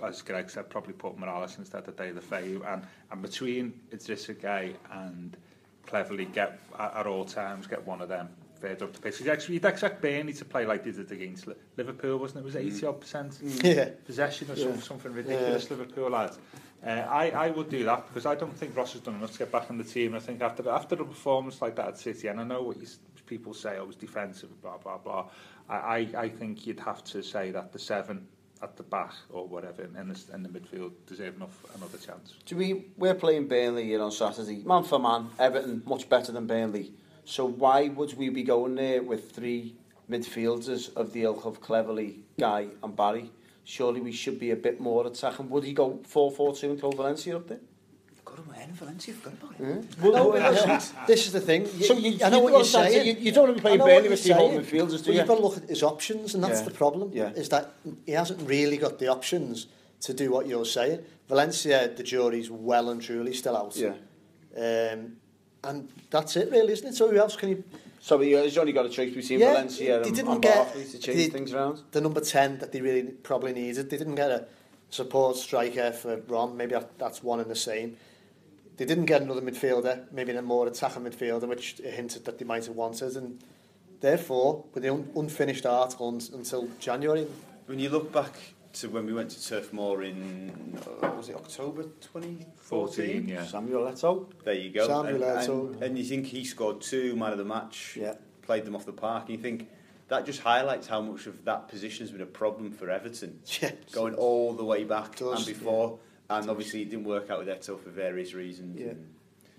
as 0.03 0.21
Greg 0.21 0.49
said, 0.49 0.69
probably 0.69 0.93
put 0.93 1.17
Morales 1.17 1.57
instead 1.57 1.87
of 1.87 1.95
Day 1.95 2.11
the 2.11 2.21
Fayu, 2.21 2.65
and 2.71 2.83
and 3.11 3.21
between 3.21 3.73
Idrissa 3.91 4.39
Gay 4.39 4.75
and 4.91 5.37
cleverly 5.85 6.25
get 6.25 6.59
at, 6.77 6.95
at 6.95 7.07
all 7.07 7.25
times 7.25 7.67
get 7.67 7.85
one 7.85 8.01
of 8.01 8.09
them 8.09 8.29
further 8.61 8.85
up 8.85 8.93
the 8.93 8.99
pitch. 9.01 9.19
You'd 9.19 9.29
actually- 9.29 9.55
You'd 9.55 9.65
expect 9.65 10.01
Burnley 10.01 10.33
to 10.33 10.45
play 10.45 10.65
like 10.65 10.83
they 10.83 10.91
did 10.91 11.11
against 11.11 11.47
Liverpool, 11.77 12.17
wasn't 12.19 12.37
it? 12.37 12.41
It 12.41 12.45
was 12.45 12.55
80 12.55 12.85
odd 12.85 13.01
percent 13.01 13.39
Yeah. 13.63 13.89
possession 14.05 14.51
or 14.51 14.55
some, 14.55 14.79
something 14.81 15.13
ridiculous, 15.13 15.69
Liverpool 15.69 16.09
lads. 16.09 16.37
Uh, 16.85 16.89
I, 16.89 17.29
I 17.29 17.49
would 17.51 17.69
do 17.69 17.83
that 17.85 18.07
because 18.07 18.25
I 18.25 18.35
don't 18.35 18.55
think 18.57 18.75
Ross 18.75 18.93
has 18.93 19.01
done 19.01 19.15
enough 19.15 19.33
to 19.33 19.37
get 19.39 19.51
back 19.51 19.69
on 19.69 19.77
the 19.77 19.83
team. 19.83 20.15
I 20.15 20.19
think 20.19 20.41
after 20.41 20.67
after 20.69 20.95
a 20.95 21.05
performance 21.05 21.61
like 21.61 21.75
that 21.75 21.87
at 21.89 21.97
City, 21.99 22.27
and 22.27 22.39
I 22.39 22.43
know 22.43 22.63
what 22.63 22.77
you, 22.77 22.87
people 23.27 23.53
say, 23.53 23.77
oh, 23.77 23.83
it 23.83 23.87
was 23.87 23.95
defensive, 23.95 24.49
blah, 24.61 24.77
blah, 24.77 24.97
blah. 24.97 25.27
I, 25.69 25.75
I, 25.75 26.07
I 26.17 26.29
think 26.29 26.65
you'd 26.65 26.79
have 26.79 27.03
to 27.05 27.21
say 27.21 27.51
that 27.51 27.71
the 27.71 27.77
seven 27.79 28.27
at 28.63 28.77
the 28.77 28.83
back 28.83 29.13
or 29.29 29.47
whatever 29.47 29.83
in, 29.83 29.95
in, 29.95 30.07
the, 30.09 30.19
in 30.33 30.43
the 30.43 30.49
midfield 30.49 30.91
deserve 31.07 31.35
enough 31.35 31.65
another 31.75 31.97
chance. 31.97 32.33
Do 32.45 32.55
we, 32.57 32.85
we're 32.97 33.15
playing 33.15 33.47
Burnley 33.47 33.85
here 33.85 34.01
on 34.01 34.11
Saturday. 34.11 34.61
Man 34.65 34.83
for 34.83 34.99
man, 34.99 35.29
Everton 35.39 35.81
much 35.85 36.09
better 36.09 36.31
than 36.31 36.45
Burnley. 36.47 36.91
So 37.25 37.45
why 37.45 37.89
would 37.89 38.17
we 38.17 38.29
be 38.29 38.43
going 38.43 38.75
there 38.75 39.01
with 39.01 39.31
three 39.31 39.75
midfielders 40.09 40.93
of 40.95 41.13
the 41.13 41.23
ilk 41.23 41.45
of 41.45 41.61
Cleverly, 41.61 42.19
Guy 42.39 42.67
and 42.83 42.95
Barry? 42.95 43.31
Surely 43.63 44.01
we 44.01 44.11
should 44.11 44.39
be 44.39 44.51
a 44.51 44.55
bit 44.55 44.79
more 44.79 45.05
attacking. 45.07 45.49
Would 45.49 45.63
he 45.63 45.73
go 45.73 45.99
4-4-2 46.11 46.63
and 46.63 46.79
throw 46.79 46.91
Valencia 46.91 47.37
up 47.37 47.47
there? 47.47 47.59
in 48.71 48.77
Valencia, 48.77 49.13
forgot 49.13 49.33
about 49.41 49.59
it. 49.59 49.85
Yeah. 49.99 50.03
Well, 50.03 50.33
no, 50.33 50.79
this 51.07 51.25
is 51.25 51.33
the 51.33 51.41
thing. 51.41 51.67
You, 51.77 51.85
so 51.85 51.93
you, 51.97 52.23
I 52.23 52.29
know 52.29 52.37
you 52.37 52.43
what 52.43 52.53
you're 52.53 52.63
saying. 52.63 53.07
You, 53.07 53.23
you 53.23 53.31
don't 53.31 53.45
want 53.45 53.57
to 53.57 53.61
be 53.61 53.67
playing 53.67 53.79
Burnley 53.79 54.09
with 54.09 54.23
two 54.23 54.33
home 54.33 54.55
midfielders, 54.55 55.03
do 55.03 55.11
you? 55.11 55.19
You've 55.19 55.27
got 55.27 55.35
to 55.35 55.41
look 55.41 55.57
at 55.57 55.69
his 55.69 55.83
options, 55.83 56.35
and 56.35 56.43
that's 56.43 56.59
yeah. 56.59 56.65
the 56.65 56.71
problem, 56.71 57.11
yeah. 57.13 57.29
is 57.29 57.49
that 57.49 57.73
he 58.05 58.11
hasn't 58.13 58.47
really 58.47 58.77
got 58.77 58.99
the 58.99 59.07
options 59.07 59.67
to 60.01 60.13
do 60.13 60.31
what 60.31 60.47
you're 60.47 60.65
saying. 60.65 60.99
Valencia, 61.27 61.89
the 61.95 62.03
jury's 62.03 62.49
well 62.49 62.89
and 62.89 63.01
truly 63.01 63.33
still 63.33 63.57
out. 63.57 63.75
Yeah. 63.75 63.93
Um, 64.57 65.17
and 65.63 65.89
that's 66.09 66.35
it 66.35 66.51
really, 66.51 66.73
isn't 66.73 66.89
it? 66.89 66.95
So 66.95 67.09
who 67.09 67.17
else 67.17 67.35
can 67.35 67.49
you... 67.49 67.63
So 67.99 68.17
he's 68.19 68.57
only 68.57 68.73
got 68.73 68.85
a 68.85 68.89
choice 68.89 69.13
between 69.13 69.39
yeah, 69.39 69.53
Valencia 69.53 70.01
and, 70.01 70.17
and 70.17 70.41
Barkley 70.41 70.85
to 70.85 70.97
change 70.97 71.17
they, 71.17 71.27
things 71.27 71.53
around. 71.53 71.81
The 71.91 72.01
number 72.01 72.19
10 72.19 72.57
that 72.59 72.71
they 72.71 72.81
really 72.81 73.03
probably 73.03 73.53
needed. 73.53 73.89
They 73.89 73.97
didn't 73.97 74.15
get 74.15 74.31
a 74.31 74.45
support 74.89 75.35
striker 75.35 75.91
for 75.91 76.17
Rom. 76.27 76.57
Maybe 76.57 76.75
that's 76.97 77.21
one 77.21 77.39
and 77.39 77.49
the 77.49 77.55
same. 77.55 77.97
They 78.77 78.85
didn't 78.85 79.05
get 79.05 79.21
another 79.21 79.41
midfielder, 79.41 80.11
maybe 80.11 80.31
a 80.31 80.41
more 80.41 80.65
attacking 80.65 81.03
midfielder, 81.03 81.47
which 81.47 81.79
hinted 81.83 82.25
that 82.25 82.39
they 82.39 82.45
might 82.45 82.65
have 82.65 82.75
wanted. 82.75 83.15
And 83.15 83.43
therefore, 83.99 84.65
with 84.73 84.81
the 84.81 84.89
un 84.91 85.11
unfinished 85.15 85.65
article 85.65 86.07
un 86.07 86.21
until 86.33 86.69
January... 86.79 87.27
When 87.67 87.79
you 87.79 87.89
look 87.89 88.11
back 88.11 88.33
to 88.73 88.89
when 88.89 89.05
we 89.05 89.13
went 89.13 89.29
to 89.31 89.45
Turf 89.45 89.73
Moor 89.73 90.03
in, 90.03 90.77
uh, 91.01 91.11
was 91.11 91.29
it 91.29 91.35
October 91.35 91.83
2014? 91.83 92.45
14, 92.57 93.27
yeah. 93.27 93.45
Samuel 93.45 93.83
Eto'o. 93.87 94.29
There 94.43 94.53
you 94.53 94.69
go. 94.71 94.87
Samuel 94.87 95.23
and, 95.23 95.23
Eto'o. 95.23 95.73
and, 95.73 95.83
and 95.83 95.97
you 95.97 96.03
think 96.03 96.27
he 96.27 96.43
scored 96.45 96.81
two, 96.81 97.15
man 97.15 97.31
of 97.31 97.37
the 97.37 97.45
match, 97.45 97.97
Yeah. 97.99 98.15
played 98.41 98.65
them 98.65 98.75
off 98.75 98.85
the 98.85 98.93
park, 98.93 99.23
and 99.29 99.37
you 99.37 99.41
think 99.41 99.69
that 100.07 100.25
just 100.25 100.41
highlights 100.41 100.87
how 100.87 101.01
much 101.01 101.25
of 101.27 101.43
that 101.45 101.67
position 101.67 102.03
has 102.05 102.11
been 102.11 102.21
a 102.21 102.25
problem 102.25 102.71
for 102.71 102.89
Everton. 102.89 103.39
yeah, 103.61 103.71
Going 103.91 104.13
all 104.15 104.53
the 104.53 104.65
way 104.65 104.83
back 104.83 105.15
Does, 105.15 105.37
and 105.37 105.57
before, 105.57 105.99
and 106.29 106.49
obviously 106.49 106.81
it 106.81 106.89
didn't 106.89 107.05
work 107.05 107.29
out 107.29 107.39
with 107.39 107.47
Eto'o 107.47 107.79
for 107.79 107.89
various 107.89 108.33
reasons. 108.33 108.79
Yeah. 108.79 108.87
And, 108.89 109.07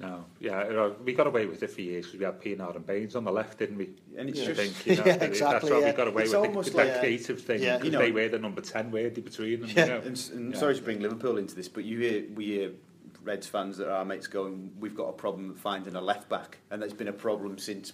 No, 0.03 0.25
yeah, 0.41 0.67
you 0.67 0.73
know, 0.73 0.97
we 1.05 1.13
got 1.15 1.29
away 1.29 1.47
with 1.47 1.63
it 1.63 1.71
for 1.71 1.81
years 1.81 2.07
because 2.07 2.19
we 2.19 2.25
had 2.25 2.41
Pienaar 2.41 2.75
and 2.75 2.85
Baines 2.85 3.15
on 3.15 3.23
the 3.25 3.31
left, 3.31 3.59
didn't 3.61 3.79
we? 3.79 3.91
and 4.19 4.29
it's 4.29 4.41
just, 4.41 4.61
think, 4.61 4.75
you 4.87 4.97
know, 4.97 5.05
Yeah, 5.07 5.17
that- 5.17 5.29
exactly, 5.29 5.71
That's 5.71 5.73
why 5.73 5.79
yeah. 5.87 5.93
we 5.93 5.97
got 5.97 6.09
away 6.09 6.23
It's 6.25 6.33
with 6.33 6.41
almost 6.49 6.69
it, 6.71 6.75
like- 6.75 6.89
uh, 6.89 6.93
that 6.95 7.01
creative 7.01 7.41
thing. 7.41 7.63
Yeah. 7.63 7.77
because 7.79 7.85
You 7.87 7.93
know- 7.93 7.99
they 8.01 8.11
were 8.11 8.29
the 8.29 8.39
number 8.41 8.61
10, 8.61 8.91
were 8.91 9.09
they, 9.09 9.21
between 9.21 9.61
them? 9.61 9.71
Yeah. 9.73 9.85
You 9.85 9.91
know? 9.93 9.99
And, 9.99 10.31
and 10.35 10.53
Yeah. 10.55 10.59
sorry 10.61 10.75
to 10.75 10.83
bring 10.83 11.01
Liverpool 11.01 11.37
into 11.39 11.55
this, 11.55 11.69
but 11.69 11.85
you 11.85 12.01
hear 12.01 12.25
we 12.35 12.45
hear 12.47 12.71
Reds 13.25 13.47
fans 13.47 13.77
that 13.79 13.87
are 13.89 13.93
our 13.99 14.05
mates 14.05 14.27
going, 14.27 14.73
"We've 14.81 14.97
got 14.97 15.05
a 15.09 15.13
problem 15.13 15.55
finding 15.55 15.95
a 15.95 16.01
left 16.01 16.29
back," 16.29 16.59
and 16.73 16.83
that's 16.83 16.93
been 16.93 17.07
a 17.07 17.13
problem 17.13 17.57
since 17.57 17.93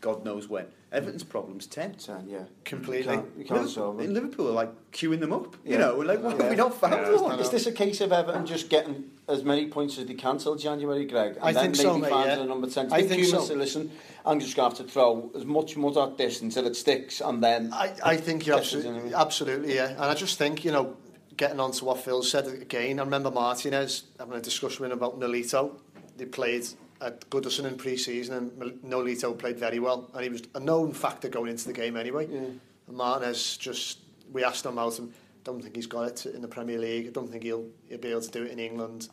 God 0.00 0.24
knows 0.24 0.48
when. 0.48 0.64
Everton's 0.90 1.22
problem's 1.22 1.66
ten. 1.66 1.92
Ten, 1.96 2.26
yeah. 2.26 2.44
Completely. 2.64 3.12
You 3.16 3.20
can't, 3.20 3.26
you 3.36 3.44
can't 3.44 3.50
Liverpool, 3.60 3.68
solve 3.68 4.00
it. 4.00 4.04
in 4.04 4.14
Liverpool 4.14 4.48
are 4.48 4.52
like 4.52 4.70
queuing 4.92 5.20
them 5.20 5.34
up. 5.34 5.54
Yeah. 5.66 5.72
You 5.72 5.78
know, 5.80 5.98
we're 5.98 6.06
like, 6.06 6.22
why 6.22 6.30
have 6.30 6.40
Yeah. 6.40 6.48
we 6.48 6.56
not 6.56 6.74
found 6.74 6.94
Yeah. 6.94 7.20
one? 7.20 7.38
Is 7.38 7.50
this 7.50 7.66
a 7.66 7.72
case 7.72 8.00
of 8.00 8.10
Everton 8.10 8.46
just 8.46 8.70
getting 8.70 9.10
as 9.30 9.44
many 9.44 9.66
points 9.68 9.98
as 9.98 10.06
they 10.06 10.14
can 10.14 10.38
till 10.38 10.56
January, 10.56 11.04
Greg. 11.06 11.36
And 11.36 11.44
I 11.44 11.52
then 11.52 11.72
think 11.72 11.76
maybe 11.76 11.88
so, 11.88 11.98
mate, 11.98 12.10
fans 12.10 12.26
yeah. 12.26 12.40
are 12.40 12.46
number 12.46 12.68
10. 12.68 12.92
I, 12.92 12.96
I 12.96 12.98
think, 13.02 13.26
think 13.26 13.26
so. 13.26 13.54
listen, 13.54 13.90
I'm 14.26 14.40
just 14.40 14.56
going 14.56 14.70
to 14.70 14.76
have 14.76 14.86
to 14.86 14.92
throw 14.92 15.30
as 15.34 15.44
much 15.44 15.76
mud 15.76 15.96
at 15.96 16.18
this 16.18 16.42
until 16.42 16.66
it 16.66 16.76
sticks, 16.76 17.20
and 17.20 17.42
then... 17.42 17.72
I, 17.72 17.94
I 18.04 18.16
think 18.16 18.46
you're 18.46 18.58
absolutely, 18.58 19.14
absolutely, 19.14 19.74
yeah. 19.74 19.90
And 19.90 20.00
I 20.00 20.14
just 20.14 20.38
think, 20.38 20.64
you 20.64 20.72
know, 20.72 20.96
getting 21.36 21.60
on 21.60 21.72
to 21.72 21.84
what 21.84 21.98
Phil 21.98 22.22
said 22.22 22.46
again, 22.46 22.98
I 23.00 23.02
remember 23.02 23.30
Martinez 23.30 24.04
having 24.18 24.36
a 24.36 24.40
discussion 24.40 24.82
with 24.82 24.92
him 24.92 24.98
about 24.98 25.18
Nolito. 25.18 25.78
They 26.16 26.26
played 26.26 26.66
at 27.00 27.28
Goodison 27.30 27.64
in 27.64 27.76
pre-season, 27.76 28.52
and 28.60 28.82
Nolito 28.82 29.38
played 29.38 29.58
very 29.58 29.78
well, 29.78 30.10
and 30.12 30.22
he 30.22 30.28
was 30.28 30.42
a 30.54 30.60
known 30.60 30.92
factor 30.92 31.28
going 31.28 31.50
into 31.50 31.66
the 31.66 31.72
game 31.72 31.96
anyway. 31.96 32.26
Yeah. 32.30 32.40
And 32.88 32.96
Martinez 32.96 33.56
just, 33.56 34.00
we 34.32 34.44
asked 34.44 34.66
him 34.66 34.72
about 34.72 34.98
him, 34.98 35.14
don't 35.44 35.62
think 35.62 35.76
he's 35.76 35.86
got 35.86 36.08
it 36.08 36.26
in 36.26 36.42
the 36.42 36.48
Premier 36.48 36.78
League. 36.78 37.06
I 37.06 37.10
don't 37.10 37.30
think 37.30 37.42
he'll, 37.44 37.66
he'll 37.88 37.98
be 37.98 38.08
able 38.08 38.20
to 38.20 38.30
do 38.30 38.42
it 38.44 38.52
in 38.52 38.58
England. 38.58 39.08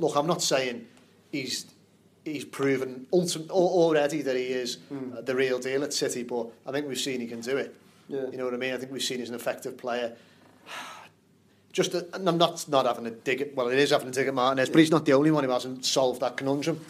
Look, 0.00 0.16
I'm 0.16 0.26
not 0.26 0.42
saying 0.42 0.86
he's 1.30 1.66
he's 2.24 2.44
proven 2.44 3.06
ultim- 3.12 3.50
already 3.50 4.22
that 4.22 4.34
he 4.36 4.44
is 4.44 4.78
uh, 4.90 5.20
the 5.20 5.34
real 5.34 5.58
deal 5.58 5.84
at 5.84 5.92
City, 5.92 6.22
but 6.22 6.48
I 6.66 6.72
think 6.72 6.88
we've 6.88 6.98
seen 6.98 7.20
he 7.20 7.26
can 7.26 7.40
do 7.40 7.56
it. 7.56 7.74
Yeah. 8.08 8.26
You 8.30 8.38
know 8.38 8.44
what 8.46 8.54
I 8.54 8.56
mean? 8.56 8.74
I 8.74 8.78
think 8.78 8.92
we've 8.92 9.02
seen 9.02 9.18
he's 9.18 9.28
an 9.28 9.34
effective 9.34 9.76
player. 9.76 10.16
Just, 11.72 11.94
a, 11.94 12.04
and 12.14 12.28
I'm 12.28 12.38
not 12.38 12.68
not 12.68 12.86
having 12.86 13.06
a 13.06 13.10
dig 13.10 13.42
at, 13.42 13.54
well, 13.54 13.68
it 13.68 13.78
is 13.78 13.90
having 13.90 14.08
a 14.08 14.10
dig 14.10 14.26
at 14.26 14.34
Martinez, 14.34 14.70
but 14.70 14.78
he's 14.78 14.90
not 14.90 15.04
the 15.04 15.12
only 15.12 15.30
one 15.30 15.44
who 15.44 15.50
hasn't 15.50 15.84
solved 15.84 16.20
that 16.20 16.36
conundrum. 16.36 16.80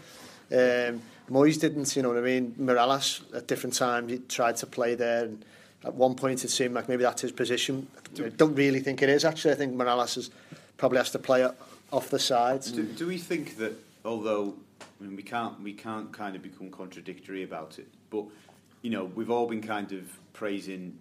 Um, 0.51 1.03
Moyes 1.31 1.61
didn't, 1.61 1.95
you 1.95 2.03
know 2.03 2.09
what 2.09 2.19
I 2.19 2.23
mean? 2.23 2.55
Mirallas, 2.59 3.23
at 3.35 3.47
different 3.47 3.75
times, 3.75 4.11
he 4.11 4.19
tried 4.19 4.57
to 4.57 4.67
play 4.67 4.95
there, 4.95 5.25
and 5.25 5.45
at 5.85 5.95
one 5.95 6.15
point 6.15 6.45
it 6.45 6.49
seemed 6.49 6.75
like 6.75 6.89
maybe 6.89 7.03
that's 7.03 7.23
his 7.23 7.31
position. 7.31 7.87
I 8.19 8.31
don't 8.31 8.55
really 8.55 8.81
think 8.81 9.03
it 9.03 9.11
is, 9.11 9.25
actually. 9.25 9.53
I 9.53 9.57
think 9.57 9.75
Mirallas 9.75 10.17
is, 10.17 10.31
probably 10.79 10.99
has 10.99 11.11
to 11.11 11.19
play 11.19 11.45
off 11.93 12.11
the 12.11 12.19
sides. 12.19 12.71
Do, 12.73 12.83
do 12.85 13.07
we 13.07 13.19
think 13.19 13.57
that 13.59 13.73
although 14.05 14.55
I 14.81 15.05
mean, 15.05 15.17
we 15.17 15.23
can't 15.23 15.61
we 15.63 15.73
can't 15.73 16.13
kind 16.13 16.37
of 16.37 16.43
become 16.43 16.71
contradictory 16.71 17.43
about 17.43 17.79
it, 17.79 17.89
but 18.11 18.25
you 18.83 18.91
know 18.91 19.05
we've 19.05 19.31
all 19.31 19.47
been 19.47 19.63
kind 19.63 19.93
of 19.93 20.05
praising 20.33 20.99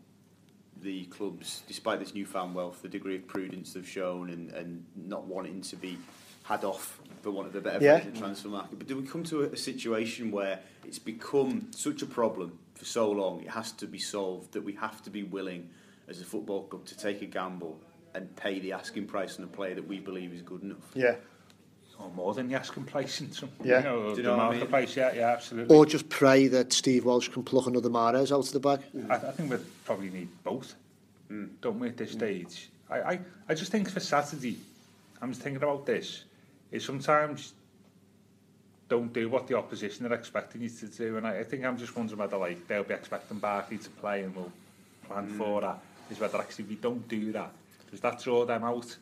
the 0.81 1.05
clubs 1.05 1.63
despite 1.67 1.99
this 1.99 2.13
newfound 2.13 2.55
wealth, 2.55 2.81
the 2.81 2.87
degree 2.87 3.15
of 3.15 3.27
prudence 3.27 3.73
they've 3.73 3.87
shown, 3.87 4.29
and, 4.29 4.51
and 4.51 4.85
not 4.95 5.25
wanting 5.25 5.61
to 5.61 5.75
be 5.75 5.97
had 6.43 6.63
off 6.63 6.99
for 7.21 7.31
want 7.31 7.47
of 7.47 7.55
a 7.55 7.61
better 7.61 7.83
Yeah. 7.83 7.99
in 7.99 8.13
the 8.13 8.19
transfer 8.19 8.47
market. 8.47 8.79
But 8.79 8.87
do 8.87 8.95
we 8.97 9.05
come 9.05 9.23
to 9.25 9.43
a, 9.43 9.47
a 9.47 9.57
situation 9.57 10.31
where 10.31 10.59
it's 10.85 10.97
become 10.97 11.67
such 11.71 12.01
a 12.01 12.05
problem 12.05 12.57
for 12.75 12.85
so 12.85 13.11
long, 13.11 13.41
it 13.41 13.49
has 13.49 13.73
to 13.73 13.85
be 13.85 13.99
solved 13.99 14.53
that 14.53 14.63
we 14.63 14.73
have 14.73 15.03
to 15.03 15.09
be 15.09 15.23
willing 15.23 15.69
as 16.07 16.21
a 16.21 16.25
football 16.25 16.63
club 16.63 16.85
to 16.85 16.97
take 16.97 17.21
a 17.21 17.25
gamble 17.25 17.77
and 18.13 18.35
pay 18.35 18.59
the 18.59 18.73
asking 18.73 19.05
price 19.05 19.37
on 19.37 19.45
a 19.45 19.47
player 19.47 19.75
that 19.75 19.87
we 19.87 19.99
believe 19.99 20.33
is 20.33 20.41
good 20.41 20.63
enough. 20.63 20.91
Yeah. 20.93 21.15
Or 21.99 22.09
more 22.11 22.33
than 22.33 22.47
the 22.47 22.55
asking 22.55 22.85
price 22.85 23.19
in 23.19 23.31
some. 23.31 23.49
Yeah. 23.63 23.79
You 23.79 23.83
know, 23.83 24.09
Do 24.11 24.17
you 24.17 24.23
know 24.23 24.37
what 24.37 24.45
I 24.45 24.57
mean? 24.57 24.67
price, 24.67 24.95
yeah, 24.95 25.13
yeah, 25.13 25.31
absolutely. 25.31 25.75
Or 25.75 25.85
just 25.85 26.07
pray 26.09 26.47
that 26.47 26.71
Steve 26.71 27.05
Walsh 27.05 27.27
can 27.27 27.43
pluck 27.43 27.67
another 27.67 27.89
Mares 27.89 28.31
out 28.31 28.47
of 28.47 28.51
the 28.53 28.59
bag. 28.59 28.81
Mm. 28.95 29.11
I, 29.11 29.17
th 29.17 29.23
I 29.25 29.31
think 29.31 29.51
we 29.51 29.57
probably 29.83 30.09
need 30.09 30.29
both, 30.43 30.75
mm. 31.29 31.49
don't 31.61 31.79
we, 31.79 31.89
at 31.89 31.97
this 31.97 32.11
mm. 32.11 32.19
stage? 32.19 32.69
I, 32.89 33.01
I, 33.01 33.19
I 33.49 33.53
just 33.53 33.71
think 33.71 33.89
for 33.89 33.99
Saturday, 33.99 34.57
I'm 35.21 35.31
just 35.31 35.41
thinking 35.41 35.61
about 35.61 35.85
this, 35.85 36.23
is 36.71 36.85
sometimes 36.85 37.53
don't 38.87 39.13
do 39.13 39.29
what 39.29 39.47
the 39.47 39.55
opposition 39.55 40.05
are 40.07 40.13
expecting 40.13 40.61
you 40.61 40.69
to 40.69 40.87
do. 40.87 41.17
And 41.17 41.27
I, 41.27 41.39
I 41.39 41.43
think 41.43 41.65
I'm 41.65 41.77
just 41.77 41.95
wondering 41.95 42.19
whether 42.19 42.37
like 42.37 42.65
they'll 42.67 42.83
be 42.83 42.93
expecting 42.93 43.39
Barkley 43.39 43.77
to 43.77 43.89
play 44.01 44.23
and 44.23 44.35
we'll 44.35 44.51
plan 45.05 45.27
mm. 45.27 45.37
for 45.37 45.61
that. 45.61 45.79
Is 46.09 46.19
whether 46.19 46.39
actually 46.39 46.65
we 46.65 46.75
don't 46.75 47.07
do 47.07 47.31
that 47.33 47.51
Does 47.91 48.01
that 48.01 48.21
draw 48.21 48.45
them 48.45 48.63
out? 48.63 48.97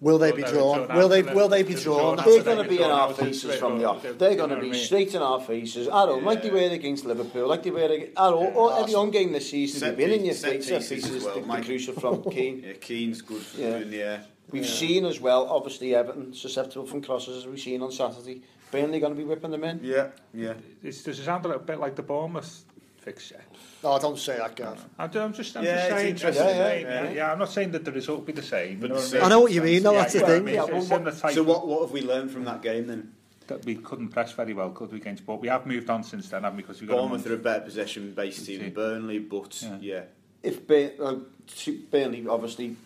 Will 0.00 0.16
they 0.16 0.32
be 0.32 0.42
drawn? 0.42 0.88
Will 0.96 1.08
they? 1.08 1.22
Will 1.22 1.48
they 1.48 1.62
be 1.62 1.74
drawn? 1.74 2.16
They're 2.16 2.42
going 2.42 2.62
to 2.62 2.68
be 2.68 2.78
in 2.78 2.90
our 2.90 3.12
faces 3.12 3.56
from 3.56 3.78
the 3.78 3.84
off. 3.86 4.02
They're 4.02 4.34
going 4.34 4.48
to 4.48 4.60
be 4.60 4.72
straight 4.72 5.14
in 5.14 5.20
our 5.20 5.40
faces 5.40 5.88
at 5.88 5.92
all, 5.92 6.22
like 6.22 6.42
they 6.42 6.50
were 6.50 6.58
against 6.58 7.04
Liverpool, 7.04 7.46
like 7.46 7.62
they 7.62 7.70
were 7.70 7.80
at 7.80 8.16
all. 8.16 8.52
Or 8.54 8.78
every 8.78 8.94
home 8.94 9.10
game 9.10 9.32
this 9.32 9.50
season, 9.50 9.88
they've 9.88 9.98
been 9.98 10.20
in 10.20 10.24
your 10.24 10.34
face. 10.34 10.68
faces 10.68 11.10
as 11.10 11.24
well. 11.24 11.40
Mike 11.42 11.66
crucial 11.66 11.92
from 11.94 12.22
Keane. 12.30 12.62
Yeah, 12.66 12.72
Keane's 12.74 13.20
good 13.20 13.42
for 13.42 13.60
yeah. 13.60 13.78
doing 13.78 13.90
the 13.90 14.02
air. 14.02 14.24
We've 14.50 14.64
yeah. 14.64 14.70
seen 14.70 15.04
as 15.04 15.20
well, 15.20 15.46
obviously 15.48 15.94
Everton 15.94 16.32
susceptible 16.32 16.86
from 16.86 17.02
crosses 17.02 17.36
as 17.36 17.46
we've 17.46 17.60
seen 17.60 17.82
on 17.82 17.92
Saturday. 17.92 18.42
Burnley 18.70 19.00
going 19.00 19.12
to 19.12 19.18
be 19.18 19.24
whipping 19.24 19.50
them 19.50 19.64
in. 19.64 19.80
Yeah, 19.82 20.08
yeah. 20.32 20.54
It's, 20.82 21.02
does 21.02 21.18
it 21.18 21.24
sound 21.24 21.44
a 21.44 21.48
little 21.48 21.62
bit 21.62 21.78
like 21.78 21.96
the 21.96 22.02
Bournemouth 22.02 22.64
fixture? 23.00 23.40
I 23.84 23.98
don't 23.98 24.18
say 24.18 24.36
that, 24.36 24.54
Gav. 24.54 24.84
I'm, 24.98 25.10
I'm 25.16 25.32
just, 25.32 25.56
I'm 25.56 25.64
Yeah, 25.64 25.76
just 25.76 25.88
saying, 25.90 26.08
interesting. 26.10 26.46
I'm 26.46 26.54
Yeah, 26.54 26.74
yeah, 26.74 27.02
yeah, 27.04 27.10
yeah. 27.10 27.32
I'm 27.32 27.38
not 27.38 27.50
saying 27.50 27.70
that 27.72 27.84
the 27.84 27.92
result 27.92 28.18
will 28.20 28.26
be 28.26 28.32
the 28.32 28.42
same. 28.42 28.78
But 28.80 28.88
you 28.90 28.94
know 28.94 28.94
the 28.96 29.00
what 29.00 29.10
same- 29.10 29.24
I 29.24 29.28
know 29.28 29.40
what 29.40 29.52
you 29.52 29.62
mean, 29.62 29.82
though, 29.82 29.92
Yeah, 29.92 29.98
that's 30.00 30.12
the 30.14 30.20
thing. 30.20 30.30
I 30.30 30.40
mean, 30.40 30.54
Yeah, 30.54 30.62
it's 30.64 30.70
well, 30.70 30.82
a 30.82 31.12
similar 31.12 31.32
So 31.32 31.42
what 31.42 31.66
what 31.66 31.80
have 31.82 31.90
we 31.92 32.02
learned 32.02 32.30
from 32.30 32.44
that 32.44 32.62
game 32.62 32.86
then? 32.86 33.12
that 33.46 33.64
we 33.64 33.74
couldn't 33.74 34.10
press 34.10 34.30
very 34.30 34.54
well, 34.54 34.70
could 34.70 34.92
we, 34.92 34.98
against 34.98 35.26
but 35.26 35.40
we 35.40 35.48
have 35.48 35.66
moved 35.66 35.90
on 35.90 36.04
since 36.04 36.28
then, 36.28 36.44
haven't 36.44 36.56
we? 36.58 36.62
Because 36.62 36.80
we 36.80 36.86
got 36.86 36.94
a 36.94 36.96
Bournemouth 36.98 37.26
are 37.26 37.30
a 37.30 37.32
month. 37.32 37.42
better 37.42 37.60
possession-based 37.64 38.46
team 38.46 38.58
than 38.58 38.66
Team. 38.66 38.74
Burnley, 38.74 39.18
but 39.18 39.60
Yeah. 39.60 39.78
yeah, 39.80 40.02
If 40.44 40.66
Bur- 40.68 40.92
uh, 41.02 41.16
to- 41.56 41.78
Burnley, 41.90 42.24
obviously, 42.28 42.76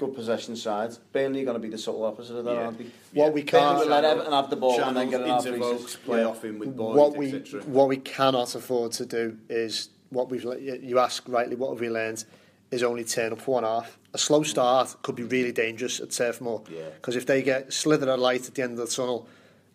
good 0.00 0.14
possession 0.14 0.56
sides. 0.56 0.98
Burnley 1.12 1.42
are 1.42 1.44
going 1.44 1.54
to 1.54 1.60
be 1.60 1.68
the 1.68 1.78
subtle 1.78 2.04
opposite 2.04 2.34
of 2.36 2.44
that, 2.46 2.54
yeah. 2.54 2.64
aren't 2.64 2.78
they? 2.78 2.86
Yeah. 3.12 3.24
What 3.24 3.34
we 3.34 3.42
can't 3.42 3.78
Burnley 3.78 3.90
let 3.90 4.04
Everton 4.04 4.32
have 4.32 4.50
the 4.50 4.56
ball 4.56 4.82
and 4.82 4.96
then 4.96 5.10
get 5.10 5.20
an 5.20 5.28
intervokes, 5.28 5.96
play 5.96 6.20
yeah. 6.20 6.26
off 6.26 6.42
him 6.42 6.58
with 6.58 6.76
Boyd, 6.76 6.96
what 6.96 7.16
we 7.16 7.32
what 7.66 7.88
we 7.88 7.98
cannot 7.98 8.54
afford 8.54 8.92
to 8.92 9.06
do 9.06 9.36
is 9.48 9.90
what 10.08 10.30
we've 10.30 10.44
you 10.82 10.98
ask 10.98 11.28
rightly 11.28 11.54
what 11.54 11.70
have 11.70 11.80
we 11.80 11.90
learned 11.90 12.24
is 12.70 12.82
only 12.82 13.04
turn 13.04 13.32
up 13.32 13.46
one 13.46 13.62
half. 13.62 13.98
A 14.14 14.18
slow 14.18 14.40
mm. 14.40 14.46
start 14.46 14.96
could 15.02 15.16
be 15.16 15.24
really 15.24 15.52
dangerous 15.52 16.00
at 16.00 16.10
Turf 16.10 16.40
Moor 16.40 16.62
because 16.94 17.14
yeah. 17.14 17.20
if 17.20 17.26
they 17.26 17.42
get 17.42 17.72
slithered 17.72 18.08
a 18.08 18.16
light 18.16 18.48
at 18.48 18.54
the 18.54 18.62
end 18.62 18.78
of 18.78 18.88
the 18.88 18.92
tunnel. 18.92 19.28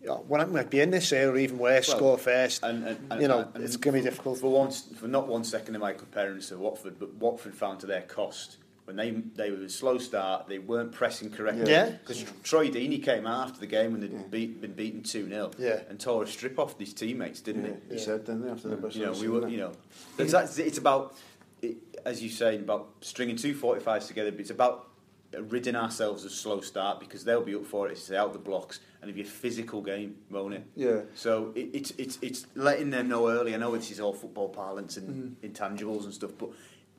Oh, 0.08 0.24
well, 0.28 0.40
I 0.40 0.46
might 0.46 0.70
be 0.70 0.82
in 0.82 0.92
this 0.92 1.12
area 1.12 1.46
even 1.46 1.58
worse, 1.58 1.88
well, 1.88 1.98
score 1.98 2.18
first. 2.20 2.62
And, 2.62 2.88
and, 2.88 3.12
and 3.12 3.22
you 3.24 3.28
know, 3.28 3.40
and, 3.40 3.56
and 3.56 3.64
it's 3.64 3.76
going 3.76 3.96
to 3.96 4.04
be 4.04 4.08
difficult. 4.08 4.38
For 4.38 4.52
once, 4.52 4.84
for 4.96 5.08
not 5.08 5.28
one 5.28 5.44
second, 5.44 5.74
am 5.74 5.82
I 5.82 5.94
comparing 5.94 6.40
to 6.42 6.58
Watford, 6.60 7.00
but 7.00 7.16
Watford 7.16 7.56
found 7.56 7.80
to 7.80 7.88
their 7.88 8.04
cost 8.04 8.58
when 8.86 8.96
they 8.96 9.12
they 9.12 9.52
were 9.52 9.64
a 9.64 9.70
slow 9.70 9.98
start, 9.98 10.48
they 10.48 10.60
weren't 10.60 10.92
pressing 10.92 11.32
correctly. 11.32 11.72
Yeah. 11.72 11.90
Because 11.90 12.24
Troy 12.44 12.70
Deeney 12.70 13.04
came 13.04 13.26
out 13.26 13.50
after 13.50 13.60
the 13.60 13.68
game 13.68 13.92
when 13.92 14.02
they'd 14.02 14.32
beat, 14.32 14.62
been 14.62 14.74
beaten 14.74 15.04
two 15.04 15.28
0 15.28 15.52
Yeah. 15.58 15.82
and 15.90 16.00
tore 16.00 16.24
a 16.24 16.28
strip 16.28 16.60
off 16.60 16.78
his 16.80 16.94
teammates, 16.94 17.42
didn't 17.42 17.66
Yeah, 17.66 17.72
he? 17.90 17.96
he 17.96 18.00
said, 18.00 18.26
didn't 18.26 18.44
he, 18.44 18.50
after 18.50 18.70
the 18.70 18.78
mm. 18.78 18.82
bus? 18.82 18.96
You 18.96 19.06
know, 19.08 19.12
we 19.14 19.28
were, 19.28 19.48
you 19.48 19.58
know, 19.58 19.72
it's, 20.20 20.32
that's, 20.32 20.58
it's 20.60 20.78
about, 20.78 21.16
it, 21.62 21.78
as 22.06 22.22
you 22.22 22.30
say, 22.30 22.58
about 22.58 22.90
stringing 23.02 23.36
two 23.36 23.56
45s 23.56 24.08
together, 24.08 24.32
but 24.32 24.40
it's 24.40 24.52
about 24.52 24.90
ridding 25.34 25.76
ourselves 25.76 26.24
of 26.24 26.32
slow 26.32 26.62
start 26.62 27.00
because 27.00 27.26
they'll 27.26 27.44
be 27.44 27.56
up 27.56 27.66
for 27.66 27.88
it. 27.88 27.94
It's 27.94 28.12
out 28.12 28.34
the 28.34 28.40
blocks 28.40 28.80
and 29.02 29.10
it'll 29.10 29.18
be 29.18 29.28
a 29.28 29.32
physical 29.32 29.82
game, 29.82 30.16
won't 30.30 30.54
it? 30.54 30.64
Yeah. 30.76 31.02
So 31.16 31.52
it, 31.56 31.70
it's 31.74 31.92
it's 31.98 32.18
it's 32.22 32.48
letting 32.56 32.90
them 32.92 33.10
know 33.10 33.30
early. 33.30 33.54
I 33.54 33.58
know 33.58 33.76
this 33.76 33.92
is 33.92 34.00
all 34.00 34.14
football 34.14 34.50
parlance 34.50 34.96
and 34.98 35.36
mm. 35.36 35.50
intangibles 35.52 36.06
and 36.06 36.14
stuff, 36.14 36.32
but 36.38 36.50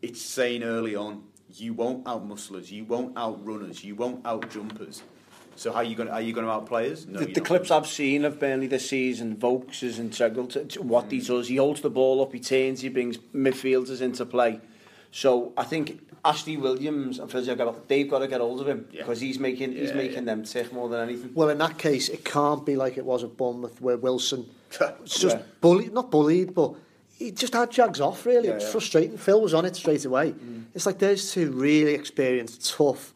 it's 0.03 0.21
saying 0.21 0.63
early 0.63 0.95
on, 0.95 1.25
You 1.55 1.75
won't 1.75 2.05
outmuscle 2.05 2.61
us. 2.61 2.71
You 2.71 2.85
won't 2.85 3.17
outrun 3.17 3.71
us. 3.71 3.85
You 3.85 3.95
won't 3.95 4.23
outjump 4.25 4.81
us. 4.87 5.03
So 5.57 5.73
how 5.73 5.79
are 5.79 5.85
you 5.85 5.97
going? 5.97 6.11
Are 6.11 6.21
you 6.21 6.35
going 6.35 6.47
to 6.47 6.53
outplay 6.53 6.93
us? 6.93 7.07
No, 7.07 7.21
the, 7.21 7.33
the 7.33 7.41
clips 7.41 7.71
I've 7.71 7.87
seen 7.87 8.25
of 8.27 8.39
Burnley 8.39 8.67
this 8.67 8.91
season, 8.91 9.37
Vokes 9.37 9.83
is 9.83 9.99
integral 9.99 10.47
to, 10.49 10.65
to 10.65 10.83
what 10.83 11.09
mm. 11.09 11.13
he 11.13 11.21
does. 11.21 11.49
He 11.49 11.57
holds 11.57 11.81
the 11.81 11.89
ball 11.89 12.23
up, 12.23 12.33
he 12.33 12.41
turns, 12.41 12.83
he 12.83 12.91
brings 12.91 13.17
midfielders 13.35 14.03
into 14.03 14.27
play. 14.27 14.61
So 15.11 15.55
I 15.57 15.65
think 15.65 16.07
Ashley 16.27 16.59
Williams 16.59 17.19
and 17.19 17.31
Fraser 17.31 17.55
Gabbard, 17.55 17.89
they've 17.89 18.09
got 18.09 18.19
to 18.19 18.29
get 18.29 18.41
hold 18.41 18.61
of 18.61 18.69
him 18.69 18.87
because 18.91 19.21
he's 19.21 19.39
making 19.39 19.73
yeah, 19.73 19.81
he's 19.81 19.95
making 19.95 20.27
yeah. 20.27 20.35
them 20.35 20.45
tick 20.45 20.73
more 20.75 20.91
than 20.91 21.09
anything. 21.09 21.31
Well, 21.33 21.49
in 21.49 21.59
that 21.59 21.79
case, 21.79 22.11
it 22.11 22.23
can't 22.23 22.67
be 22.67 22.77
like 22.77 22.99
it 22.99 23.05
was 23.05 23.25
at 23.25 23.35
Bournemouth 23.37 23.81
where 23.81 23.97
Wilson 23.97 24.47
was 24.79 25.15
just 25.21 25.39
bullied, 25.63 25.95
not 25.95 26.11
bullied, 26.11 26.55
but 26.55 26.75
he 27.19 27.31
just 27.31 27.55
had 27.55 27.71
Jags 27.71 28.01
off, 28.01 28.27
really. 28.27 28.49
Yeah, 28.49 28.53
it 28.53 28.55
was 28.57 28.65
yeah. 28.65 28.71
frustrating. 28.71 29.19
Phil 29.19 29.41
was 29.41 29.55
on 29.55 29.65
it 29.65 29.75
straight 29.77 30.05
away. 30.05 30.33
Mm. 30.33 30.65
It's 30.75 30.87
like 30.87 30.99
there's 30.99 31.33
two 31.33 31.51
really 31.53 31.95
experienced, 31.95 32.75
tough, 32.77 33.15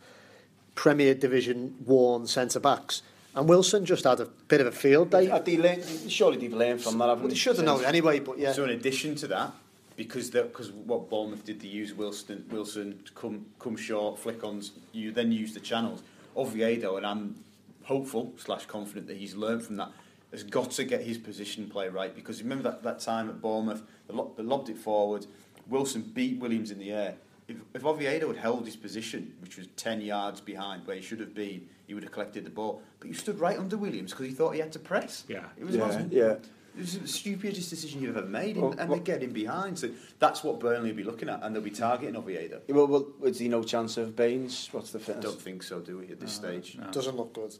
Premier 0.74 1.14
Division 1.14 1.76
worn 1.84 2.26
centre 2.26 2.60
backs. 2.60 3.02
And 3.34 3.48
Wilson 3.48 3.84
just 3.84 4.04
had 4.04 4.18
a 4.20 4.26
bit 4.26 4.60
of 4.60 4.66
a 4.66 4.72
field 4.72 5.10
day. 5.10 5.26
Have 5.26 5.44
they 5.44 5.56
learned, 5.56 5.84
surely 6.08 6.38
they've 6.38 6.52
learned 6.52 6.80
from 6.82 6.98
that, 6.98 7.08
haven't 7.08 7.22
Well, 7.24 7.28
they? 7.28 7.36
should 7.36 7.56
have 7.56 7.64
known 7.64 7.84
anyway, 7.84 8.18
but 8.20 8.38
yeah. 8.38 8.52
So 8.52 8.64
in 8.64 8.70
addition 8.70 9.14
to 9.16 9.28
that, 9.28 9.52
because 9.96 10.30
because 10.30 10.72
what 10.72 11.08
Bournemouth 11.10 11.44
did, 11.44 11.60
they 11.60 11.68
use 11.68 11.92
Wilson 11.94 12.44
Wilson 12.50 12.98
to 13.04 13.12
come 13.12 13.46
come 13.58 13.76
short, 13.76 14.18
flick 14.18 14.42
ons. 14.42 14.72
You 14.92 15.12
then 15.12 15.30
use 15.30 15.52
the 15.52 15.60
channels. 15.60 16.02
Oviedo, 16.36 16.96
and 16.96 17.06
I'm 17.06 17.36
hopeful 17.84 18.32
slash 18.38 18.66
confident 18.66 19.06
that 19.08 19.16
he's 19.16 19.34
learned 19.34 19.62
from 19.64 19.76
that. 19.76 19.90
Has 20.32 20.44
got 20.44 20.70
to 20.72 20.84
get 20.84 21.02
his 21.02 21.18
position 21.18 21.68
play 21.68 21.88
right 21.88 22.14
because 22.14 22.40
remember 22.42 22.62
that, 22.70 22.82
that 22.84 23.00
time 23.00 23.28
at 23.28 23.40
Bournemouth, 23.40 23.82
they, 24.06 24.14
lo- 24.14 24.32
they 24.36 24.42
lobbed 24.44 24.68
it 24.68 24.78
forward. 24.78 25.26
Wilson 25.68 26.02
beat 26.14 26.38
Williams 26.38 26.70
in 26.70 26.78
the 26.78 26.92
air. 26.92 27.14
If, 27.48 27.56
if 27.74 27.84
Oviedo 27.84 28.28
had 28.28 28.36
held 28.36 28.64
his 28.64 28.76
position, 28.76 29.34
which 29.40 29.56
was 29.56 29.66
10 29.76 30.00
yards 30.02 30.40
behind 30.40 30.86
where 30.86 30.94
he 30.94 31.02
should 31.02 31.18
have 31.18 31.34
been, 31.34 31.68
he 31.88 31.94
would 31.94 32.04
have 32.04 32.12
collected 32.12 32.44
the 32.44 32.50
ball. 32.50 32.80
But 33.00 33.08
he 33.08 33.14
stood 33.14 33.40
right 33.40 33.58
under 33.58 33.76
Williams 33.76 34.12
because 34.12 34.26
he 34.26 34.32
thought 34.32 34.52
he 34.54 34.60
had 34.60 34.70
to 34.72 34.78
press. 34.78 35.24
Yeah. 35.26 35.46
It 35.58 35.64
was 35.64 35.74
Yeah, 35.74 35.86
wasn't- 35.86 36.12
yeah. 36.12 36.32
it 36.34 36.40
was 36.78 36.96
the 37.00 37.08
stupidest 37.08 37.68
decision 37.68 38.00
you've 38.00 38.16
ever 38.16 38.24
made, 38.26 38.56
Well, 38.56 38.70
and, 38.70 38.80
and 38.80 38.88
well- 38.88 38.98
they 39.00 39.04
get 39.04 39.24
him 39.24 39.32
behind. 39.32 39.80
So 39.80 39.90
that's 40.20 40.44
what 40.44 40.60
Burnley 40.60 40.90
will 40.90 40.96
be 40.96 41.02
looking 41.02 41.28
at, 41.28 41.42
and 41.42 41.52
they'll 41.52 41.60
be 41.62 41.70
targeting 41.70 42.14
Oviedo. 42.14 42.60
Well, 42.68 42.86
well, 42.86 43.06
is 43.24 43.40
there 43.40 43.48
no 43.48 43.64
chance 43.64 43.96
of 43.96 44.14
Baines? 44.14 44.68
What's 44.70 44.92
the 44.92 45.00
I 45.12 45.18
don't 45.18 45.40
think 45.40 45.64
so, 45.64 45.80
do 45.80 45.98
we, 45.98 46.06
at 46.12 46.20
this 46.20 46.30
stage? 46.32 46.78
Doesn't 46.92 47.16
look 47.16 47.32
good. 47.32 47.56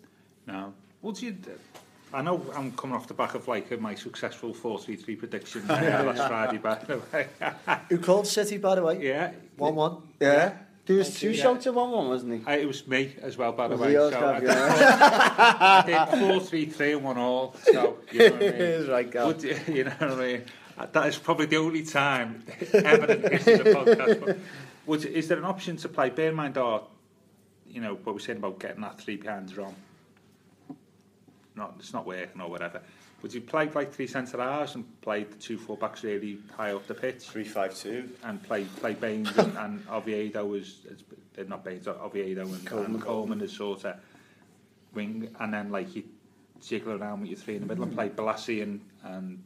No. 0.46 0.72
Would 1.02 1.20
you? 1.20 1.36
I 2.12 2.22
know 2.22 2.44
I'm 2.56 2.72
coming 2.72 2.96
off 2.96 3.06
the 3.06 3.14
back 3.14 3.34
of 3.34 3.46
like 3.46 3.78
my 3.80 3.94
successful 3.94 4.52
4-3-3 4.52 5.18
prediction 5.18 5.62
uh, 5.70 6.02
last 6.06 6.26
Friday, 6.28 6.58
by 6.58 6.74
the 6.76 7.00
way. 7.12 7.26
Who 7.88 7.98
called 7.98 8.26
City, 8.26 8.58
by 8.58 8.74
the 8.74 8.82
way? 8.82 9.00
yeah. 9.00 9.32
1 9.56 9.74
1. 9.74 9.96
Yeah. 10.20 10.54
There 10.86 10.96
was 10.96 11.14
two 11.20 11.30
Yeah. 11.30 11.42
shots 11.42 11.66
in 11.66 11.74
one 11.74 11.90
one, 11.92 12.08
wasn't 12.08 12.40
he? 12.40 12.44
Uh, 12.52 12.56
it 12.56 12.66
was 12.66 12.84
me 12.88 13.14
as 13.22 13.36
well, 13.36 13.52
by 13.52 13.68
the 13.68 13.76
Was 13.76 13.86
way. 13.86 13.94
So 13.94 14.10
Gav? 14.10 14.22
I, 14.24 14.40
Yeah. 14.44 15.84
I 15.86 16.08
did 16.10 16.18
four, 16.20 16.40
three, 16.40 16.66
three, 16.66 16.92
and 16.94 17.04
one 17.04 17.16
all. 17.16 17.54
So 17.62 17.98
you 18.10 18.18
know 18.18 18.24
what 18.32 18.34
I 18.42 18.44
mean. 18.46 18.54
It's 18.54 18.88
right, 18.88 19.08
Gav. 19.10 19.26
Would 19.28 19.42
you, 19.44 19.56
you 19.72 19.84
know 19.84 19.92
what 19.98 20.10
I 20.10 20.16
mean? 20.16 20.42
Uh, 20.76 20.86
That 20.90 21.06
is 21.06 21.16
probably 21.18 21.46
the 21.46 21.58
only 21.58 21.84
time 21.84 22.42
ever 22.72 23.06
in 23.12 23.22
the 23.22 23.28
history 23.28 23.54
of 23.54 23.64
the 23.64 23.70
podcast. 23.72 24.24
But 24.26 24.38
would, 24.86 25.04
is 25.04 25.28
there 25.28 25.38
an 25.38 25.44
option 25.44 25.76
to 25.76 25.88
play? 25.88 26.10
Bear 26.10 26.30
in 26.30 26.34
mind, 26.34 26.58
our, 26.58 26.82
you 27.68 27.80
know, 27.80 27.94
what 28.02 28.14
we're 28.14 28.18
saying 28.18 28.38
about 28.38 28.58
getting 28.58 28.80
that 28.80 29.00
three 29.00 29.16
behinds 29.16 29.56
wrong. 29.56 29.76
not 31.60 31.74
it's 31.78 31.92
not 31.92 32.06
working 32.06 32.40
or 32.40 32.50
whatever. 32.50 32.80
Would 33.22 33.34
you 33.34 33.42
play 33.42 33.68
like 33.68 33.92
three 33.92 34.06
centre 34.06 34.38
halves 34.38 34.74
and 34.74 34.84
play 35.02 35.24
the 35.24 35.36
two 35.36 35.58
full 35.58 35.76
backs 35.76 36.02
really 36.02 36.38
high 36.56 36.72
up 36.72 36.86
the 36.86 36.94
pitch. 36.94 37.28
Three 37.28 37.44
five 37.44 37.74
two. 37.74 38.08
And 38.24 38.42
play 38.42 38.64
play 38.64 38.94
Baines 38.94 39.36
and, 39.36 39.56
and 39.56 39.86
Oviedo 39.88 40.44
was 40.46 40.86
is, 40.86 41.48
not 41.48 41.62
Baines 41.62 41.86
Oviedo 41.86 42.42
and 42.42 42.66
Coleman, 42.66 42.94
and 42.94 43.02
Coleman 43.02 43.40
as 43.42 43.52
sort 43.52 43.84
of 43.84 43.96
wing 44.94 45.28
and 45.38 45.54
then 45.54 45.70
like 45.70 45.94
you 45.94 46.02
jiggle 46.60 46.92
around 46.92 47.20
with 47.20 47.30
your 47.30 47.38
three 47.38 47.56
in 47.56 47.62
the 47.62 47.66
middle 47.66 47.84
and 47.84 47.94
play 47.94 48.08
Balassi 48.08 48.62
and 48.62 48.80
and 49.04 49.42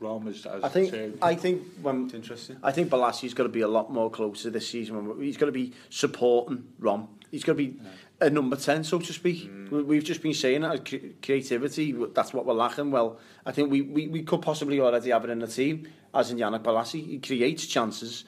Rom 0.00 0.28
as, 0.28 0.44
as 0.46 0.64
I 0.64 0.68
think 0.68 0.90
two. 0.90 1.18
I 1.22 1.34
think 1.34 1.62
when 1.80 2.06
it's 2.06 2.14
interesting. 2.14 2.56
I 2.62 2.72
think 2.72 2.90
Balassi's 2.90 3.34
got 3.34 3.44
to 3.44 3.48
be 3.48 3.60
a 3.60 3.68
lot 3.68 3.92
more 3.92 4.10
closer 4.10 4.50
this 4.50 4.68
season. 4.68 5.16
He's 5.20 5.36
got 5.36 5.46
to 5.46 5.52
be 5.52 5.72
supporting 5.90 6.64
Rom. 6.78 7.08
He's 7.30 7.44
got 7.44 7.52
to 7.52 7.56
be. 7.56 7.76
Yeah. 7.80 7.90
A 8.22 8.30
number 8.30 8.54
ten, 8.56 8.84
so 8.84 8.98
to 9.00 9.12
speak. 9.12 9.50
Mm. 9.50 9.70
We- 9.70 9.82
We've 9.82 10.04
just 10.04 10.22
been 10.22 10.32
saying 10.34 10.60
that 10.62 10.84
creativity. 11.22 11.92
That's 12.14 12.32
what 12.32 12.46
we're 12.46 12.54
lacking. 12.54 12.90
Well, 12.92 13.18
I 13.44 13.50
think 13.52 13.70
we, 13.70 13.82
we, 13.82 14.06
we 14.06 14.22
could 14.22 14.40
possibly 14.42 14.78
already 14.80 15.10
have 15.10 15.24
it 15.24 15.30
in 15.30 15.40
the 15.40 15.48
team, 15.48 15.88
as 16.14 16.30
in 16.30 16.38
Yannick 16.38 16.62
Bolasie. 16.62 17.04
He 17.04 17.18
creates 17.18 17.66
chances. 17.66 18.24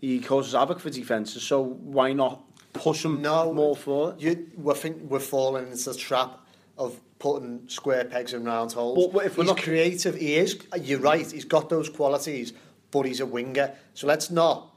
He 0.00 0.20
causes 0.20 0.52
havoc 0.52 0.78
for 0.78 0.90
defences. 0.90 1.42
So 1.42 1.60
why 1.60 2.12
not 2.12 2.40
push 2.72 3.04
him 3.04 3.20
No. 3.20 3.52
more 3.52 3.74
forward? 3.74 4.20
You, 4.22 4.48
we're, 4.56 4.74
think, 4.74 4.98
we're 5.10 5.18
falling 5.18 5.66
into 5.72 5.90
the 5.90 5.96
trap 5.96 6.38
of 6.78 7.00
putting 7.18 7.68
square 7.68 8.04
pegs 8.04 8.32
in 8.34 8.44
round 8.44 8.72
holes. 8.72 9.12
But 9.12 9.26
if 9.26 9.36
we're 9.36 9.44
he's 9.44 9.52
not- 9.54 9.62
creative, 9.62 10.14
he 10.16 10.36
is. 10.36 10.56
You're 10.80 11.00
right. 11.00 11.28
He's 11.30 11.44
got 11.44 11.68
those 11.68 11.88
qualities, 11.88 12.52
but 12.92 13.06
he's 13.06 13.18
a 13.20 13.26
winger. 13.26 13.74
So 13.94 14.06
let's 14.06 14.30
not 14.30 14.71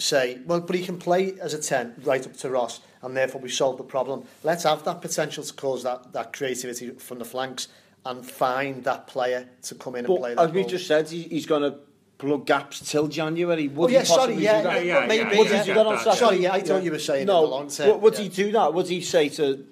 say, 0.00 0.38
well, 0.46 0.60
but 0.60 0.76
he 0.76 0.84
can 0.84 0.98
play 0.98 1.34
as 1.40 1.54
a 1.54 1.60
10 1.60 1.94
right 2.04 2.24
up 2.26 2.36
to 2.38 2.50
Ross, 2.50 2.80
and 3.02 3.16
therefore 3.16 3.40
we 3.40 3.48
solved 3.48 3.78
the 3.78 3.84
problem. 3.84 4.24
Let's 4.42 4.64
have 4.64 4.84
that 4.84 5.00
potential 5.00 5.44
to 5.44 5.52
cause 5.52 5.82
that, 5.82 6.12
that 6.12 6.32
creativity 6.32 6.90
from 6.90 7.18
the 7.18 7.24
flanks 7.24 7.68
and 8.06 8.24
find 8.24 8.82
that 8.84 9.06
player 9.06 9.48
to 9.62 9.74
come 9.74 9.96
in 9.96 10.06
but 10.06 10.14
and 10.14 10.20
play 10.22 10.34
that 10.34 10.42
As 10.42 10.52
we 10.52 10.64
just 10.64 10.86
said, 10.86 11.08
he, 11.08 11.22
he's 11.24 11.46
going 11.46 11.62
to 11.62 11.78
plug 12.18 12.46
gaps 12.46 12.80
till 12.90 13.08
January. 13.08 13.68
Would 13.68 13.90
oh, 13.90 13.92
yeah, 13.92 14.02
sorry, 14.04 14.34
yeah, 14.34 14.62
yeah, 14.62 14.78
yeah, 14.78 15.06
maybe. 15.06 15.36
Would 15.36 15.50
yeah, 15.50 15.60
he 15.60 15.66
do 15.66 15.74
that 15.74 15.86
on 15.86 15.98
Saturday? 15.98 16.16
Sorry, 16.16 16.36
yeah, 16.38 16.52
I 16.52 16.60
thought 16.60 16.76
yeah. 16.76 16.80
you 16.80 16.90
were 16.92 16.98
saying 16.98 17.26
no, 17.26 17.44
in 17.44 17.50
the 17.50 17.56
long 17.56 17.68
term. 17.68 17.88
Would, 17.88 18.02
would 18.02 18.14
yeah. 18.14 18.22
he 18.22 18.28
do 18.28 18.52
that? 18.52 18.74
Would 18.74 18.88
he 18.88 19.00
say 19.00 19.28
to 19.30 19.66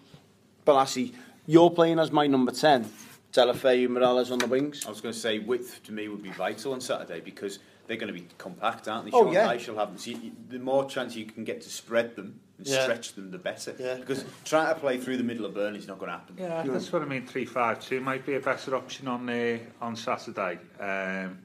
Balassi, 0.67 1.15
you're 1.47 1.71
playing 1.71 1.99
as 1.99 2.11
my 2.11 2.27
number 2.27 2.53
10, 2.53 2.91
Delafeu 3.33 3.89
Morales 3.89 4.31
on 4.31 4.39
the 4.39 4.47
wings? 4.47 4.85
I 4.87 4.91
was 4.91 5.01
going 5.01 5.15
to 5.15 5.19
say, 5.19 5.39
width 5.39 5.83
to 5.85 5.93
me 5.93 6.09
would 6.09 6.23
be 6.23 6.31
vital 6.31 6.73
on 6.73 6.81
Saturday 6.81 7.21
because 7.21 7.59
they're 7.89 7.97
going 7.97 8.13
to 8.13 8.19
be 8.19 8.29
compact, 8.37 8.87
aren't 8.87 9.07
they? 9.07 9.11
Oh, 9.13 9.25
Sean 9.25 9.33
yeah. 9.33 9.49
Dyche 9.49 9.69
will 9.69 9.79
have 9.79 9.89
them. 9.89 9.99
So 9.99 10.11
you, 10.11 10.33
the 10.51 10.59
more 10.59 10.89
chance 10.89 11.17
you 11.17 11.25
can 11.25 11.43
get 11.43 11.63
to 11.63 11.71
spread 11.71 12.15
them 12.15 12.39
and 12.59 12.67
yeah. 12.67 12.83
stretch 12.83 13.15
them, 13.15 13.31
the 13.31 13.39
better. 13.39 13.75
Yeah. 13.79 13.95
Because 13.95 14.25
trying 14.45 14.73
to 14.73 14.79
play 14.79 14.99
through 14.99 15.17
the 15.17 15.25
middle 15.25 15.47
of 15.47 15.55
Burnley 15.55 15.79
is 15.79 15.89
not 15.89 15.99
going 15.99 16.11
to 16.11 16.19
happen. 16.19 16.37
Yeah, 16.39 16.63
no. 16.65 16.75
that's 16.75 16.93
what 16.93 17.03
I 17.03 17.07
mean. 17.07 17.27
Three 17.27 17.47
five 17.47 17.81
two 17.81 18.01
might 18.01 18.25
be 18.27 18.35
a 18.35 18.41
better 18.41 18.77
option 18.77 19.09
on 19.09 19.29
uh, 19.29 19.59
on 19.81 19.97
Saturday, 19.97 20.59
um, 20.79 21.39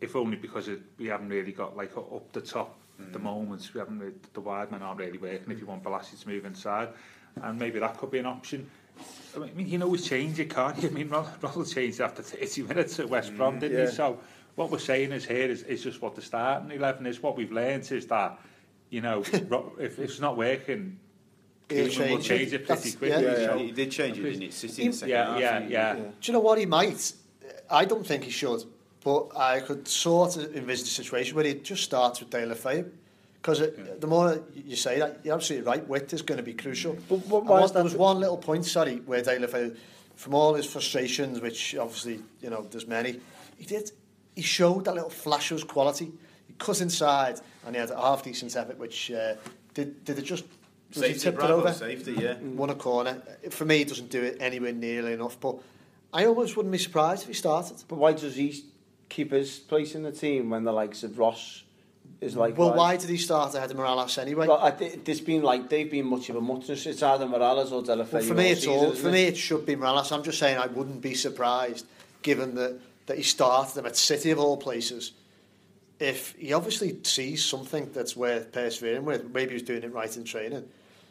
if 0.00 0.14
only 0.14 0.36
because 0.36 0.68
it, 0.68 0.80
we 0.98 1.06
haven't 1.06 1.30
really 1.30 1.52
got 1.52 1.74
like 1.74 1.96
up 1.96 2.30
the 2.32 2.42
top. 2.42 2.76
Mm. 3.00 3.12
The 3.12 3.18
moments 3.18 3.74
we 3.74 3.80
haven't, 3.80 3.98
really, 3.98 4.14
the 4.34 4.40
wide 4.40 4.70
men 4.70 4.82
aren't 4.82 5.00
really 5.00 5.18
working. 5.18 5.50
If 5.50 5.58
you 5.58 5.66
want 5.66 5.82
Balassi 5.82 6.20
to 6.20 6.28
move 6.28 6.44
inside, 6.44 6.90
and 7.42 7.58
maybe 7.58 7.80
that 7.80 7.96
could 7.96 8.10
be 8.10 8.18
an 8.18 8.26
option. 8.26 8.70
I 9.34 9.38
mean, 9.40 9.66
you 9.66 9.72
can 9.72 9.82
always 9.82 10.06
change 10.06 10.38
it, 10.38 10.50
can't 10.50 10.80
you? 10.80 10.88
I 10.88 10.92
mean, 10.92 11.08
Ronald 11.08 11.68
changed 11.68 12.00
after 12.00 12.22
30 12.22 12.62
minutes 12.62 13.00
at 13.00 13.08
West 13.08 13.34
Brom, 13.34 13.56
mm, 13.56 13.60
didn't 13.60 13.78
yeah. 13.78 13.86
he? 13.86 13.92
So 13.92 14.20
what 14.54 14.70
we're 14.70 14.78
saying 14.78 15.12
is 15.12 15.24
here 15.24 15.48
is, 15.50 15.62
is 15.64 15.82
just 15.82 16.00
what 16.00 16.14
the 16.14 16.22
starting 16.22 16.70
11 16.70 17.06
is. 17.06 17.22
What 17.22 17.36
we've 17.36 17.52
learned 17.52 17.90
is 17.90 18.06
that, 18.06 18.38
you 18.90 19.00
know, 19.00 19.20
if, 19.32 19.34
if 19.80 19.98
it's 19.98 20.20
not 20.20 20.36
working, 20.36 20.98
He'll 21.70 21.86
Koeman 21.86 22.10
will 22.10 22.18
change 22.18 22.24
change 22.26 22.52
it. 22.52 22.60
it 22.60 22.66
pretty 22.66 22.90
That's- 22.90 22.94
quickly. 22.96 23.24
yeah. 23.24 23.38
Yeah, 23.38 23.46
so- 23.46 23.58
he 23.58 23.72
did 23.72 23.90
change 23.90 24.18
it, 24.18 24.22
didn't 24.22 24.40
he? 24.42 24.50
City 24.50 24.82
in 24.82 24.90
the 24.90 24.96
second 24.96 25.10
yeah, 25.10 25.26
half. 25.32 25.40
yeah, 25.40 25.56
and- 25.56 25.70
yeah, 25.70 25.94
Do 25.94 26.02
you 26.24 26.32
know 26.34 26.40
what 26.40 26.58
he 26.58 26.66
might? 26.66 27.12
I 27.70 27.84
don't 27.86 28.06
think 28.06 28.24
he 28.24 28.30
should, 28.30 28.64
but 29.02 29.28
I 29.36 29.60
could 29.60 29.88
sort 29.88 30.36
of 30.36 30.54
envisage 30.54 30.88
a 30.88 30.90
situation 30.90 31.34
where 31.36 31.44
he 31.46 31.54
just 31.54 31.82
starts 31.82 32.20
with 32.20 32.28
Deulofeu 32.30 32.90
Because 33.40 33.60
the 33.98 34.06
more 34.06 34.42
you 34.54 34.76
say 34.76 34.98
that, 34.98 35.20
you're 35.24 35.34
absolutely 35.34 35.66
right. 35.66 35.86
Width 35.88 36.12
is 36.12 36.22
going 36.22 36.36
to 36.36 36.44
be 36.44 36.52
crucial. 36.54 36.92
Mm. 36.94 37.02
But, 37.08 37.28
but 37.28 37.44
why 37.44 37.60
what- 37.60 37.64
is 37.64 37.72
there 37.72 37.82
was 37.82 37.94
one 37.96 38.20
little 38.20 38.36
point, 38.38 38.66
sorry, 38.66 38.96
where 38.96 39.22
Deulofeu, 39.22 39.74
from 40.16 40.34
all 40.34 40.54
his 40.54 40.66
frustrations, 40.66 41.40
which 41.40 41.74
obviously 41.76 42.20
you 42.42 42.50
know 42.50 42.62
there's 42.70 42.86
many, 42.86 43.20
he 43.56 43.64
did. 43.64 43.90
He 44.34 44.42
showed 44.42 44.84
that 44.86 44.94
little 44.94 45.10
flash 45.10 45.50
of 45.50 45.58
his 45.58 45.64
quality. 45.64 46.12
He 46.46 46.54
cut 46.58 46.80
inside, 46.80 47.40
and 47.66 47.74
he 47.74 47.80
had 47.80 47.90
a 47.90 47.96
half 47.96 48.22
decent 48.22 48.54
effort, 48.56 48.78
which 48.78 49.10
uh, 49.10 49.34
did 49.74 50.04
did 50.04 50.18
it 50.18 50.22
just. 50.22 50.44
was 50.94 50.96
he 50.96 51.12
Safety, 51.12 51.20
tipped 51.20 51.42
it 51.42 51.50
over? 51.50 51.72
safety, 51.72 52.12
yeah. 52.12 52.36
won 52.40 52.70
a 52.70 52.74
corner. 52.74 53.22
For 53.50 53.64
me, 53.64 53.78
he 53.78 53.84
doesn't 53.84 54.10
do 54.10 54.22
it 54.22 54.36
anywhere 54.40 54.72
nearly 54.72 55.12
enough. 55.12 55.38
But 55.38 55.56
I 56.12 56.26
almost 56.26 56.56
wouldn't 56.56 56.72
be 56.72 56.78
surprised 56.78 57.22
if 57.22 57.28
he 57.28 57.34
started. 57.34 57.82
But 57.88 57.96
why 57.96 58.12
does 58.12 58.36
he 58.36 58.64
keep 59.08 59.30
his 59.32 59.58
place 59.58 59.94
in 59.94 60.02
the 60.02 60.12
team 60.12 60.50
when 60.50 60.64
the 60.64 60.72
likes 60.72 61.02
of 61.04 61.18
Ross 61.18 61.62
is 62.20 62.36
like? 62.36 62.58
well, 62.58 62.74
why 62.74 62.96
did 62.96 63.08
he 63.10 63.16
start 63.16 63.54
ahead 63.54 63.70
of 63.70 63.76
Mirallas 63.76 64.18
anyway? 64.18 64.46
Well, 64.48 64.60
I 64.60 64.70
th- 64.72 65.00
there's 65.04 65.20
been 65.20 65.42
like 65.42 65.68
they've 65.68 65.90
been 65.90 66.06
much 66.06 66.28
of 66.28 66.36
a 66.36 66.40
muchness. 66.40 66.86
It's 66.86 67.02
either 67.02 67.26
Mirallas 67.26 67.70
or 67.70 67.82
Deulofeu. 67.82 68.12
Well, 68.12 68.22
for 68.22 68.34
me, 68.34 68.50
it's 68.50 68.66
all. 68.66 68.92
For 68.92 69.10
me, 69.10 69.24
it 69.24 69.36
should 69.36 69.64
be 69.64 69.76
Mirallas. 69.76 70.10
I'm 70.12 70.22
just 70.24 70.38
saying 70.38 70.58
I 70.58 70.66
wouldn't 70.66 71.00
be 71.00 71.14
surprised, 71.14 71.86
given 72.22 72.54
that 72.56 72.80
that 73.06 73.16
he 73.16 73.22
started 73.22 73.74
them 73.74 73.86
at 73.86 73.96
City 73.96 74.30
of 74.30 74.38
all 74.38 74.56
places. 74.56 75.12
If 76.00 76.34
he 76.36 76.52
obviously 76.52 76.98
sees 77.02 77.44
something 77.44 77.90
that's 77.92 78.16
worth 78.16 78.52
persevering 78.52 79.04
with, 79.04 79.32
maybe 79.32 79.52
he's 79.52 79.62
doing 79.62 79.82
it 79.82 79.92
right 79.92 80.14
in 80.16 80.24
training. 80.24 80.68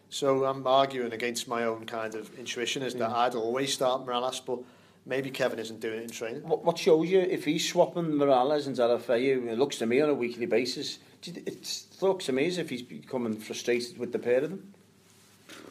So 0.09 0.45
I'm 0.45 0.67
arguing 0.67 1.13
against 1.13 1.47
my 1.47 1.63
own 1.63 1.85
kind 1.85 2.13
of 2.13 2.37
intuition 2.37 2.83
is 2.83 2.93
that 2.95 3.09
mm. 3.09 3.15
I'd 3.15 3.35
always 3.35 3.73
start 3.73 4.05
Mirallas, 4.05 4.41
but 4.45 4.59
maybe 5.05 5.31
Kevin 5.31 5.57
isn't 5.57 5.79
doing 5.79 5.99
it 5.99 6.03
in 6.03 6.09
training. 6.09 6.43
What, 6.43 6.63
what 6.63 6.77
shows 6.77 7.09
you 7.09 7.19
if 7.21 7.45
he's 7.45 7.67
swapping 7.67 8.05
Mirallas 8.05 8.67
and 8.67 8.75
Deulofeu? 8.75 9.47
It 9.47 9.57
looks 9.57 9.77
to 9.77 9.85
me 9.85 10.01
on 10.01 10.09
a 10.09 10.13
weekly 10.13 10.45
basis. 10.45 10.99
It 11.25 11.85
looks 12.01 12.25
to 12.25 12.31
me 12.31 12.45
as 12.45 12.57
if 12.57 12.69
he's 12.69 12.83
becoming 12.83 13.37
frustrated 13.37 13.97
with 13.97 14.11
the 14.11 14.19
pair 14.19 14.43
of 14.43 14.49
them. 14.51 14.73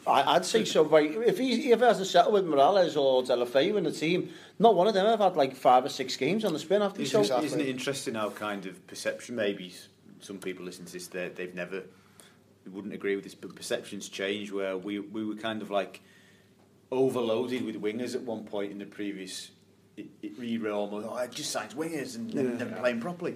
I, 0.05 0.35
I'd 0.35 0.45
say 0.45 0.65
so. 0.65 0.83
Right, 0.83 1.11
if 1.11 1.37
he 1.37 1.71
if 1.71 1.79
he 1.79 1.85
has 1.85 2.15
a 2.15 2.29
with 2.29 2.45
Morales 2.45 2.97
or 2.97 3.23
Delafeu 3.23 3.77
in 3.77 3.85
the 3.85 3.91
team, 3.91 4.29
not 4.59 4.75
one 4.75 4.87
of 4.87 4.93
them 4.93 5.05
have 5.05 5.19
had 5.19 5.35
like 5.35 5.55
five 5.55 5.85
or 5.85 5.89
six 5.89 6.17
games 6.17 6.43
on 6.43 6.53
the 6.53 6.59
spin 6.59 6.81
after. 6.81 7.01
Isn't, 7.01 7.25
so, 7.25 7.41
isn't 7.41 7.61
it 7.61 7.67
interesting 7.67 8.15
how 8.15 8.29
kind 8.29 8.65
of 8.65 8.85
perception? 8.87 9.35
Maybe 9.35 9.73
some 10.19 10.37
people 10.39 10.65
listen 10.65 10.85
to 10.85 10.93
this, 10.93 11.07
they've 11.07 11.53
never, 11.55 11.81
they 12.63 12.71
wouldn't 12.71 12.93
agree 12.93 13.15
with 13.15 13.23
this, 13.23 13.35
but 13.35 13.55
perceptions 13.55 14.09
change 14.09 14.51
where 14.51 14.77
we 14.77 14.99
we 14.99 15.23
were 15.25 15.35
kind 15.35 15.61
of 15.61 15.69
like 15.69 16.01
overloaded 16.91 17.65
with 17.65 17.81
wingers 17.81 18.15
at 18.15 18.21
one 18.21 18.43
point 18.43 18.71
in 18.71 18.79
the 18.79 18.85
previous. 18.85 19.51
It, 19.95 20.07
it, 20.23 20.39
you 20.39 20.71
almost, 20.71 21.07
oh, 21.07 21.13
I 21.13 21.27
just 21.27 21.51
signed 21.51 21.71
wingers 21.73 22.15
and 22.15 22.33
yeah. 22.33 22.41
never, 22.41 22.55
never 22.55 22.75
playing 22.81 22.99
properly. 22.99 23.35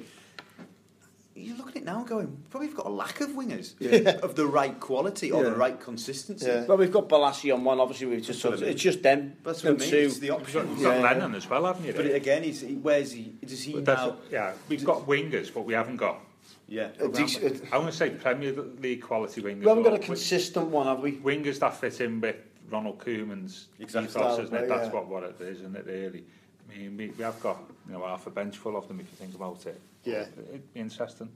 You 1.37 1.55
look 1.55 1.69
at 1.69 1.75
it 1.77 1.85
now 1.85 1.99
and 1.99 2.07
going 2.07 2.37
probably 2.49 2.67
we've 2.67 2.75
got 2.77 2.87
a 2.87 2.89
lack 2.89 3.21
of 3.21 3.29
wingers 3.29 3.73
of 4.23 4.35
the 4.35 4.47
right 4.47 4.79
quality 4.79 5.31
or 5.31 5.43
Yeah. 5.43 5.49
the 5.51 5.55
right 5.55 5.79
consistency 5.79 6.45
Yeah. 6.47 6.65
well, 6.65 6.77
we've 6.77 6.91
got 6.91 7.07
Bolasie 7.07 7.53
on 7.53 7.63
one. 7.63 7.79
Obviously, 7.79 8.07
we've 8.07 8.19
just 8.21 8.41
That's 8.41 8.43
what 8.43 8.49
touched, 8.51 8.63
I 8.63 8.65
mean. 8.65 8.73
it's 8.73 8.81
just 8.83 9.03
them. 9.03 9.33
that's 9.43 9.63
what 9.63 9.73
I 9.75 9.77
mean 9.77 9.89
two. 9.89 9.97
it's 9.97 10.19
the 10.19 10.27
You've 10.27 10.35
option 10.35 10.61
got, 10.63 10.69
you've 10.71 10.81
got 10.83 10.95
Yeah. 10.97 11.01
Lennon 11.03 11.35
as 11.35 11.49
well, 11.49 11.65
haven't 11.65 11.85
you? 11.85 11.93
but 11.93 12.05
again 12.07 12.43
he's, 12.43 12.61
he, 12.61 12.73
where's 12.75 13.11
he 13.11 13.33
does 13.45 13.61
he 13.61 13.73
But 13.73 13.85
now 13.97 14.17
yeah, 14.31 14.53
we've 14.67 14.83
got 14.83 15.05
wingers, 15.07 15.53
but 15.53 15.61
we 15.61 15.73
haven't 15.73 15.97
got. 15.97 16.19
yeah 16.67 16.89
A 16.99 17.07
decent- 17.07 17.63
I 17.71 17.77
want 17.77 17.91
to 17.91 17.95
say 17.97 18.09
Premier 18.09 18.53
League 18.81 19.01
quality 19.01 19.41
wingers. 19.41 19.59
we 19.61 19.67
haven't 19.67 19.83
got 19.83 19.93
a 19.93 19.99
consistent 19.99 20.67
one, 20.67 20.87
have 20.87 20.99
we? 21.01 21.13
wingers 21.17 21.59
that 21.59 21.75
fit 21.75 22.01
in 22.01 22.19
with 22.19 22.35
Ronald 22.69 22.99
Koeman's 22.99 23.67
Exactly. 23.79 24.09
ethos, 24.21 24.39
isn't 24.39 24.55
it? 24.55 24.67
Yeah. 24.67 24.75
That's 24.77 24.93
what, 24.93 25.07
what 25.07 25.23
it 25.23 25.39
is, 25.39 25.59
isn't 25.59 25.75
it? 25.77 25.85
Really. 25.85 26.25
I 26.73 26.77
mean, 26.77 26.97
we, 26.97 27.07
we 27.09 27.23
have 27.23 27.39
got 27.39 27.57
you 27.87 27.93
know 27.93 28.05
half 28.05 28.27
a 28.27 28.29
bench 28.29 28.57
full 28.57 28.75
of 28.77 28.87
them 28.87 28.99
if 28.99 29.07
you 29.11 29.17
think 29.17 29.35
about 29.35 29.65
it. 29.65 29.79
Yeah. 30.03 30.25
It'd 30.49 30.73
be 30.73 30.79
interesting. 30.79 31.29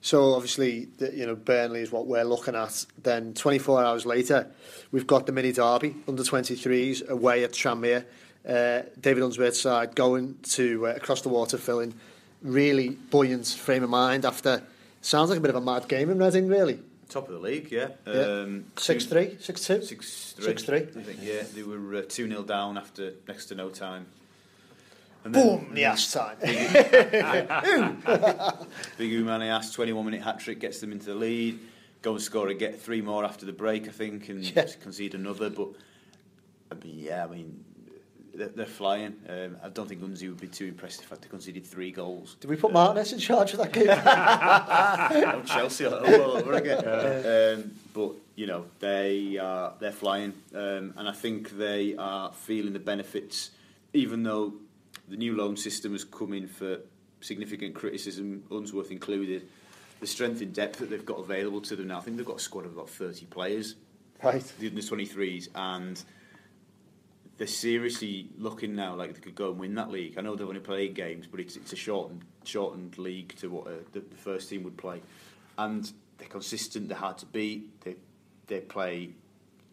So 0.00 0.34
obviously, 0.34 0.86
the, 0.98 1.12
you 1.14 1.26
know, 1.26 1.34
Burnley 1.34 1.80
is 1.80 1.90
what 1.90 2.06
we're 2.06 2.22
looking 2.24 2.54
at. 2.54 2.84
Then 3.02 3.34
24 3.34 3.84
hours 3.84 4.06
later, 4.06 4.46
we've 4.92 5.06
got 5.06 5.26
the 5.26 5.32
mini 5.32 5.50
derby 5.50 5.96
under 6.06 6.22
23s 6.22 7.08
away 7.08 7.42
at 7.42 7.52
Tranmere. 7.52 8.04
Uh, 8.48 8.82
David 9.00 9.24
Unsworth's 9.24 9.60
side 9.60 9.94
going 9.96 10.36
to 10.50 10.86
uh, 10.86 10.90
across 10.90 11.22
the 11.22 11.28
water, 11.28 11.58
filling 11.58 11.94
really 12.42 12.90
buoyant 12.90 13.46
frame 13.48 13.82
of 13.82 13.90
mind 13.90 14.24
after 14.24 14.62
sounds 15.00 15.30
like 15.30 15.38
a 15.38 15.42
bit 15.42 15.50
of 15.50 15.56
a 15.56 15.60
mad 15.60 15.88
game 15.88 16.10
in 16.10 16.18
Reading, 16.18 16.46
really. 16.48 16.78
top 17.08 17.26
of 17.28 17.34
the 17.34 17.40
league 17.40 17.72
yeah, 17.72 17.88
Yeah. 18.06 18.12
Um, 18.12 18.66
Six 18.76 19.04
two- 19.04 19.10
three, 19.10 19.36
six 19.40 19.66
two. 19.66 19.82
Six 19.82 20.34
three. 20.34 20.44
Six 20.44 20.62
three. 20.62 20.78
I 20.78 21.02
think 21.02 21.18
yeah, 21.22 21.42
they 21.54 21.62
were 21.64 21.96
uh, 21.96 22.02
two 22.08 22.28
0 22.28 22.42
down 22.44 22.78
after 22.78 23.14
next 23.26 23.46
to 23.46 23.54
no 23.56 23.68
time. 23.70 24.06
And 25.24 25.34
Boom, 25.34 25.70
the 25.74 25.84
ass 25.84 26.12
time. 26.12 26.36
Big 26.40 26.52
Umani 29.12 29.48
asked 29.48 29.74
21 29.74 30.04
minute 30.04 30.22
hat 30.22 30.38
trick 30.40 30.60
gets 30.60 30.80
them 30.80 30.92
into 30.92 31.06
the 31.06 31.14
lead. 31.14 31.58
Go 32.02 32.12
and 32.12 32.22
score 32.22 32.48
and 32.48 32.58
get 32.58 32.80
three 32.80 33.00
more 33.02 33.24
after 33.24 33.44
the 33.44 33.52
break, 33.52 33.88
I 33.88 33.90
think, 33.90 34.28
and 34.28 34.44
Yeah. 34.44 34.66
concede 34.80 35.14
another. 35.14 35.50
But 35.50 35.68
I 36.70 36.74
mean, 36.84 36.98
yeah, 36.98 37.24
I 37.24 37.28
mean, 37.28 37.64
they're, 38.34 38.48
they're 38.48 38.66
flying. 38.66 39.16
Um, 39.28 39.56
I 39.62 39.68
don't 39.68 39.88
think 39.88 40.00
Unzi 40.02 40.28
would 40.28 40.40
be 40.40 40.46
too 40.46 40.66
impressed 40.66 41.00
if 41.02 41.10
I 41.12 41.16
had 41.16 41.28
conceded 41.28 41.66
three 41.66 41.90
goals. 41.90 42.36
Did 42.40 42.50
we 42.50 42.56
put 42.56 42.72
Martinez 42.72 43.12
in 43.12 43.18
charge 43.18 43.52
of 43.54 43.58
that 43.58 43.72
game? 43.72 43.88
Oh, 45.34 45.42
Chelsea 45.42 45.86
all 45.86 45.94
all 45.94 46.36
over 46.36 46.52
again. 46.52 46.84
Um, 47.58 47.72
but 47.92 48.12
you 48.36 48.46
know 48.46 48.66
they 48.78 49.36
are 49.38 49.72
they're 49.80 49.90
flying, 49.90 50.32
um, 50.54 50.94
and 50.96 51.08
I 51.08 51.12
think 51.12 51.58
they 51.58 51.96
are 51.96 52.30
feeling 52.32 52.72
the 52.74 52.78
benefits, 52.78 53.50
even 53.92 54.22
though 54.22 54.52
the 55.08 55.16
new 55.16 55.36
loan 55.36 55.56
system 55.56 55.92
has 55.92 56.04
come 56.04 56.32
in 56.32 56.46
for 56.46 56.78
significant 57.20 57.74
criticism, 57.74 58.44
Unsworth 58.50 58.90
included. 58.90 59.48
The 60.00 60.06
strength 60.06 60.40
and 60.42 60.54
depth 60.54 60.78
that 60.78 60.90
they've 60.90 61.04
got 61.04 61.18
available 61.18 61.60
to 61.62 61.74
them 61.74 61.88
now. 61.88 61.98
I 61.98 62.00
think 62.02 62.16
they've 62.16 62.26
got 62.26 62.36
a 62.36 62.40
squad 62.40 62.66
of 62.66 62.72
about 62.72 62.88
30 62.88 63.26
players, 63.26 63.74
right. 64.22 64.42
the 64.58 64.68
under 64.68 64.80
23s, 64.80 65.48
and 65.54 66.02
they're 67.36 67.46
seriously 67.46 68.28
looking 68.36 68.76
now 68.76 68.94
like 68.94 69.14
they 69.14 69.20
could 69.20 69.34
go 69.34 69.50
and 69.50 69.58
win 69.58 69.74
that 69.74 69.90
league. 69.90 70.16
I 70.16 70.20
know 70.20 70.36
they've 70.36 70.46
only 70.46 70.60
played 70.60 70.94
games, 70.94 71.26
but 71.26 71.40
it's 71.40 71.56
it's 71.56 71.72
a 71.72 71.76
shortened 71.76 72.24
shortened 72.44 72.96
league 72.98 73.34
to 73.36 73.48
what 73.48 73.66
uh, 73.66 73.70
the, 73.92 74.00
the 74.00 74.16
first 74.16 74.48
team 74.50 74.62
would 74.64 74.76
play, 74.76 75.02
and 75.56 75.90
they're 76.18 76.28
consistent. 76.28 76.88
They're 76.88 76.98
hard 76.98 77.18
to 77.18 77.26
beat. 77.26 77.80
They 77.82 77.96
they 78.46 78.60
play 78.60 79.10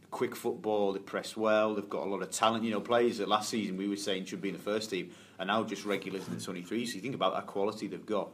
quick 0.10 0.36
football. 0.36 0.94
They 0.94 1.00
press 1.00 1.38
well. 1.38 1.76
They've 1.76 1.90
got 1.90 2.04
a 2.04 2.10
lot 2.10 2.24
of 2.24 2.32
talent. 2.32 2.64
You 2.64 2.72
know, 2.72 2.82
players 2.82 3.20
that 3.20 3.28
last 3.28 3.50
season 3.50 3.78
we 3.78 3.88
were 3.88 3.96
saying 3.96 4.26
should 4.26 4.42
be 4.42 4.50
in 4.50 4.56
the 4.56 4.62
first 4.62 4.90
team 4.90 5.12
are 5.40 5.46
now 5.46 5.64
just 5.64 5.86
regulars 5.86 6.28
in 6.28 6.34
the 6.36 6.40
23s. 6.40 6.68
So 6.68 6.76
you 6.96 7.02
think 7.02 7.16
about 7.16 7.34
that 7.34 7.48
quality 7.48 7.88
they've 7.88 8.06
got. 8.06 8.30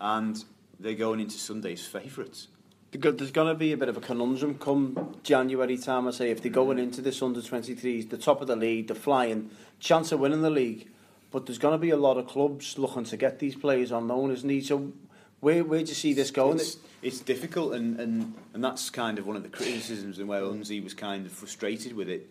And 0.00 0.42
they're 0.78 0.94
going 0.94 1.20
into 1.20 1.38
Sunday's 1.38 1.86
favourites. 1.86 2.48
There's 2.92 3.30
going 3.30 3.48
to 3.48 3.54
be 3.54 3.72
a 3.72 3.76
bit 3.76 3.88
of 3.88 3.96
a 3.96 4.00
conundrum 4.00 4.58
come 4.58 5.16
January 5.22 5.76
time, 5.76 6.08
I 6.08 6.12
say. 6.12 6.30
If 6.30 6.42
they're 6.42 6.52
going 6.52 6.78
into 6.78 7.02
this 7.02 7.20
under 7.20 7.40
23s, 7.40 8.08
the 8.08 8.16
top 8.16 8.40
of 8.40 8.46
the 8.46 8.56
league, 8.56 8.88
the 8.88 8.94
flying, 8.94 9.50
chance 9.80 10.12
of 10.12 10.20
winning 10.20 10.42
the 10.42 10.50
league. 10.50 10.88
But 11.30 11.46
there's 11.46 11.58
going 11.58 11.74
to 11.74 11.78
be 11.78 11.90
a 11.90 11.96
lot 11.96 12.16
of 12.16 12.26
clubs 12.26 12.78
looking 12.78 13.04
to 13.04 13.16
get 13.16 13.38
these 13.38 13.56
players 13.56 13.92
on 13.92 14.08
loan, 14.08 14.30
as 14.30 14.44
need. 14.44 14.64
So 14.66 14.92
where, 15.40 15.64
where 15.64 15.80
do 15.80 15.86
you 15.86 15.94
see 15.94 16.14
this 16.14 16.30
going? 16.30 16.58
It's, 16.58 16.78
it's 17.02 17.20
difficult, 17.20 17.74
and, 17.74 18.00
and, 18.00 18.34
and 18.54 18.64
that's 18.64 18.88
kind 18.88 19.18
of 19.18 19.26
one 19.26 19.36
of 19.36 19.42
the 19.42 19.48
criticisms 19.48 20.18
and 20.18 20.28
where 20.28 20.42
Unzi 20.42 20.82
was 20.82 20.94
kind 20.94 21.26
of 21.26 21.32
frustrated 21.32 21.92
with 21.92 22.08
it. 22.08 22.30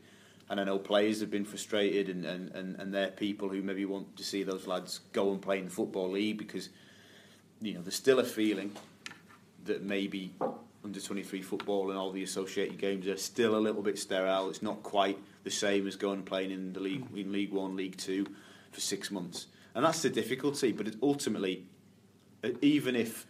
And 0.49 0.59
I 0.59 0.63
know 0.63 0.77
players 0.77 1.21
have 1.21 1.31
been 1.31 1.45
frustrated, 1.45 2.07
and, 2.07 2.23
and, 2.23 2.51
and, 2.51 2.79
and 2.79 2.93
they're 2.93 3.07
people 3.07 3.49
who 3.49 3.61
maybe 3.61 3.85
want 3.85 4.15
to 4.17 4.23
see 4.23 4.43
those 4.43 4.67
lads 4.67 4.99
go 5.11 5.31
and 5.31 5.41
play 5.41 5.57
in 5.57 5.65
the 5.65 5.71
Football 5.71 6.11
League 6.11 6.37
because, 6.37 6.69
you 7.61 7.73
know, 7.73 7.81
there's 7.81 7.95
still 7.95 8.19
a 8.19 8.23
feeling 8.23 8.71
that 9.65 9.81
maybe 9.81 10.33
under 10.83 10.99
23 10.99 11.41
football 11.41 11.89
and 11.89 11.97
all 11.97 12.11
the 12.11 12.21
associated 12.21 12.77
games 12.77 13.07
are 13.07 13.17
still 13.17 13.55
a 13.55 13.57
little 13.57 13.81
bit 13.81 13.97
sterile. 13.97 14.49
It's 14.49 14.61
not 14.61 14.83
quite 14.83 15.17
the 15.43 15.49
same 15.49 15.87
as 15.87 15.95
going 15.95 16.17
and 16.17 16.25
playing 16.25 16.51
in 16.51 16.73
the 16.73 16.79
league, 16.79 17.05
in 17.15 17.31
League 17.31 17.51
One, 17.51 17.75
League 17.75 17.97
Two 17.97 18.27
for 18.71 18.79
six 18.79 19.09
months. 19.09 19.47
And 19.73 19.83
that's 19.83 20.03
the 20.03 20.09
difficulty, 20.09 20.71
but 20.71 20.95
ultimately, 21.01 21.65
uh, 22.43 22.49
even 22.61 22.95
if 22.95 23.25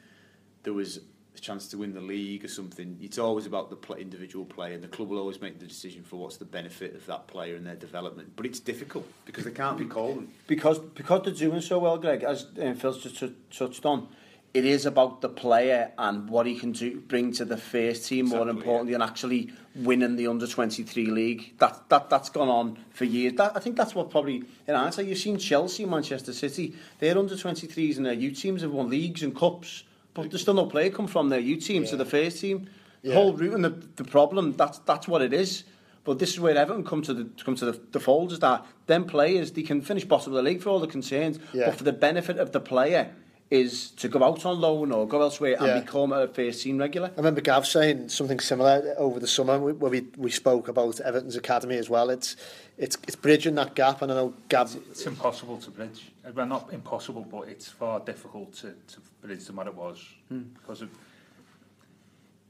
there 0.63 0.73
was 0.73 0.99
a 1.37 1.41
chance 1.41 1.67
to 1.69 1.77
win 1.77 1.93
the 1.93 2.01
league 2.01 2.45
or 2.45 2.47
something, 2.47 2.97
it's 3.01 3.17
always 3.17 3.45
about 3.45 3.69
the 3.69 3.75
play, 3.75 4.01
individual 4.01 4.45
player, 4.45 4.73
and 4.73 4.83
the 4.83 4.87
club 4.87 5.09
will 5.09 5.19
always 5.19 5.41
make 5.41 5.59
the 5.59 5.65
decision 5.65 6.03
for 6.03 6.17
what's 6.17 6.37
the 6.37 6.45
benefit 6.45 6.95
of 6.95 7.05
that 7.05 7.27
player 7.27 7.55
and 7.55 7.65
their 7.65 7.75
development. 7.75 8.33
But 8.35 8.45
it's 8.45 8.59
difficult 8.59 9.07
because 9.25 9.43
they 9.45 9.51
can't 9.51 9.77
be 9.77 9.85
called 9.85 10.27
because 10.47 10.79
because 10.79 11.23
they're 11.23 11.33
doing 11.33 11.61
so 11.61 11.79
well, 11.79 11.97
Greg, 11.97 12.23
as 12.23 12.47
um, 12.61 12.75
Phil's 12.75 13.01
just 13.03 13.23
touched 13.51 13.85
on. 13.85 14.07
It 14.53 14.63
is 14.63 14.85
about 14.85 15.19
the 15.19 15.27
player 15.27 15.91
and 15.97 16.29
what 16.29 16.45
he 16.45 16.57
can 16.57 16.71
do, 16.71 17.01
bring 17.01 17.33
to 17.33 17.43
the 17.43 17.57
first 17.57 18.07
team, 18.07 18.27
exactly, 18.27 18.45
more 18.45 18.49
importantly, 18.49 18.91
yeah. 18.93 19.01
and 19.01 19.03
actually 19.03 19.51
winning 19.75 20.15
the 20.15 20.27
under 20.27 20.47
twenty 20.47 20.83
three 20.83 21.07
league. 21.07 21.57
That 21.57 21.89
that 21.89 22.09
that's 22.09 22.29
gone 22.29 22.47
on 22.47 22.77
for 22.91 23.03
years. 23.03 23.33
That, 23.33 23.51
I 23.57 23.59
think 23.59 23.75
that's 23.75 23.93
what 23.93 24.09
probably 24.09 24.43
in 24.65 24.75
answer 24.75 25.01
you've 25.01 25.17
seen 25.17 25.37
Chelsea, 25.37 25.85
Manchester 25.85 26.31
City, 26.31 26.73
their 26.99 27.17
under 27.17 27.35
twenty 27.35 27.67
threes 27.67 27.97
and 27.97 28.05
their 28.05 28.13
youth 28.13 28.39
teams 28.39 28.61
have 28.61 28.71
won 28.71 28.89
leagues 28.89 29.23
and 29.23 29.35
cups. 29.35 29.83
But 30.15 30.31
there's 30.31 30.41
still 30.41 30.55
no 30.55 30.65
player 30.65 30.89
come 30.89 31.05
from 31.07 31.29
their 31.29 31.39
youth 31.39 31.63
team 31.65 31.85
to 31.85 31.95
the 31.95 32.05
first 32.05 32.39
team. 32.41 32.67
The 33.03 33.09
Yeah. 33.09 33.15
whole 33.15 33.33
route 33.33 33.53
and 33.53 33.63
the, 33.63 33.73
the 33.97 34.03
problem 34.03 34.53
that's 34.57 34.79
that's 34.79 35.07
what 35.07 35.21
it 35.21 35.31
is. 35.33 35.63
But 36.05 36.17
this 36.19 36.29
is 36.31 36.39
where 36.39 36.55
Everton 36.57 36.83
come 36.83 37.01
to 37.03 37.13
the 37.13 37.25
come 37.45 37.55
to 37.55 37.65
the, 37.71 37.79
the 37.91 37.99
fold 37.99 38.31
is 38.31 38.39
that 38.39 38.65
them 38.87 39.05
players 39.05 39.51
they 39.51 39.61
can 39.63 39.81
finish 39.81 40.05
bottom 40.05 40.33
of 40.33 40.37
the 40.37 40.41
league 40.49 40.61
for 40.63 40.69
all 40.69 40.79
the 40.79 40.87
concerns, 40.87 41.37
Yeah. 41.53 41.65
but 41.67 41.75
for 41.75 41.83
the 41.83 41.93
benefit 41.93 42.37
of 42.39 42.51
the 42.51 42.59
player, 42.59 43.11
is 43.51 43.91
to 43.91 44.07
go 44.07 44.23
out 44.23 44.43
on 44.45 44.59
loan 44.59 44.91
or 44.91 45.07
go 45.07 45.21
elsewhere 45.21 45.55
and 45.59 45.67
Yeah. 45.67 45.79
become 45.79 46.11
a 46.11 46.27
first 46.27 46.63
team 46.63 46.79
regular. 46.79 47.09
I 47.09 47.17
remember 47.17 47.41
Gav 47.41 47.67
saying 47.67 48.09
something 48.09 48.39
similar 48.39 48.95
over 48.97 49.19
the 49.19 49.27
summer 49.27 49.59
where 49.59 49.91
we, 49.91 50.07
we 50.17 50.31
spoke 50.31 50.67
about 50.67 50.99
Everton's 50.99 51.35
academy 51.35 51.77
as 51.77 51.89
well. 51.89 52.09
It's 52.09 52.35
it's 52.77 52.97
it's 53.03 53.15
bridging 53.15 53.55
that 53.55 53.75
gap, 53.75 54.01
and 54.01 54.11
I 54.11 54.15
know 54.15 54.33
Gav. 54.49 54.75
It's 54.89 55.05
impossible 55.05 55.57
to 55.59 55.69
bridge. 55.69 56.11
Well, 56.33 56.47
not 56.47 56.73
impossible, 56.73 57.21
but 57.21 57.47
it's 57.47 57.69
far 57.69 57.99
difficult 57.99 58.53
to, 58.55 58.73
to 58.73 58.99
bridge 59.21 59.45
than 59.45 59.55
what 59.55 59.67
it 59.67 59.75
was 59.75 60.03
hmm. 60.27 60.41
because 60.55 60.81
of 60.81 60.89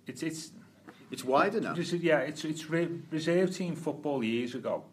it's 0.07 0.23
it's 0.23 0.51
It's 1.11 1.23
wider 1.23 1.61
now. 1.61 1.73
Just, 1.73 1.93
yeah, 1.93 2.19
it's 2.19 2.45
it's 2.45 2.69
re- 2.69 3.01
reserve 3.11 3.55
team 3.55 3.75
football 3.75 4.23
years 4.23 4.55
ago. 4.55 4.83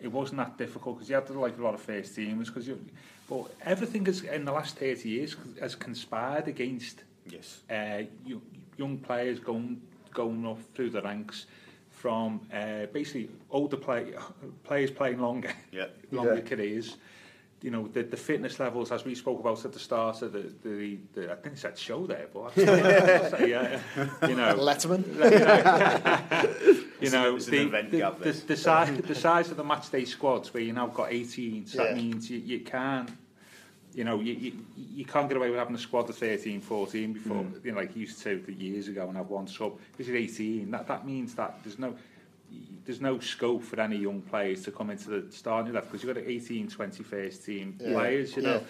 It 0.00 0.08
wasn't 0.08 0.38
that 0.38 0.56
difficult 0.56 0.96
because 0.96 1.08
you 1.08 1.16
had 1.16 1.26
to 1.26 1.38
like 1.38 1.58
a 1.58 1.62
lot 1.62 1.74
of 1.74 1.80
first 1.80 2.16
teamers 2.16 2.46
because 2.46 2.66
you. 2.66 2.80
But 3.28 3.50
everything 3.62 4.06
has 4.06 4.22
in 4.22 4.44
the 4.44 4.52
last 4.52 4.76
thirty 4.76 5.08
years 5.08 5.36
has 5.60 5.74
conspired 5.74 6.48
against 6.48 7.04
Yes. 7.30 7.60
uh, 7.70 8.04
you, 8.24 8.40
young 8.78 8.96
players 8.98 9.38
going 9.38 9.80
going 10.14 10.46
up 10.46 10.58
through 10.74 10.90
the 10.90 11.02
ranks 11.02 11.46
from 11.90 12.40
uh, 12.52 12.86
basically 12.92 13.28
older 13.50 13.76
play, 13.76 14.14
players 14.64 14.90
playing 14.90 15.20
longer, 15.20 15.52
Yeah. 15.72 15.86
longer 16.12 16.36
Yeah. 16.36 16.40
careers. 16.40 16.96
You 17.60 17.72
know 17.72 17.88
the, 17.88 18.04
the 18.04 18.16
fitness 18.16 18.60
levels, 18.60 18.92
as 18.92 19.04
we 19.04 19.14
spoke 19.16 19.40
about 19.40 19.64
at 19.64 19.72
the 19.72 19.78
start 19.80 20.22
of 20.22 20.32
the 20.32 20.44
the, 20.62 20.98
the 21.12 21.32
I 21.32 21.34
think 21.34 21.54
it's 21.54 21.62
that 21.62 21.76
show 21.76 22.06
there, 22.06 22.28
but 22.32 22.52
I 22.52 22.54
say, 23.30 23.50
yeah, 23.50 23.80
you 24.28 24.36
know, 24.36 24.54
Letterman. 24.56 25.04
you 25.06 26.70
know, 26.78 26.84
It's 27.00 27.14
an 27.14 27.52
the, 27.52 27.66
event, 27.66 27.90
the, 27.90 27.98
the, 28.20 28.32
the, 28.46 28.56
size, 28.56 28.96
the 28.96 29.14
size 29.14 29.50
of 29.50 29.56
the 29.56 29.64
match 29.64 29.90
day 29.90 30.04
squads 30.04 30.52
where 30.52 30.62
you 30.62 30.72
now 30.72 30.88
got 30.88 31.12
18, 31.12 31.66
so 31.66 31.78
Yeah. 31.78 31.84
that 31.88 31.96
means 31.96 32.30
you, 32.30 32.38
you 32.38 32.60
can't, 32.60 33.10
you 33.94 34.04
know, 34.04 34.20
you, 34.20 34.34
you, 34.34 34.52
you 34.76 35.04
can't 35.04 35.28
get 35.28 35.36
away 35.36 35.50
with 35.50 35.58
having 35.58 35.74
a 35.74 35.78
squad 35.78 36.08
of 36.10 36.16
13, 36.16 36.60
14 36.60 37.12
before, 37.12 37.46
you 37.62 37.72
know, 37.72 37.78
like 37.78 37.94
you 37.94 38.02
used 38.02 38.22
to 38.22 38.42
years 38.52 38.88
ago 38.88 39.06
and 39.08 39.16
have 39.16 39.28
one 39.28 39.46
sub. 39.46 39.78
This 39.96 40.08
you're 40.08 40.16
18, 40.16 40.70
that, 40.72 40.86
that 40.88 41.06
means 41.06 41.34
that 41.36 41.58
there's 41.62 41.78
no, 41.78 41.94
there's 42.84 43.00
no 43.00 43.18
scope 43.20 43.62
for 43.62 43.80
any 43.80 43.96
young 43.96 44.22
players 44.22 44.62
to 44.64 44.70
come 44.72 44.90
into 44.90 45.10
the 45.10 45.32
starting 45.32 45.72
level 45.72 45.88
because 45.90 46.04
you've 46.04 46.14
got 46.14 46.24
18, 46.24 46.68
20 46.68 47.02
first 47.04 47.44
team 47.44 47.78
Yeah. 47.80 47.92
players, 47.92 48.36
you 48.36 48.42
know. 48.42 48.62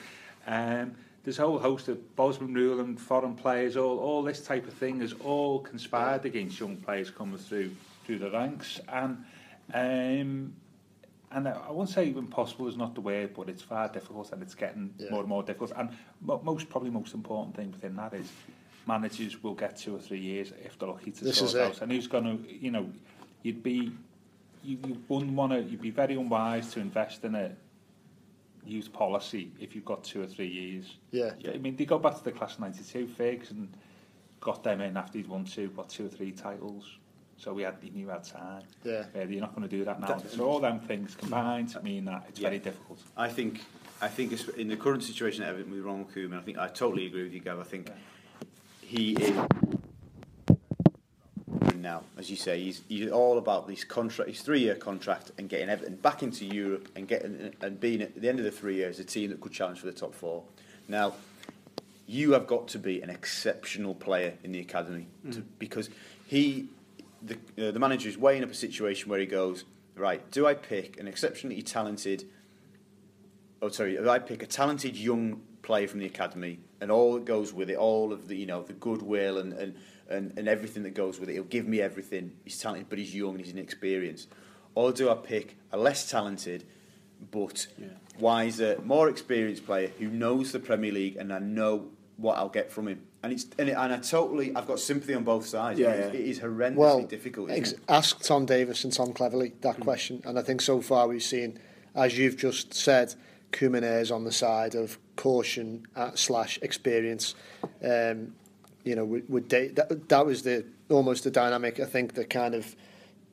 Um, 0.46 0.94
there's 1.24 1.38
a 1.38 1.42
whole 1.42 1.58
host 1.58 1.88
of 1.88 2.16
Bosman 2.16 2.54
rule 2.54 2.80
and 2.80 2.98
foreign 2.98 3.34
players, 3.34 3.76
all, 3.76 3.98
all 3.98 4.22
this 4.22 4.44
type 4.44 4.66
of 4.66 4.72
thing 4.74 5.00
has 5.00 5.12
all 5.24 5.60
conspired 5.60 6.24
against 6.24 6.58
young 6.58 6.76
players 6.76 7.10
coming 7.10 7.38
through 7.38 7.70
through 8.08 8.18
the 8.18 8.30
ranks. 8.30 8.80
And 8.88 9.24
um, 9.74 10.54
and 11.30 11.46
I 11.46 11.70
won't 11.70 11.90
say 11.90 12.08
impossible 12.08 12.68
is 12.68 12.76
not 12.78 12.94
the 12.94 13.02
word, 13.02 13.34
but 13.34 13.50
it's 13.50 13.60
far 13.60 13.86
difficult 13.88 14.32
and 14.32 14.42
it's 14.42 14.54
getting 14.54 14.94
yeah. 14.96 15.10
more 15.10 15.20
and 15.20 15.28
more 15.28 15.42
difficult. 15.42 15.72
And 15.76 15.90
most 16.22 16.70
probably 16.70 16.88
most 16.88 17.12
important 17.12 17.54
thing 17.54 17.70
within 17.70 17.96
that 17.96 18.14
is 18.14 18.32
managers 18.86 19.42
will 19.42 19.54
get 19.54 19.76
two 19.76 19.94
or 19.94 19.98
three 19.98 20.20
years 20.20 20.54
if 20.64 20.78
they're 20.78 20.88
lucky 20.88 21.10
to 21.10 21.24
this 21.24 21.36
sort 21.36 21.50
is 21.50 21.76
It. 21.76 21.82
And 21.82 21.92
who's 21.92 22.06
going 22.06 22.24
to, 22.24 22.50
you 22.50 22.70
know, 22.70 22.90
you'd 23.42 23.62
be, 23.62 23.92
you, 24.64 24.78
you 24.86 25.02
wouldn't 25.06 25.34
want 25.34 25.52
to, 25.52 25.60
you'd 25.60 25.82
be 25.82 25.90
very 25.90 26.14
unwise 26.14 26.72
to 26.72 26.80
invest 26.80 27.22
in 27.24 27.34
a 27.34 27.50
youth 28.64 28.90
policy 28.90 29.52
if 29.60 29.74
you've 29.74 29.84
got 29.84 30.04
two 30.04 30.22
or 30.22 30.26
three 30.26 30.48
years. 30.48 30.96
Yeah. 31.10 31.32
yeah 31.38 31.50
I 31.50 31.58
mean, 31.58 31.76
they 31.76 31.84
go 31.84 31.98
back 31.98 32.16
to 32.16 32.24
the 32.24 32.32
class 32.32 32.58
92 32.58 33.06
figs 33.06 33.50
and 33.50 33.68
got 34.40 34.64
them 34.64 34.80
in 34.80 34.96
after 34.96 35.18
he'd 35.18 35.28
won 35.28 35.44
two, 35.44 35.70
what, 35.74 35.90
two 35.90 36.06
or 36.06 36.08
three 36.08 36.32
titles. 36.32 36.96
So 37.38 37.54
we 37.54 37.62
had, 37.62 37.76
he 37.80 37.90
knew 37.90 38.08
had 38.08 38.24
time. 38.24 38.62
Yeah. 38.82 39.04
Uh, 39.14 39.20
you're 39.20 39.40
not 39.40 39.54
going 39.54 39.68
to 39.68 39.74
do 39.76 39.84
that 39.84 40.00
now. 40.00 40.08
That- 40.08 40.30
so 40.30 40.44
all 40.44 40.58
them 40.60 40.80
things 40.80 41.14
combined 41.14 41.74
mean 41.82 42.04
that 42.06 42.26
it's 42.28 42.40
Yeah. 42.40 42.48
very 42.48 42.58
difficult. 42.58 43.00
I 43.16 43.28
think 43.28 43.64
I 44.00 44.06
think 44.06 44.32
it's- 44.32 44.48
in 44.56 44.68
the 44.68 44.76
current 44.76 45.02
situation 45.02 45.42
at 45.42 45.48
Everton 45.50 45.72
with 45.72 45.80
Ronald 45.80 46.12
Koeman, 46.14 46.38
I 46.38 46.42
think 46.42 46.56
I 46.56 46.68
totally 46.68 47.06
agree 47.06 47.24
with 47.24 47.32
you, 47.32 47.40
Gav. 47.40 47.58
I 47.58 47.64
think 47.64 47.90
he 48.80 49.14
is 49.14 49.36
now, 51.76 52.02
as 52.16 52.28
you 52.30 52.36
say, 52.36 52.60
he's, 52.62 52.82
he's 52.88 53.10
all 53.10 53.38
about 53.38 53.66
this 53.66 53.82
contract, 53.84 54.30
his 54.30 54.40
three-year 54.42 54.74
contract, 54.76 55.32
and 55.38 55.48
getting 55.48 55.68
Everton 55.68 55.96
back 55.96 56.22
into 56.22 56.44
Europe 56.44 56.88
and 56.96 57.06
getting 57.08 57.54
and 57.60 57.80
being 57.80 58.02
at 58.02 58.20
the 58.20 58.28
end 58.28 58.38
of 58.38 58.44
the 58.44 58.50
three 58.50 58.74
years 58.76 58.98
a 58.98 59.04
team 59.04 59.30
that 59.30 59.40
could 59.40 59.52
challenge 59.52 59.78
for 59.80 59.86
the 59.86 59.92
top 59.92 60.14
four. 60.14 60.44
Now, 60.88 61.14
you 62.06 62.32
have 62.32 62.46
got 62.46 62.68
to 62.68 62.78
be 62.78 63.00
an 63.02 63.10
exceptional 63.10 63.94
player 63.94 64.34
in 64.44 64.52
the 64.52 64.60
academy 64.60 65.06
to, 65.32 65.40
because 65.58 65.90
he, 66.26 66.68
the, 67.22 67.34
uh, 67.58 67.70
the 67.70 67.78
manager 67.78 68.08
is 68.08 68.16
weighing 68.16 68.42
up 68.42 68.50
a 68.50 68.54
situation 68.54 69.10
where 69.10 69.20
he 69.20 69.26
goes, 69.26 69.64
right, 69.94 70.28
do 70.30 70.46
I 70.46 70.54
pick 70.54 70.98
an 71.00 71.08
exceptionally 71.08 71.62
talented, 71.62 72.24
oh 73.60 73.68
sorry, 73.68 73.96
do 73.96 74.08
I 74.08 74.18
pick 74.18 74.42
a 74.42 74.46
talented 74.46 74.96
young 74.96 75.42
player 75.62 75.88
from 75.88 76.00
the 76.00 76.06
academy 76.06 76.60
and 76.80 76.90
all 76.90 77.14
that 77.14 77.24
goes 77.24 77.52
with 77.52 77.70
it, 77.70 77.76
all 77.76 78.12
of 78.12 78.28
the, 78.28 78.36
you 78.36 78.46
know, 78.46 78.62
the 78.62 78.72
goodwill 78.72 79.38
and, 79.38 79.52
and, 79.52 79.74
and, 80.08 80.38
and 80.38 80.48
everything 80.48 80.82
that 80.84 80.94
goes 80.94 81.18
with 81.18 81.28
it, 81.28 81.32
he'll 81.34 81.44
give 81.44 81.66
me 81.66 81.80
everything, 81.80 82.32
he's 82.44 82.58
talented 82.58 82.88
but 82.88 82.98
he's 82.98 83.14
young 83.14 83.30
and 83.30 83.44
he's 83.44 83.52
inexperienced. 83.52 84.28
Or 84.74 84.92
do 84.92 85.10
I 85.10 85.14
pick 85.14 85.56
a 85.72 85.76
less 85.76 86.08
talented 86.08 86.64
but 87.32 87.66
wiser, 88.18 88.80
more 88.84 89.08
experienced 89.08 89.66
player 89.66 89.90
who 89.98 90.08
knows 90.08 90.52
the 90.52 90.60
Premier 90.60 90.92
League 90.92 91.16
and 91.16 91.32
I 91.32 91.40
know 91.40 91.88
what 92.16 92.36
I'll 92.38 92.48
get 92.48 92.70
from 92.70 92.88
him. 92.88 93.07
And 93.22 93.32
it's 93.32 93.46
and, 93.58 93.68
it, 93.68 93.72
and 93.72 93.92
I 93.92 93.98
totally 93.98 94.54
I've 94.54 94.66
got 94.66 94.78
sympathy 94.78 95.14
on 95.14 95.24
both 95.24 95.46
sides. 95.46 95.78
Yeah, 95.80 95.90
It 95.90 95.98
is- 95.98 96.14
yeah. 96.14 96.20
It 96.20 96.26
is 96.28 96.40
horrendously 96.40 96.76
Well, 96.76 97.02
difficult. 97.02 97.50
Isn't 97.50 97.58
ex- 97.60 97.74
ask 97.88 98.22
Tom 98.22 98.46
Davies 98.46 98.84
and 98.84 98.92
Tom 98.92 99.12
Cleverley 99.12 99.52
that 99.62 99.80
question, 99.80 100.22
and 100.24 100.38
I 100.38 100.42
think 100.42 100.60
so 100.60 100.80
far 100.80 101.08
we've 101.08 101.22
seen, 101.22 101.58
as 101.94 102.16
you've 102.16 102.36
just 102.36 102.72
said, 102.74 103.14
Koeman 103.52 103.82
errs 103.82 104.10
on 104.10 104.24
the 104.24 104.32
side 104.32 104.74
of 104.74 104.98
caution 105.16 105.86
uh, 105.96 106.12
slash 106.14 106.58
experience. 106.62 107.34
Um, 107.84 108.34
you 108.84 108.94
know, 108.94 109.04
with, 109.04 109.28
with 109.28 109.48
da- 109.48 109.68
that, 109.72 110.08
that 110.08 110.24
was 110.26 110.42
the 110.42 110.64
almost 110.88 111.24
the 111.24 111.30
dynamic 111.30 111.80
I 111.80 111.84
think 111.84 112.14
that 112.14 112.30
kind 112.30 112.54
of 112.54 112.74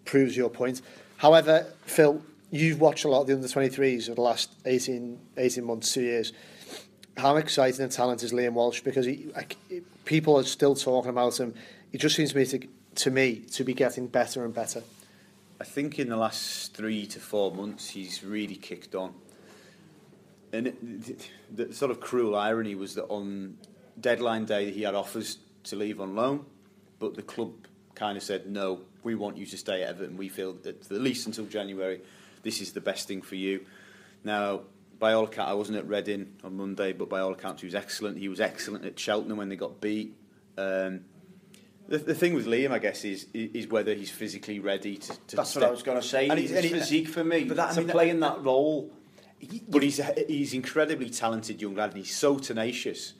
proves 0.04 0.36
your 0.36 0.50
point. 0.50 0.82
However, 1.18 1.68
Phil, 1.86 2.22
you've 2.52 2.82
watched 2.82 3.06
a 3.06 3.08
lot 3.10 3.22
of 3.22 3.28
the 3.28 3.34
under 3.36 3.48
23s 3.48 4.10
of 4.10 4.16
the 4.16 4.22
last 4.22 4.52
18, 4.66 5.20
18 5.38 5.64
months, 5.64 5.94
two 5.94 6.02
years. 6.02 6.34
How 7.18 7.38
exciting 7.38 7.82
and 7.82 7.92
talented 7.92 8.26
is 8.26 8.34
Liam 8.34 8.54
Walsh? 8.54 8.82
Because 8.82 9.06
he, 9.06 9.30
people 10.04 10.38
are 10.38 10.44
still 10.44 10.76
talking 10.76 11.10
about 11.10 11.40
him. 11.40 11.54
He 11.92 11.98
just 11.98 12.16
seems 12.16 12.32
to 12.32 12.38
me 12.38 12.46
to, 12.46 12.68
to 12.96 13.12
me 13.12 13.36
to 13.52 13.64
be 13.64 13.74
getting 13.74 14.08
better 14.08 14.44
and 14.44 14.54
better. 14.54 14.84
I 15.60 15.64
think 15.64 16.00
in 16.00 16.10
the 16.10 16.18
last 16.18 16.74
three 16.74 17.06
to 17.08 17.20
four 17.20 17.54
months 17.54 17.90
he's 17.90 18.24
really 18.24 18.56
kicked 18.56 18.96
on. 18.96 19.14
And 20.52 20.68
it, 20.68 21.18
the, 21.54 21.66
the 21.68 21.74
sort 21.74 21.92
of 21.92 22.00
cruel 22.02 22.36
irony 22.36 22.76
was 22.76 22.96
that 22.96 23.06
on 23.06 23.58
deadline 24.00 24.46
day 24.46 24.72
he 24.72 24.84
had 24.84 24.96
offers 24.96 25.38
to 25.64 25.76
leave 25.76 26.02
on 26.02 26.16
loan, 26.16 26.46
but 27.00 27.16
the 27.16 27.22
club 27.22 27.54
kind 27.96 28.18
of 28.18 28.24
said, 28.24 28.46
no, 28.48 28.82
we 29.04 29.16
want 29.16 29.38
you 29.38 29.46
to 29.46 29.58
stay 29.58 29.84
at 29.84 29.90
Everton. 29.90 30.18
We 30.18 30.28
feel 30.28 30.54
that 30.64 30.92
at 30.92 31.02
least 31.02 31.28
until 31.28 31.46
January, 31.46 32.02
this 32.44 32.60
is 32.60 32.74
the 32.74 32.82
best 32.82 33.08
thing 33.08 33.22
for 33.22 33.36
you. 33.36 33.66
Now, 34.24 34.62
by 35.00 35.14
all 35.14 35.26
accounts, 35.26 35.50
I 35.50 35.54
wasn't 35.54 35.78
at 35.78 35.88
Reading 35.88 36.34
on 36.44 36.56
Monday, 36.58 36.94
but 36.94 37.10
by 37.10 37.20
all 37.20 37.34
accounts 37.34 37.62
he 37.62 37.68
was 37.68 37.76
excellent. 37.76 38.18
He 38.18 38.30
was 38.30 38.40
excellent 38.40 38.86
at 38.86 38.98
Cheltenham 38.98 39.38
when 39.38 39.50
they 39.50 39.56
got 39.56 39.82
beat. 39.82 40.16
Um, 40.58 41.02
the, 41.88 42.00
the 42.00 42.16
thing 42.16 42.34
with 42.34 42.48
Liam, 42.48 42.72
I 42.72 42.80
guess, 42.80 43.04
is 43.06 43.28
is 43.34 43.68
whether 43.68 43.94
he's 43.94 44.10
physically 44.10 44.60
ready 44.60 44.98
to. 44.98 45.08
to 45.28 45.36
That's 45.36 45.52
step. 45.52 45.62
what 45.64 45.68
I 45.70 45.72
was 45.72 45.84
going 45.84 46.02
to 46.02 46.08
say. 46.08 46.30
And 46.30 46.40
His 46.40 46.52
and 46.52 46.66
physique 46.66 47.08
for 47.10 47.24
me, 47.24 47.44
But 47.44 47.58
that- 47.58 47.74
I 47.78 47.80
mean, 47.80 47.90
play 47.90 48.10
in 48.10 48.20
that 48.22 48.44
role. 48.44 48.92
But 49.68 49.84
he's 49.84 50.02
he's 50.28 50.54
incredibly 50.54 51.10
talented 51.10 51.62
young 51.62 51.76
lad, 51.76 51.90
and 51.92 51.98
he's 52.00 52.16
so 52.16 52.40
tenacious. 52.40 53.14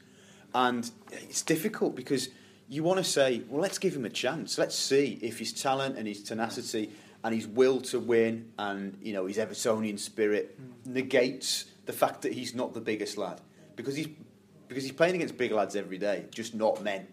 And 0.54 0.90
it's 1.12 1.42
difficult 1.44 1.96
because 1.96 2.30
you 2.70 2.82
want 2.82 2.98
to 2.98 3.04
say, 3.04 3.42
well, 3.50 3.62
let's 3.62 3.78
give 3.78 3.96
him 3.96 4.06
a 4.06 4.10
chance. 4.10 4.58
Let's 4.58 4.76
see 4.76 5.20
if 5.22 5.38
his 5.38 5.52
talent 5.54 5.98
and 5.98 6.08
his 6.08 6.24
tenacity 6.24 6.92
and 7.24 7.36
his 7.36 7.46
will 7.46 7.82
to 7.82 8.00
win 8.00 8.52
and 8.58 8.98
you 9.02 9.14
know 9.14 9.26
his 9.26 9.38
Evertonian 9.38 10.00
spirit 10.00 10.58
negates 10.86 11.66
the 11.86 11.94
fact 11.94 12.22
that 12.24 12.34
he's 12.34 12.56
not 12.56 12.74
the 12.74 12.82
biggest 12.82 13.18
lad 13.18 13.42
because 13.76 13.96
he's 13.96 14.08
because 14.68 14.84
he's 14.84 14.94
playing 14.94 15.16
against 15.16 15.38
big 15.38 15.52
lads 15.52 15.76
every 15.76 15.98
day, 15.98 16.26
just 16.32 16.56
not 16.56 16.82
men. 16.84 17.08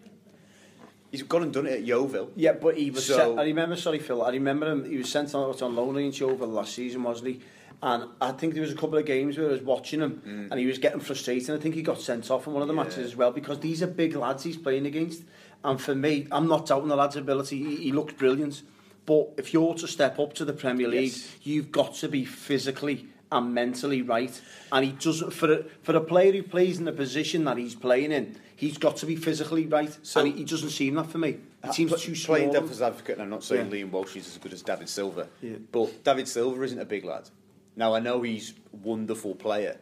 He's 1.11 1.21
gone 1.21 1.43
and 1.43 1.53
done 1.53 1.67
it 1.67 1.73
at 1.73 1.83
Yeovil. 1.83 2.31
Yeah, 2.35 2.53
but 2.53 2.75
he 2.75 2.89
was. 2.89 3.05
So- 3.05 3.15
sent, 3.17 3.39
I 3.39 3.43
remember, 3.43 3.75
sorry, 3.75 3.99
Phil. 3.99 4.23
I 4.23 4.31
remember 4.31 4.71
him. 4.71 4.83
He 4.89 4.97
was 4.97 5.11
sent 5.11 5.35
out 5.35 5.61
on 5.61 5.75
loan 5.75 5.95
against 5.97 6.19
Yeovil 6.19 6.47
last 6.47 6.73
season, 6.73 7.03
wasn't 7.03 7.27
he? 7.27 7.41
And 7.83 8.05
I 8.21 8.31
think 8.31 8.53
there 8.53 8.61
was 8.63 8.71
a 8.71 8.75
couple 8.75 8.97
of 8.97 9.05
games 9.05 9.37
where 9.37 9.49
I 9.49 9.51
was 9.51 9.61
watching 9.61 9.99
him, 10.01 10.21
mm. 10.25 10.49
and 10.49 10.59
he 10.59 10.65
was 10.65 10.79
getting 10.79 11.01
frustrated. 11.01 11.51
I 11.53 11.59
think 11.59 11.75
he 11.75 11.81
got 11.83 11.99
sent 12.01 12.31
off 12.31 12.47
in 12.47 12.53
one 12.53 12.61
of 12.63 12.67
the 12.67 12.73
Yeah. 12.73 12.83
matches 12.83 13.05
as 13.05 13.15
well 13.15 13.31
because 13.31 13.59
these 13.59 13.83
are 13.83 13.87
big 13.87 14.15
lads 14.15 14.43
he's 14.43 14.57
playing 14.57 14.87
against. 14.87 15.23
And 15.63 15.79
for 15.79 15.93
me, 15.93 16.25
I'm 16.31 16.47
not 16.47 16.65
doubting 16.65 16.87
the 16.87 16.95
lad's 16.95 17.17
ability. 17.17 17.57
He, 17.63 17.75
he 17.75 17.91
looked 17.91 18.17
brilliant. 18.17 18.63
But 19.05 19.33
if 19.37 19.53
you're 19.53 19.75
to 19.75 19.87
step 19.87 20.17
up 20.17 20.33
to 20.35 20.45
the 20.45 20.53
Premier 20.53 20.87
League, 20.87 21.11
Yes. 21.11 21.35
you've 21.43 21.71
got 21.71 21.93
to 21.95 22.07
be 22.07 22.23
physically 22.25 23.07
and 23.33 23.53
mentally 23.53 24.01
right. 24.01 24.39
And 24.71 24.85
he 24.85 24.91
doesn't 24.91 25.31
for 25.31 25.51
a, 25.51 25.63
for 25.81 25.95
a 25.95 26.01
player 26.01 26.31
who 26.31 26.43
plays 26.43 26.77
in 26.79 26.85
the 26.85 26.91
position 26.91 27.43
that 27.45 27.57
he's 27.57 27.75
playing 27.75 28.11
in, 28.11 28.37
he's 28.55 28.77
got 28.77 28.97
to 28.97 29.05
be 29.05 29.15
physically 29.15 29.65
right. 29.65 29.95
So- 30.03 30.21
and 30.21 30.31
he, 30.31 30.39
he 30.39 30.43
doesn't 30.45 30.69
seem 30.69 30.95
that 30.95 31.07
for 31.07 31.17
me. 31.17 31.37
He 31.65 31.71
seems 31.73 31.91
uh, 31.93 31.95
Pl- 31.95 32.03
too 32.03 32.15
Playing 32.25 32.51
small. 32.51 32.61
devil's 32.61 32.81
advocate, 32.81 33.13
and 33.15 33.23
I'm 33.23 33.29
not 33.29 33.43
saying 33.43 33.71
Yeah. 33.71 33.83
Liam 33.83 33.91
Walsh 33.91 34.15
is 34.15 34.27
as 34.27 34.37
good 34.37 34.53
as 34.53 34.61
David 34.61 34.89
Silva, 34.89 35.27
Yeah. 35.41 35.53
but 35.71 36.03
David 36.03 36.27
Silva 36.27 36.61
isn't 36.63 36.79
a 36.79 36.85
big 36.85 37.05
lad. 37.05 37.29
Now 37.75 37.95
I 37.95 37.99
know 37.99 38.21
he's 38.21 38.53
a 38.73 38.77
wonderful 38.77 39.33
player, 39.35 39.77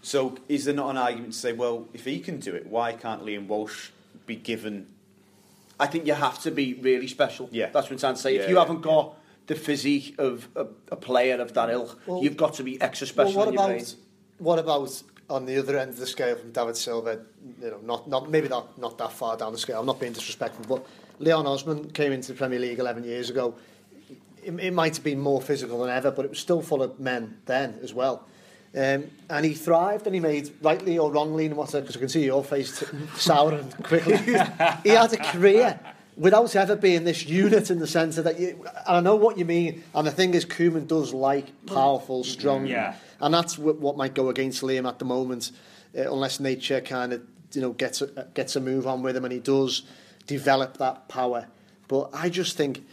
So 0.00 0.36
is 0.48 0.64
there 0.64 0.74
not 0.74 0.90
an 0.90 0.96
argument 0.96 1.32
to 1.34 1.38
say, 1.38 1.52
well, 1.52 1.86
if 1.92 2.04
he 2.04 2.18
can 2.20 2.38
do 2.40 2.54
it, 2.54 2.66
why 2.66 2.92
can't 2.92 3.22
Liam 3.24 3.46
Walsh 3.46 3.90
be 4.26 4.36
given? 4.36 4.86
I 5.80 5.86
think 5.86 6.06
you 6.06 6.14
have 6.14 6.40
to 6.42 6.50
be 6.50 6.74
really 6.74 7.06
special. 7.08 7.48
Yeah. 7.52 7.66
That's 7.70 7.86
what 7.86 7.92
I'm 7.92 7.98
trying 7.98 8.14
to 8.14 8.20
say. 8.20 8.34
Yeah, 8.34 8.42
if 8.42 8.48
you 8.48 8.54
yeah. 8.56 8.60
haven't 8.62 8.80
got 8.80 9.16
the 9.48 9.54
physique 9.54 10.14
of 10.18 10.46
a, 10.54 10.66
a 10.92 10.96
player 10.96 11.40
of 11.40 11.54
that 11.54 11.70
ilk, 11.70 11.98
well, 12.06 12.22
you've 12.22 12.36
got 12.36 12.54
to 12.54 12.62
be 12.62 12.80
extra 12.80 13.06
special 13.06 13.34
well, 13.34 13.46
what 13.46 13.54
about, 13.54 13.66
brain. 13.68 13.84
What 14.38 14.58
about 14.58 15.02
on 15.28 15.46
the 15.46 15.58
other 15.58 15.76
end 15.78 15.90
of 15.90 15.96
the 15.96 16.06
scale 16.06 16.36
from 16.36 16.52
David 16.52 16.76
Silva, 16.76 17.20
you 17.60 17.70
know, 17.70 17.80
not, 17.82 18.08
not 18.08 18.30
maybe 18.30 18.48
not, 18.48 18.78
not 18.78 18.96
that 18.98 19.12
far 19.12 19.36
down 19.36 19.52
the 19.52 19.58
scale, 19.58 19.80
I'm 19.80 19.86
not 19.86 19.98
being 19.98 20.12
disrespectful, 20.12 20.64
but 20.66 20.86
Leon 21.18 21.46
Osman 21.46 21.90
came 21.90 22.12
into 22.12 22.28
the 22.32 22.38
Premier 22.38 22.58
League 22.58 22.78
11 22.78 23.04
years 23.04 23.30
ago. 23.30 23.54
It, 24.42 24.52
it 24.60 24.72
might 24.72 24.94
have 24.94 25.04
been 25.04 25.18
more 25.18 25.40
physical 25.40 25.80
than 25.80 25.90
ever, 25.90 26.10
but 26.10 26.24
it 26.24 26.30
was 26.30 26.38
still 26.38 26.62
full 26.62 26.82
of 26.82 27.00
men 27.00 27.38
then 27.46 27.78
as 27.82 27.92
well. 27.92 28.26
Um, 28.74 29.10
and 29.30 29.46
he 29.46 29.54
thrived 29.54 30.06
and 30.06 30.14
he 30.14 30.20
made, 30.20 30.50
rightly 30.62 30.98
or 30.98 31.10
wrongly, 31.10 31.46
and 31.46 31.56
whatever, 31.56 31.80
because 31.80 31.96
I 31.96 32.00
can 32.00 32.08
see 32.10 32.26
your 32.26 32.44
face 32.44 32.84
sour 33.16 33.54
and 33.54 33.82
quickly. 33.82 34.16
he 34.84 34.90
had 34.90 35.12
a 35.12 35.32
career 35.32 35.80
without 36.18 36.54
ever 36.56 36.76
being 36.76 37.04
this 37.04 37.24
unit 37.26 37.70
in 37.70 37.78
the 37.78 37.86
centre 37.86 38.22
that 38.22 38.38
you. 38.38 38.64
And 38.86 38.96
I 38.96 39.00
know 39.00 39.14
what 39.14 39.38
you 39.38 39.44
mean. 39.44 39.84
And 39.94 40.06
the 40.06 40.10
thing 40.10 40.34
is, 40.34 40.44
Koeman 40.44 40.86
does 40.88 41.14
like 41.14 41.46
powerful, 41.66 42.24
strong. 42.24 42.66
Yeah. 42.66 42.96
And 43.20 43.32
that's 43.32 43.56
what, 43.56 43.78
what 43.78 43.96
might 43.96 44.14
go 44.14 44.28
against 44.28 44.62
Liam 44.62 44.86
at 44.88 44.98
the 44.98 45.04
moment, 45.04 45.52
uh, 45.96 46.12
unless 46.12 46.40
nature 46.40 46.80
kind 46.80 47.12
of 47.12 47.22
you 47.52 47.60
know 47.62 47.72
gets 47.72 48.02
a, 48.02 48.28
gets 48.34 48.56
a 48.56 48.60
move 48.60 48.86
on 48.86 49.02
with 49.02 49.16
him, 49.16 49.24
and 49.24 49.32
he 49.32 49.40
does 49.40 49.82
develop 50.26 50.76
that 50.78 51.08
power. 51.08 51.46
But 51.86 52.10
I 52.12 52.28
just 52.28 52.56
think, 52.56 52.84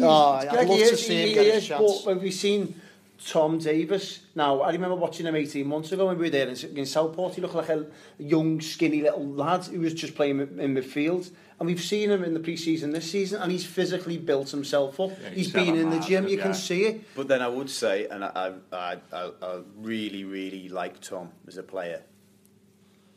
oh, 0.00 0.32
I'd 0.32 0.52
love 0.52 0.66
he 0.68 0.76
to 0.78 0.82
is- 0.84 1.06
see 1.06 1.28
him 1.28 1.34
get 1.34 1.62
a 1.62 1.66
chance. 1.66 2.02
But 2.02 2.06
when 2.06 2.22
we've 2.22 2.32
seen 2.32 2.80
Tom 3.26 3.58
Davies, 3.58 4.20
now 4.36 4.60
I 4.60 4.70
remember 4.70 4.94
watching 4.94 5.26
him 5.26 5.34
18 5.34 5.66
months 5.66 5.90
ago 5.90 6.06
when 6.06 6.18
we 6.18 6.26
were 6.26 6.30
there 6.30 6.48
in, 6.48 6.56
in 6.76 6.86
Southport. 6.86 7.34
He 7.34 7.40
looked 7.40 7.54
like 7.54 7.68
a 7.68 7.86
young, 8.18 8.60
skinny 8.60 9.02
little 9.02 9.26
lad 9.26 9.64
who 9.64 9.80
was 9.80 9.92
just 9.92 10.14
playing 10.14 10.40
in 10.40 10.60
in 10.60 10.74
midfield. 10.74 11.30
And 11.58 11.66
we've 11.66 11.80
seen 11.80 12.10
him 12.10 12.22
in 12.22 12.34
the 12.34 12.40
pre-season 12.40 12.92
this 12.92 13.10
season, 13.10 13.42
and 13.42 13.50
he's 13.50 13.66
physically 13.66 14.16
built 14.16 14.50
himself 14.50 15.00
up. 15.00 15.10
Yeah, 15.10 15.30
he's 15.30 15.46
he's 15.46 15.52
been 15.52 15.74
in 15.74 15.90
the 15.90 15.98
gym, 15.98 16.24
massive, 16.24 16.30
you 16.30 16.38
can 16.38 16.54
see 16.54 16.84
it. 16.84 17.14
But 17.16 17.26
then 17.26 17.42
I 17.42 17.48
would 17.48 17.68
say, 17.68 18.06
and 18.06 18.24
I, 18.24 18.54
I, 18.72 18.76
I, 18.76 18.96
I, 19.12 19.30
I 19.42 19.60
really, 19.76 20.22
really 20.24 20.68
like 20.68 21.00
Tom 21.00 21.30
as 21.48 21.56
a 21.56 21.64
player. 21.64 22.04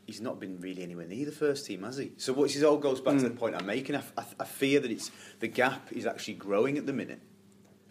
He's 0.08 0.22
not 0.22 0.40
been 0.40 0.60
really 0.60 0.82
anywhere 0.82 1.06
near 1.06 1.28
the 1.28 1.32
first 1.32 1.68
team, 1.68 1.84
has 1.84 1.98
he? 1.98 2.14
So 2.18 2.34
what 2.34 2.52
this 2.52 2.64
all 2.64 2.78
goes 2.78 3.00
back 3.00 3.18
to 3.18 3.24
the 3.24 3.30
hmm. 3.30 3.38
point 3.38 3.56
I'm 3.56 3.68
making. 3.68 3.96
I, 3.96 4.04
I, 4.18 4.24
I 4.40 4.46
fear 4.46 4.80
that 4.80 4.90
it's 4.90 5.12
the 5.40 5.48
gap 5.48 5.92
is 5.92 6.08
actually 6.08 6.34
growing 6.34 6.80
at 6.80 6.88
the 6.88 6.94
minute, 6.94 7.22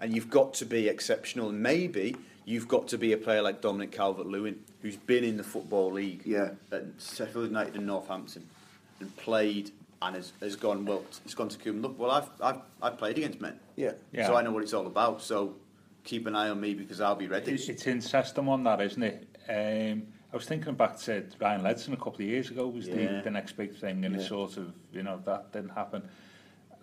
and 0.01 0.15
you've 0.15 0.31
got 0.31 0.55
to 0.55 0.65
be 0.67 0.89
exceptional. 0.89 1.49
And 1.51 1.63
maybe 1.63 2.17
you've 2.45 2.69
got 2.69 2.89
to 2.89 2.99
be 2.99 3.13
a 3.13 3.17
player 3.17 3.43
like 3.43 3.61
Dominic 3.61 3.93
Calvert-Lewin, 3.93 4.59
who's 4.83 4.97
been 4.97 5.25
in 5.25 5.37
the 5.37 5.45
football 5.45 5.93
league 5.93 6.23
Yeah. 6.25 6.51
at 6.73 6.85
Sheffield 6.99 7.47
United 7.49 7.77
and 7.77 7.87
Northampton, 7.87 8.47
and 9.01 9.15
played 9.17 9.71
and 10.03 10.17
has, 10.17 10.33
has 10.41 10.57
gone 10.57 10.85
well. 10.87 11.05
He's 11.25 11.35
gone 11.35 11.49
to 11.51 11.59
Coombe. 11.59 11.83
Look, 11.83 11.99
well, 11.99 12.11
I've, 12.11 12.29
I've 12.43 12.61
I've 12.83 12.97
played 12.99 13.19
against 13.19 13.41
men, 13.41 13.59
Yeah. 13.77 13.93
Yeah. 14.13 14.27
so 14.27 14.35
I 14.37 14.43
know 14.43 14.51
what 14.51 14.63
it's 14.63 14.73
all 14.73 14.87
about. 14.87 15.21
So 15.23 15.55
keep 16.05 16.27
an 16.27 16.35
eye 16.35 16.49
on 16.49 16.59
me 16.61 16.73
because 16.73 17.03
I'll 17.03 17.15
be 17.15 17.27
ready. 17.27 17.53
It's, 17.53 17.69
it's 17.69 17.87
interesting 17.87 18.47
one 18.47 18.65
that, 18.65 18.81
isn't 18.81 19.03
it? 19.03 19.29
Um, 19.49 20.05
I 20.33 20.37
was 20.37 20.47
thinking 20.47 20.75
back 20.75 20.99
to 21.01 21.25
Ryan 21.39 21.63
Ledson 21.63 21.93
a 21.93 21.97
couple 21.97 22.15
of 22.15 22.21
years 22.23 22.51
ago 22.51 22.69
was 22.69 22.89
Yeah. 22.89 23.17
the, 23.19 23.23
the 23.25 23.31
next 23.31 23.53
big 23.59 23.77
thing, 23.77 24.05
and 24.07 24.17
it 24.17 24.23
sort 24.23 24.57
of, 24.57 24.73
you 24.93 25.03
know, 25.03 25.21
that 25.27 25.53
didn't 25.53 25.71
happen. 25.71 26.09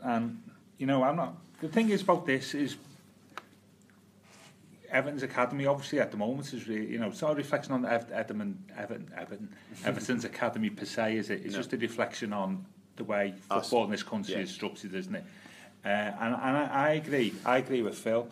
And, 0.04 0.42
you 0.78 0.86
know, 0.86 1.02
I'm 1.04 1.16
not... 1.16 1.36
The 1.62 1.70
thing 1.70 1.90
is 1.90 2.04
about 2.04 2.26
this 2.28 2.54
is 2.54 2.76
Everton's 4.90 5.24
academy, 5.24 5.66
obviously, 5.66 6.00
at 6.00 6.12
the 6.12 6.18
moment, 6.18 6.54
is 6.54 6.68
really, 6.68 6.88
you 6.92 7.00
know, 7.00 7.08
it's 7.08 7.22
not 7.22 7.32
a 7.32 7.36
reflection 7.36 7.74
on 7.74 7.86
Ev- 7.86 8.12
Everton, 8.12 8.64
Everton, 8.78 9.12
Everton, 9.18 9.50
Everton's 9.86 10.26
academy 10.26 10.70
per 10.70 10.86
se, 10.86 11.18
is 11.18 11.30
it? 11.30 11.42
It's 11.46 11.54
No. 11.54 11.60
just 11.60 11.74
a 11.74 11.78
reflection 11.78 12.34
on 12.34 12.66
the 12.96 13.04
way 13.04 13.34
Us. 13.52 13.70
football 13.70 13.86
in 13.86 13.92
this 13.92 14.04
country 14.04 14.34
Yeah. 14.36 14.42
is 14.42 14.52
structured, 14.52 14.94
isn't 14.94 15.16
it? 15.16 15.24
Uh, 15.86 15.88
and 15.90 16.34
and 16.36 16.58
I, 16.58 16.70
I 16.74 16.90
agree. 16.94 17.34
I 17.46 17.58
agree 17.58 17.82
with 17.82 17.96
Phil. 17.98 18.28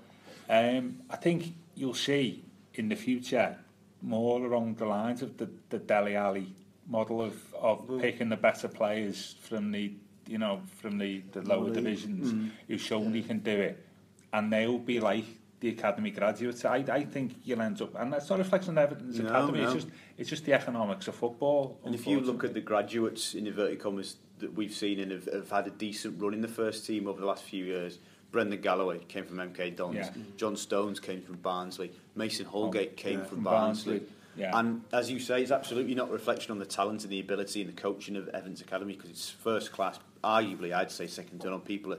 Um, 0.50 1.00
I 1.10 1.16
think 1.16 1.54
you'll 1.76 1.94
see 1.94 2.44
in 2.74 2.90
the 2.90 2.96
future 2.96 3.58
more 4.02 4.44
along 4.46 4.76
the 4.76 4.86
lines 4.86 5.22
of 5.22 5.38
the, 5.38 5.50
the 5.70 5.78
Dele 5.80 6.16
Alli 6.16 6.48
model 6.88 7.22
of, 7.22 7.54
of 7.56 8.00
picking 8.02 8.30
the 8.30 8.36
better 8.38 8.68
players 8.68 9.36
from 9.42 9.72
the 9.72 9.92
you 10.28 10.38
know 10.38 10.62
from 10.82 10.98
the, 10.98 11.22
the 11.32 11.42
lower 11.44 11.70
divisions 11.70 12.52
who've 12.68 12.82
shown 12.82 13.14
he 13.14 13.22
can 13.24 13.40
do 13.40 13.52
it, 13.52 13.86
and 14.34 14.52
they'll 14.52 14.80
be 14.80 15.00
like 15.00 15.26
the 15.60 15.70
academy 15.70 16.12
graduates. 16.12 16.66
I, 16.66 16.78
I 16.90 17.04
think 17.06 17.36
you'll 17.44 17.62
end 17.62 17.82
up, 17.82 17.96
and 17.96 18.12
that's 18.12 18.30
not 18.30 18.40
a 18.40 18.44
reflection 18.44 18.78
on 18.78 18.84
Everton's 18.84 19.20
No, 19.20 19.28
academy. 19.28 19.60
no. 19.60 19.66
It's 19.66 19.74
just 19.74 19.88
it's 20.18 20.30
just 20.30 20.46
the 20.46 20.54
economics 20.54 21.08
of 21.08 21.16
football. 21.16 21.80
And 21.86 21.96
if 21.96 22.06
you 22.08 22.20
look 22.20 22.44
at 22.44 22.54
the 22.54 22.62
graduates 22.62 23.34
in 23.36 23.48
inverted 23.48 23.80
commas 23.80 24.18
that 24.40 24.54
we've 24.54 24.74
seen 24.74 25.00
and 25.00 25.12
have, 25.12 25.26
have 25.32 25.50
had 25.50 25.68
a 25.68 25.72
decent 25.72 26.22
run 26.22 26.34
in 26.34 26.42
the 26.42 26.48
first 26.48 26.86
team 26.86 27.08
over 27.08 27.20
the 27.20 27.26
last 27.26 27.44
few 27.44 27.64
years, 27.64 28.00
Brendan 28.32 28.60
Galloway 28.62 29.00
came 29.08 29.26
from 29.26 29.38
MK 29.38 29.76
Dons, 29.78 29.96
Yeah. 29.96 30.10
John 30.36 30.58
Stones 30.58 31.00
came 31.00 31.22
from 31.22 31.36
Barnsley, 31.36 31.92
Mason 32.16 32.46
Holgate 32.46 32.92
oh, 32.94 32.96
came 32.98 33.20
yeah. 33.20 33.26
from 33.26 33.36
From 33.38 33.44
Barnsley. 33.46 34.00
Barnsley, 34.00 34.16
yeah. 34.38 34.60
And 34.60 34.82
as 34.92 35.10
you 35.10 35.20
say, 35.20 35.42
it's 35.42 35.52
absolutely 35.52 35.96
not 35.96 36.10
a 36.10 36.12
reflection 36.12 36.52
on 36.52 36.60
the 36.60 36.66
talent 36.66 37.04
and 37.04 37.12
the 37.12 37.22
ability 37.22 37.62
and 37.62 37.70
the 37.70 37.82
coaching 37.82 38.18
of 38.18 38.28
Evans 38.30 38.60
Academy 38.60 38.94
because 38.94 39.10
it's 39.10 39.30
first 39.30 39.72
class. 39.72 40.00
Arguably, 40.24 40.74
I'd 40.74 40.92
say 40.92 41.08
second 41.08 41.40
to 41.40 41.50
none. 41.50 41.62
People 41.62 41.96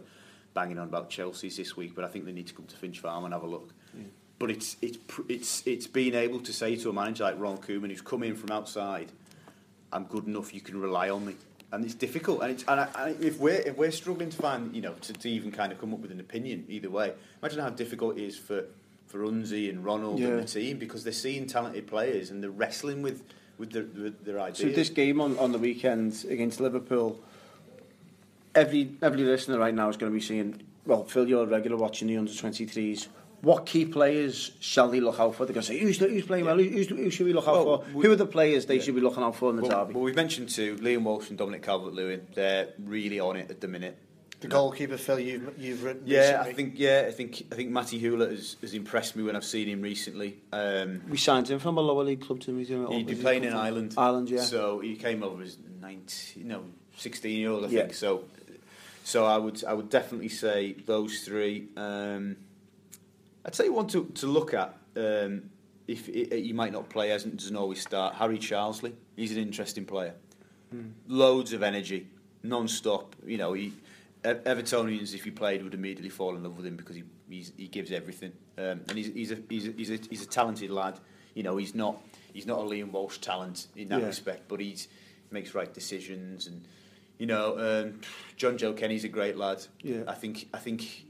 banging 0.56 0.78
on 0.78 0.88
about 0.88 1.10
Chelsea's 1.10 1.56
this 1.58 1.76
week, 1.76 1.92
but 1.94 2.04
I 2.04 2.08
think 2.08 2.24
they 2.24 2.32
need 2.32 2.46
to 2.48 2.54
come 2.54 2.64
to 2.66 2.76
Finch 2.76 2.98
Farm 2.98 3.24
and 3.24 3.34
have 3.34 3.44
a 3.44 3.46
look. 3.46 3.72
But 4.38 4.50
it's 4.50 4.76
it's 4.82 4.98
it's 5.28 5.66
it's 5.66 5.86
being 5.86 6.14
able 6.14 6.40
to 6.40 6.52
say 6.52 6.76
to 6.76 6.90
a 6.90 6.92
manager 6.92 7.24
like 7.24 7.38
Ron 7.38 7.58
Koeman, 7.58 7.88
who's 7.90 8.02
come 8.02 8.22
in 8.22 8.34
from 8.34 8.50
outside, 8.50 9.12
I'm 9.92 10.04
good 10.04 10.26
enough. 10.26 10.52
You 10.52 10.60
can 10.60 10.78
rely 10.80 11.08
on 11.10 11.24
me, 11.26 11.36
and 11.72 11.84
it's 11.84 11.94
difficult. 11.94 12.42
And, 12.42 12.50
it's, 12.52 12.64
and, 12.68 12.80
I, 12.80 12.88
and 12.98 13.24
if 13.24 13.38
we're 13.38 13.62
if 13.70 13.76
we're 13.76 13.90
struggling 13.90 14.28
to 14.30 14.36
find, 14.36 14.74
you 14.74 14.82
know, 14.82 14.92
to, 14.92 15.12
to 15.12 15.28
even 15.30 15.52
kind 15.52 15.72
of 15.72 15.80
come 15.80 15.94
up 15.94 16.00
with 16.00 16.10
an 16.10 16.20
opinion 16.20 16.66
either 16.68 16.90
way, 16.90 17.14
imagine 17.42 17.60
how 17.60 17.70
difficult 17.70 18.18
it 18.18 18.24
is 18.24 18.36
for 18.36 18.64
for 19.06 19.20
Unzi 19.20 19.70
and 19.70 19.84
Ronald 19.84 20.18
Yeah. 20.18 20.28
and 20.28 20.42
the 20.42 20.46
team 20.46 20.78
because 20.78 21.04
they're 21.04 21.12
seeing 21.12 21.46
talented 21.46 21.86
players 21.86 22.30
and 22.30 22.42
they're 22.42 22.50
wrestling 22.50 23.00
with 23.02 23.22
with 23.58 23.72
their, 23.72 23.84
with 23.84 24.24
their 24.24 24.38
ideas. 24.40 24.58
So 24.58 24.68
this 24.68 24.90
game 24.90 25.18
on, 25.20 25.38
on 25.38 25.52
the 25.52 25.58
weekend 25.58 26.26
against 26.28 26.60
Liverpool, 26.60 27.18
every 28.56 28.96
every 29.02 29.22
listener 29.22 29.58
right 29.58 29.74
now 29.74 29.88
is 29.88 29.96
going 29.96 30.10
to 30.12 30.14
be 30.18 30.24
saying, 30.24 30.62
well, 30.84 31.04
Phil, 31.04 31.28
you're 31.28 31.44
a 31.44 31.46
regular 31.46 31.76
watching 31.76 32.08
the 32.08 32.16
under-23s. 32.16 33.08
What 33.42 33.66
key 33.66 33.84
players 33.84 34.52
shall 34.60 34.88
they 34.88 34.98
look 35.00 35.20
out 35.20 35.34
for? 35.34 35.44
They're 35.44 35.54
going 35.54 35.64
to 35.66 35.72
say, 35.72 35.78
who's, 35.78 35.98
who's 35.98 36.24
playing 36.24 36.46
well? 36.46 36.56
Who's, 36.58 36.88
who 36.88 37.10
should 37.10 37.26
we 37.26 37.32
look 37.34 37.46
out 37.46 37.66
Well, 37.66 37.82
for? 37.82 37.90
we- 37.92 38.06
who 38.06 38.12
are 38.12 38.16
the 38.16 38.26
players 38.26 38.66
they 38.66 38.76
yeah. 38.76 38.82
should 38.82 38.94
be 38.94 39.00
looking 39.02 39.22
out 39.22 39.36
for 39.36 39.50
in 39.50 39.56
the 39.56 39.62
well, 39.62 39.84
derby? 39.84 39.94
well, 39.94 40.02
we've 40.04 40.16
mentioned 40.16 40.48
two, 40.48 40.76
Liam 40.76 41.02
Walsh 41.02 41.28
and 41.28 41.38
Dominic 41.38 41.62
Calvert-Lewin. 41.62 42.26
They're 42.34 42.70
really 42.82 43.20
on 43.20 43.36
it 43.36 43.50
at 43.50 43.60
the 43.60 43.68
minute. 43.68 43.98
The 44.40 44.48
goalkeeper, 44.48 44.96
Phil, 44.98 45.18
you've, 45.20 45.54
you've 45.58 45.82
written 45.82 46.02
Yeah, 46.06 46.42
I 46.44 46.52
think 46.52 46.74
yeah, 46.76 47.04
I 47.08 47.10
think 47.10 47.42
I 47.50 47.54
think 47.54 47.70
Matty 47.70 47.98
Hewelt 47.98 48.30
has, 48.30 48.56
has 48.60 48.74
impressed 48.74 49.16
me 49.16 49.22
when 49.22 49.34
I've 49.34 49.46
seen 49.46 49.66
him 49.66 49.80
recently. 49.80 50.38
Um, 50.52 51.02
we 51.08 51.16
signed 51.16 51.48
him 51.48 51.58
from 51.58 51.78
a 51.78 51.80
lower 51.80 52.04
league 52.04 52.20
club, 52.20 52.40
didn't 52.40 52.56
we? 52.56 52.96
He'd 52.96 53.06
be 53.06 53.14
playing 53.14 53.44
in 53.44 53.54
Ireland. 53.54 53.94
Ireland, 53.96 54.28
yeah. 54.28 54.42
So 54.42 54.80
he 54.80 54.96
came 54.96 55.22
over 55.22 55.42
as 55.42 55.56
19, 55.80 56.46
no, 56.48 56.64
16 56.96 57.38
year 57.38 57.50
old, 57.50 57.64
I 57.64 57.68
Yeah. 57.68 57.80
think. 57.82 57.94
So, 57.94 58.24
so 59.06 59.24
I 59.24 59.38
would 59.38 59.62
I 59.64 59.72
would 59.72 59.88
definitely 59.88 60.28
say 60.28 60.72
those 60.84 61.20
three. 61.20 61.68
Um, 61.76 62.36
I'd 63.44 63.54
say 63.54 63.68
one 63.68 63.86
to 63.88 64.06
to 64.16 64.26
look 64.26 64.52
at. 64.52 64.76
Um, 64.96 65.50
if 65.86 66.06
he 66.06 66.52
might 66.52 66.72
not 66.72 66.88
play, 66.88 67.12
as 67.12 67.22
doesn't 67.22 67.54
always 67.54 67.80
start. 67.80 68.16
Harry 68.16 68.38
Charsley, 68.38 68.92
he's 69.14 69.30
an 69.30 69.38
interesting 69.38 69.84
player. 69.84 70.14
Hmm. 70.72 70.88
Loads 71.06 71.52
of 71.52 71.62
energy, 71.62 72.08
non-stop. 72.42 73.14
You 73.24 73.38
know, 73.38 73.52
he, 73.52 73.72
Evertonians, 74.24 75.14
if 75.14 75.22
he 75.22 75.30
played, 75.30 75.62
would 75.62 75.74
immediately 75.74 76.08
fall 76.08 76.34
in 76.34 76.42
love 76.42 76.56
with 76.56 76.66
him 76.66 76.76
because 76.76 76.96
he 76.96 77.04
he's, 77.30 77.52
he 77.56 77.68
gives 77.68 77.92
everything. 77.92 78.32
Um, 78.58 78.80
and 78.88 78.98
he's 78.98 79.06
he's 79.14 79.30
a, 79.30 79.38
he's 79.48 79.68
a 79.68 79.72
he's 79.72 79.90
a 79.90 79.98
he's 80.10 80.22
a 80.24 80.26
talented 80.26 80.70
lad. 80.72 80.98
You 81.34 81.44
know, 81.44 81.56
he's 81.56 81.76
not 81.76 82.02
he's 82.32 82.46
not 82.46 82.58
a 82.58 82.62
Liam 82.62 82.90
Walsh 82.90 83.18
talent 83.18 83.68
in 83.76 83.88
that 83.90 84.00
Yeah. 84.00 84.06
respect, 84.06 84.48
but 84.48 84.58
he's 84.58 84.88
makes 85.30 85.54
right 85.54 85.72
decisions 85.72 86.48
and 86.48 86.66
you 87.18 87.26
know 87.26 87.58
um, 87.58 88.00
Jonjoe 88.38 88.76
Kenny's 88.76 89.04
a 89.04 89.08
great 89.08 89.36
lad. 89.36 89.64
Yeah. 89.82 90.02
I 90.06 90.14
think 90.14 90.48
I 90.54 90.58
think 90.58 91.04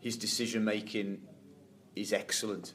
his 0.00 0.16
decision 0.16 0.64
making 0.64 1.20
is 1.96 2.12
excellent, 2.12 2.74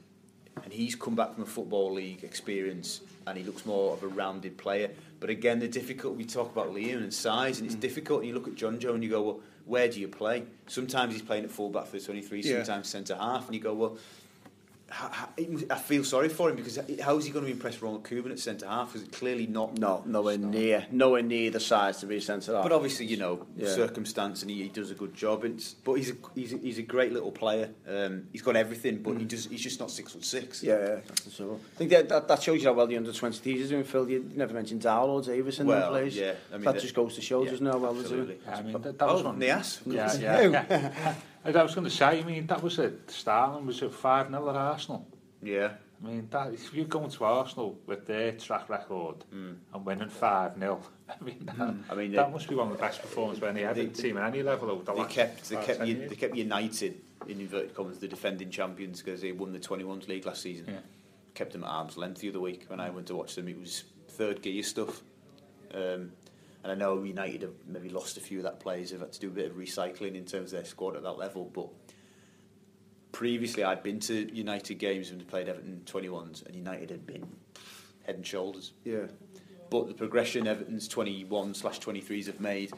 and 0.64 0.72
he's 0.74 0.96
come 0.96 1.16
back 1.16 1.34
from 1.34 1.44
a 1.44 1.48
football 1.48 1.94
league 1.94 2.24
experience, 2.24 3.02
and 3.28 3.38
he 3.38 3.44
looks 3.44 3.66
more 3.66 3.94
of 3.94 4.04
a 4.04 4.08
rounded 4.08 4.58
player. 4.58 4.92
But 5.20 5.30
again, 5.30 5.60
the 5.60 5.68
difficult 5.68 6.16
we 6.18 6.26
talk 6.26 6.52
about 6.52 6.74
Liam 6.74 6.98
and 6.98 7.14
size, 7.14 7.56
Mm. 7.58 7.60
and 7.62 7.66
it's 7.68 7.76
difficult. 7.80 8.20
And 8.20 8.28
you 8.30 8.34
look 8.36 8.48
at 8.48 8.56
John 8.56 8.80
Joe 8.80 8.94
and 8.94 9.04
you 9.04 9.10
go, 9.10 9.22
well, 9.24 9.40
where 9.66 9.88
do 9.88 10.00
you 10.00 10.08
play? 10.08 10.44
Sometimes 10.68 11.14
he's 11.14 11.22
playing 11.24 11.46
at 11.46 11.50
fullback 11.52 11.86
for 11.88 11.98
the 11.98 12.04
23, 12.06 12.42
Yeah. 12.42 12.58
sometimes 12.64 12.90
centre 12.90 13.16
half, 13.16 13.46
and 13.48 13.56
you 13.56 13.62
go, 13.62 13.74
well, 13.74 13.98
I 14.92 15.76
feel 15.76 16.04
sorry 16.04 16.30
for 16.30 16.50
him 16.50 16.56
because 16.56 16.80
how 17.02 17.18
is 17.18 17.26
he 17.26 17.32
going 17.32 17.46
to 17.46 17.52
impress 17.52 17.82
Ronald 17.82 18.04
Koeman 18.04 18.32
at 18.32 18.40
centre 18.40 18.68
half? 18.68 18.94
Because 18.94 19.08
it's 19.08 19.18
clearly 19.18 19.48
not. 19.48 19.80
No, 19.80 20.04
nowhere 20.06 20.36
start. 20.36 20.54
near, 20.54 20.86
nowhere 20.92 21.24
near 21.24 21.50
the 21.50 21.60
size 21.60 21.98
to 22.02 22.06
be 22.06 22.20
centre 22.20 22.54
half. 22.54 22.64
But 22.64 22.72
obviously, 22.72 23.08
you 23.08 23.18
know, 23.18 23.48
yeah. 23.58 23.68
circumstance, 23.70 24.44
and 24.44 24.52
he, 24.52 24.64
he, 24.64 24.70
does 24.70 24.92
a 24.92 24.94
good 24.94 25.16
job. 25.16 25.44
It's, 25.44 25.74
but 25.74 25.96
he's 25.96 26.12
a, 26.12 26.16
he's 26.36 26.54
a, 26.54 26.58
he's 26.58 26.78
a 26.78 26.84
great 26.84 27.12
little 27.12 27.32
player. 27.32 27.72
Um, 27.90 28.28
he's 28.32 28.44
got 28.44 28.56
everything, 28.56 29.02
but 29.02 29.16
mm. 29.16 29.22
he 29.22 29.26
does. 29.26 29.48
He's 29.48 29.62
just 29.62 29.80
not 29.80 29.90
six 29.90 30.14
foot 30.14 30.24
six. 30.24 30.62
Yeah, 30.62 30.78
yeah. 30.78 30.96
that's 31.08 31.22
the 31.22 31.32
trouble. 31.32 31.62
I 31.74 31.78
think 31.78 31.90
that, 31.90 32.10
that, 32.10 32.28
that 32.28 32.44
shows 32.44 32.62
you 32.62 32.68
how 32.68 32.76
well 32.76 32.88
the 32.88 32.98
under 32.98 33.12
twenty 33.12 33.40
threes 33.40 33.66
are 33.66 33.70
doing. 33.70 33.86
Phil, 33.86 34.08
you 34.08 34.32
never 34.36 34.54
mentioned 34.54 34.82
Dowell 34.82 35.10
or 35.10 35.22
Davis 35.24 35.60
in 35.60 35.66
well, 35.66 35.94
those 35.94 36.02
plays. 36.02 36.18
Yeah, 36.18 36.34
I 36.52 36.58
mean, 36.58 36.66
that, 36.66 36.76
that 36.76 36.82
just 36.82 36.94
goes 36.94 37.16
to 37.16 37.22
show, 37.22 37.44
yeah, 37.44 37.52
doesn't 37.52 37.66
it? 37.66 37.72
How 37.72 37.80
well 37.80 37.98
absolutely. 37.98 38.36
they're 38.36 38.56
doing. 38.56 38.60
I 38.60 38.62
mean, 38.62 38.82
that, 38.84 39.00
that 39.00 39.10
oh, 39.10 39.14
was 39.16 39.24
one. 39.24 39.40
Nias. 39.40 39.82
Yeah, 39.88 40.14
yeah. 40.14 40.42
yeah. 40.70 41.16
E, 41.46 41.52
hmm. 41.52 41.58
I 41.58 41.64
was 41.64 41.76
going 41.76 41.86
to 41.86 41.92
say, 41.92 42.20
I 42.20 42.24
mean, 42.24 42.48
that 42.48 42.62
was 42.62 42.80
it. 42.80 43.10
Starling, 43.10 43.66
was 43.66 43.82
a 43.82 43.90
5 43.90 44.30
0 44.30 44.50
at 44.50 44.56
Arsenal? 44.56 45.08
Yeah. 45.42 45.72
I 46.04 46.08
mean, 46.08 46.28
that, 46.32 46.54
if 46.54 46.74
you're 46.74 46.86
going 46.86 47.10
to 47.10 47.24
Arsenal 47.24 47.80
with 47.86 48.06
their 48.06 48.34
track 48.34 48.70
record 48.70 49.24
mm. 49.34 49.56
and 49.74 49.86
winning 49.86 50.10
5 50.10 50.58
0, 50.60 50.82
I 51.10 51.24
mean, 51.24 51.46
that, 51.46 51.56
mm. 51.56 51.84
I 51.90 51.96
mean 51.96 52.12
that 52.14 52.28
they, 52.28 52.34
must 52.34 52.50
be 52.50 52.56
one 52.56 52.68
of 52.68 52.74
the 52.74 52.82
best 52.82 53.02
performances 53.02 53.42
by 53.42 53.50
any 53.50 53.64
Everton 53.64 53.94
team 53.94 54.18
at 54.18 54.28
any 54.28 54.44
level 54.44 54.70
over 54.70 54.84
the 54.84 54.94
they 54.94 55.00
last 55.00 55.12
kept, 55.12 55.50
they, 55.50 55.56
kept, 55.64 55.86
years. 55.86 56.10
they 56.10 56.16
kept 56.16 56.36
United, 56.36 57.02
in 57.28 57.40
inverted 57.40 57.74
commas, 57.74 58.00
the 58.00 58.08
defending 58.08 58.50
champions 58.50 59.02
because 59.02 59.22
they 59.22 59.32
won 59.32 59.54
the 59.54 59.60
21s 59.60 60.08
league 60.08 60.26
last 60.26 60.42
season. 60.42 60.66
Yeah. 60.68 60.80
Kept 61.34 61.54
them 61.54 61.64
at 61.64 61.70
arm's 61.70 61.98
length 61.98 62.22
the 62.22 62.30
other 62.30 62.40
week 62.40 62.66
when 62.68 62.80
I 62.80 62.90
went 62.90 63.08
to 63.08 63.16
watch 63.16 63.36
them. 63.36 63.48
It 63.48 63.60
was 63.60 63.84
third 64.10 64.42
gear 64.42 64.64
stuff. 64.64 65.02
Um, 65.74 66.12
and 66.66 66.72
I 66.72 66.76
know 66.76 67.04
United 67.04 67.44
have 67.44 67.54
maybe 67.68 67.90
lost 67.90 68.18
a 68.18 68.20
few 68.20 68.40
of 68.40 68.44
that 68.46 68.60
players. 68.60 68.90
They've 68.90 69.00
had 69.00 69.14
to 69.14 69.20
do 69.20 69.28
a 69.28 69.32
bit 69.32 69.52
of 69.52 69.56
recycling 69.56 70.16
in 70.16 70.26
terms 70.26 70.52
of 70.52 70.58
their 70.58 70.66
squad 70.66 70.96
at 70.96 71.04
that 71.04 71.16
level. 71.16 71.46
But 71.54 71.68
previously, 73.12 73.64
I'd 73.64 73.84
been 73.84 74.00
to 74.00 74.36
United 74.36 74.80
games 74.80 75.12
when 75.12 75.20
they 75.20 75.26
played 75.26 75.48
Everton 75.48 75.84
21s, 75.86 76.44
and 76.44 76.56
United 76.56 76.90
had 76.90 77.06
been 77.06 77.28
head 78.04 78.16
and 78.16 78.26
shoulders. 78.26 78.74
Yeah. 78.84 79.06
But 79.70 79.90
the 79.90 79.94
progression 79.94 80.48
Everton's 80.48 80.88
21 80.88 81.54
slash 81.54 81.80
23s 81.80 82.26
have 82.26 82.40
made 82.40 82.72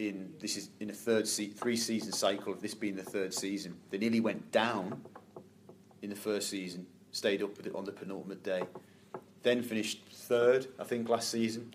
in 0.00 0.32
this 0.40 0.56
is 0.56 0.70
in 0.80 0.90
a 0.90 0.92
third 0.92 1.28
se- 1.28 1.50
three 1.50 1.76
season 1.76 2.10
cycle 2.10 2.52
of 2.52 2.60
this 2.60 2.74
being 2.74 2.96
the 2.96 3.04
third 3.04 3.32
season. 3.32 3.76
They 3.90 3.98
nearly 3.98 4.18
went 4.18 4.50
down 4.50 5.00
in 6.02 6.10
the 6.10 6.16
first 6.16 6.50
season, 6.50 6.88
stayed 7.12 7.44
up 7.44 7.56
with 7.56 7.68
it 7.68 7.74
on 7.76 7.84
the 7.84 7.92
penultimate 7.92 8.42
day, 8.42 8.64
then 9.44 9.62
finished 9.62 10.02
third, 10.12 10.66
I 10.80 10.82
think, 10.82 11.08
last 11.08 11.30
season. 11.30 11.72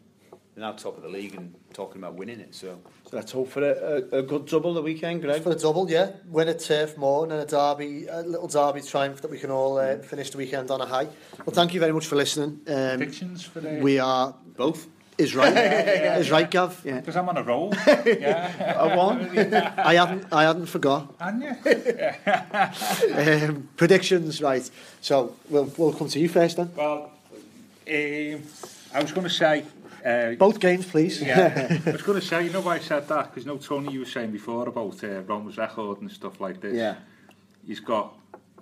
They're 0.56 0.64
now 0.64 0.74
top 0.74 0.98
of 0.98 1.04
the 1.04 1.10
league 1.10 1.34
and 1.34 1.56
talking 1.74 2.00
about 2.00 2.14
winning 2.14 2.40
it. 2.40 2.54
So 2.54 2.80
So 3.10 3.18
let's 3.18 3.32
hope 3.32 3.50
for 3.50 3.64
a, 3.64 4.04
a, 4.12 4.20
a 4.20 4.22
good 4.22 4.46
double 4.46 4.76
the 4.76 4.84
weekend, 4.84 5.22
Greg. 5.24 5.42
For 5.42 5.52
a 5.52 5.56
double, 5.56 5.90
yeah. 5.90 6.12
Win 6.28 6.48
at 6.48 6.60
Turf 6.60 6.96
Moor 6.96 7.24
and 7.24 7.34
a 7.34 7.46
derby, 7.46 8.06
a 8.06 8.22
little 8.22 8.48
derby 8.48 8.82
triumph 8.82 9.22
that 9.22 9.32
we 9.32 9.40
can 9.40 9.50
all 9.50 9.80
uh, 9.80 9.98
finish 9.98 10.30
the 10.30 10.38
weekend 10.38 10.70
on 10.70 10.80
a 10.80 10.86
high. 10.86 11.08
Well, 11.46 11.54
thank 11.54 11.74
you 11.74 11.80
very 11.80 11.92
much 11.92 12.06
for 12.06 12.16
listening. 12.18 12.62
Um, 12.68 12.98
Predictions 12.98 13.44
for 13.44 13.62
the... 13.62 13.80
we 13.82 13.98
are 13.98 14.36
both. 14.56 14.88
is 15.18 15.36
right, 15.36 15.58
is 16.20 16.30
right, 16.30 16.50
Gav. 16.50 16.80
Yeah. 16.86 17.00
Because 17.00 17.16
I'm 17.16 17.30
on 17.30 17.38
a 17.38 17.44
roll. 17.44 17.74
yeah. 18.06 18.78
I 18.80 18.96
won. 18.96 19.38
I 19.78 19.96
hadn't, 19.96 20.32
I 20.32 20.44
hadn't 20.44 20.68
forgot. 20.68 21.16
And 21.20 21.42
you? 21.42 21.56
Um, 23.16 23.70
predictions, 23.76 24.40
right? 24.40 24.70
So 25.02 25.36
we'll 25.50 25.72
we'll 25.78 25.94
come 25.94 26.10
to 26.10 26.20
you 26.20 26.30
first 26.30 26.58
then. 26.58 26.70
Well, 26.76 27.12
um, 27.88 28.44
I 28.94 29.02
was 29.02 29.12
going 29.12 29.28
to 29.28 29.34
say... 29.34 29.64
Uh, 30.04 30.36
Both 30.36 30.60
games, 30.60 30.86
please. 30.86 31.22
Yeah. 31.22 31.80
I 31.86 31.92
was 31.92 32.02
going 32.02 32.20
to 32.20 32.26
say, 32.26 32.46
you 32.46 32.52
know 32.52 32.62
why 32.62 32.76
I 32.76 32.80
said 32.80 33.08
that? 33.08 33.30
Because 33.30 33.46
you 33.46 33.52
know, 33.52 33.58
Tony, 33.58 33.94
you 33.94 34.00
were 34.00 34.06
saying 34.06 34.32
before 34.32 34.68
about 34.68 35.02
uh, 35.04 35.22
Rome's 35.22 35.58
record 35.58 36.02
and 36.02 36.12
stuff 36.12 36.42
like 36.42 36.60
this. 36.60 36.76
Yeah. 36.76 36.96
He's 37.66 37.80
got 37.80 38.14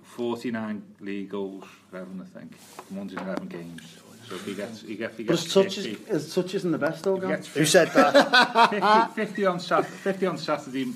49 0.02 0.82
league 1.00 1.30
goals 1.30 1.64
for 1.90 1.98
Everton, 1.98 2.20
I 2.20 2.38
think. 2.38 2.52
And 2.88 2.98
one's 2.98 3.12
in 3.12 3.18
11 3.18 3.48
games. 3.48 3.82
So 4.28 4.36
if 4.36 4.46
he 4.46 4.54
gets, 4.54 4.82
he 4.82 4.94
gets, 4.94 5.16
he 5.16 5.24
gets 5.24 5.44
but 5.44 5.64
his 5.64 5.74
touch, 5.74 5.78
is, 5.78 6.34
touch 6.34 6.54
isn't 6.54 6.70
the 6.70 6.78
best, 6.78 7.02
though, 7.02 7.16
gets 7.16 7.48
Who 7.48 7.64
said 7.64 7.88
that? 7.88 8.70
50, 9.14 9.26
50, 9.26 9.46
on 9.46 9.60
Saturday, 9.60 9.88
50 9.88 10.26
on 10.26 10.38
Saturday, 10.38 10.86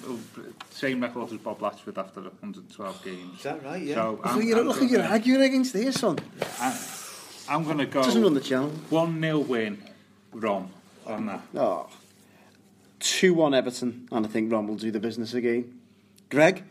same 0.71 1.03
record 1.03 1.33
as 1.33 1.39
Bob 1.39 1.59
Latchford 1.59 1.99
after 1.99 2.21
112 2.21 3.05
games. 3.05 3.39
Is 3.39 3.43
that 3.43 3.65
right, 3.65 3.83
yeah? 3.83 3.95
So, 3.97 4.21
so 4.23 4.31
I'm, 4.31 4.43
you're, 4.43 4.61
I'm 4.61 4.69
look 4.69 4.81
at 4.81 4.89
your 4.89 5.03
arguing 5.03 5.43
against 5.43 5.73
this, 5.73 5.99
son. 5.99 6.19
I'm, 6.61 6.75
I'm 7.49 7.65
going 7.65 7.79
to 7.79 7.87
go... 7.87 8.03
Doesn't 8.05 8.23
run 8.23 8.35
the 8.35 8.41
channel. 8.41 8.71
1-0 8.91 9.47
win. 9.49 9.83
Rom, 10.33 10.71
on 11.07 11.27
that. 11.27 11.41
Oh. 11.55 11.89
2 13.01 13.35
1 13.35 13.55
Everton, 13.55 14.09
and 14.11 14.27
I 14.27 14.29
think 14.29 14.53
Ron 14.53 14.67
will 14.67 14.77
do 14.77 14.91
the 14.91 15.01
business 15.01 15.35
again. 15.35 15.81
Greg? 16.31 16.65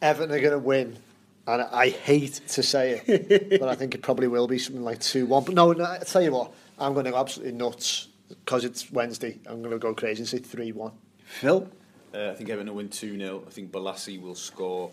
Everton 0.00 0.34
are 0.34 0.40
going 0.40 0.52
to 0.52 0.58
win. 0.58 0.98
And 1.46 1.62
I 1.62 1.88
hate 1.88 2.40
to 2.48 2.62
say 2.62 3.02
it, 3.04 3.50
but 3.60 3.68
I 3.68 3.74
think 3.74 3.94
it 3.94 4.02
probably 4.02 4.28
will 4.28 4.46
be 4.46 4.58
something 4.58 4.84
like 4.84 5.00
2 5.00 5.26
1. 5.26 5.44
But 5.44 5.54
no, 5.54 5.72
no, 5.72 5.84
I 5.84 5.98
tell 5.98 6.22
you 6.22 6.32
what, 6.32 6.52
I'm 6.78 6.92
going 6.92 7.06
to 7.06 7.10
go 7.10 7.18
absolutely 7.18 7.54
nuts 7.54 8.08
because 8.28 8.64
it's 8.64 8.90
Wednesday. 8.92 9.38
I'm 9.46 9.60
going 9.60 9.72
to 9.72 9.78
go 9.78 9.92
crazy 9.94 10.20
and 10.20 10.28
say 10.28 10.38
3 10.38 10.72
1. 10.72 10.92
Phil? 11.24 11.68
Uh, 12.14 12.30
I 12.30 12.34
think 12.34 12.50
Everton 12.50 12.68
will 12.68 12.76
win 12.76 12.88
2 12.88 13.18
0. 13.18 13.42
I 13.46 13.50
think 13.50 13.72
Bolasie 13.72 14.20
will 14.20 14.34
score. 14.34 14.92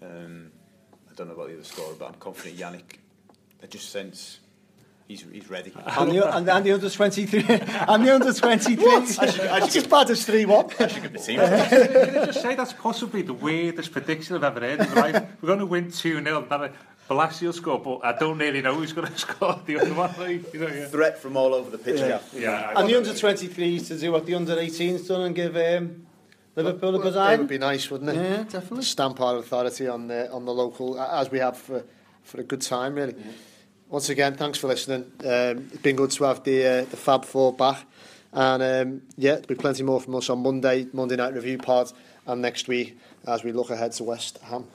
Um, 0.00 0.50
I 1.10 1.14
don't 1.14 1.26
know 1.26 1.34
about 1.34 1.48
the 1.48 1.54
other 1.54 1.64
scorer, 1.64 1.94
but 1.98 2.06
I'm 2.08 2.14
confident 2.14 2.58
Yannick. 2.58 2.98
I 3.62 3.66
just 3.66 3.90
sense 3.90 4.38
he's, 5.10 5.26
he's 5.32 5.50
ready. 5.50 5.72
and, 5.86 6.12
the, 6.12 6.36
and, 6.36 6.48
and 6.48 6.64
the 6.64 6.72
under 6.72 6.88
23. 6.88 7.44
and 7.48 8.06
the 8.06 8.14
under 8.14 8.32
23. 8.32 8.84
what? 8.84 9.02
I 9.02 9.26
should, 9.26 9.40
I 9.40 9.66
should, 9.66 9.76
as 9.76 9.86
bad 9.86 10.10
as 10.10 10.24
3 10.24 10.44
1. 10.46 10.70
I 10.78 10.86
should 10.86 11.02
give 11.02 11.12
the 11.12 11.18
team. 11.18 11.40
Can 11.40 12.18
I 12.18 12.26
just 12.26 12.42
say 12.42 12.54
that's 12.54 12.72
possibly 12.72 13.22
the 13.22 13.34
weirdest 13.34 13.92
prediction 13.92 14.36
I've 14.36 14.44
ever 14.44 14.60
heard 14.60 14.80
in 14.80 14.94
my 14.94 15.10
life? 15.10 15.28
We're 15.40 15.48
going 15.48 15.58
to 15.58 15.66
win 15.66 15.90
2 15.90 16.22
0. 16.22 16.42
Balassi 17.08 17.42
will 17.42 17.52
score, 17.52 17.80
but 17.80 18.04
I 18.04 18.16
don't 18.16 18.38
really 18.38 18.62
know 18.62 18.76
who's 18.76 18.92
going 18.92 19.08
to 19.12 19.18
score 19.18 19.60
the 19.66 19.80
other 19.80 19.94
one. 19.94 20.14
Like, 20.16 20.54
you 20.54 20.60
know, 20.60 20.68
yeah. 20.68 20.86
Threat 20.86 21.18
from 21.18 21.36
all 21.36 21.54
over 21.54 21.68
the 21.68 21.78
pitch. 21.78 21.98
Yeah. 21.98 22.20
yeah. 22.32 22.72
and 22.76 22.88
the 22.88 22.96
under 22.96 23.10
23s 23.10 23.88
to 23.88 23.98
do 23.98 24.12
what 24.12 24.26
the 24.26 24.34
under 24.36 24.54
18s 24.54 25.08
done 25.08 25.22
and 25.22 25.34
give 25.34 25.56
um, 25.56 26.06
Liverpool 26.54 26.92
well, 26.92 27.00
a 27.00 27.02
good 27.02 27.14
time. 27.14 27.32
It 27.32 27.38
would 27.40 27.48
be 27.48 27.58
nice, 27.58 27.90
wouldn't 27.90 28.10
it? 28.10 28.16
Yeah, 28.16 28.42
definitely. 28.44 28.82
Stamp 28.82 29.20
our 29.20 29.38
authority 29.38 29.88
on 29.88 30.06
the 30.06 30.30
on 30.30 30.44
the 30.44 30.52
local 30.52 31.00
as 31.00 31.30
we 31.30 31.40
have 31.40 31.58
for 31.58 31.84
for 32.22 32.40
a 32.40 32.44
good 32.44 32.62
time, 32.62 32.94
really. 32.94 33.14
Yeah. 33.16 33.32
Once 33.90 34.08
again, 34.08 34.36
thanks 34.36 34.56
for 34.56 34.68
listening. 34.68 35.00
Um, 35.24 35.68
it's 35.72 35.82
been 35.82 35.96
good 35.96 36.12
to 36.12 36.22
have 36.22 36.44
the 36.44 36.64
uh, 36.64 36.84
the 36.84 36.96
Fab 36.96 37.24
Four 37.24 37.52
back, 37.52 37.84
and 38.32 38.62
um, 38.62 39.02
yeah, 39.16 39.32
there'll 39.32 39.48
be 39.48 39.56
plenty 39.56 39.82
more 39.82 40.00
from 40.00 40.14
us 40.14 40.30
on 40.30 40.44
Monday, 40.44 40.86
Monday 40.92 41.16
night 41.16 41.34
review 41.34 41.58
part, 41.58 41.92
and 42.24 42.40
next 42.40 42.68
week 42.68 42.96
as 43.26 43.42
we 43.42 43.50
look 43.50 43.68
ahead 43.68 43.90
to 43.90 44.04
West 44.04 44.38
Ham. 44.44 44.68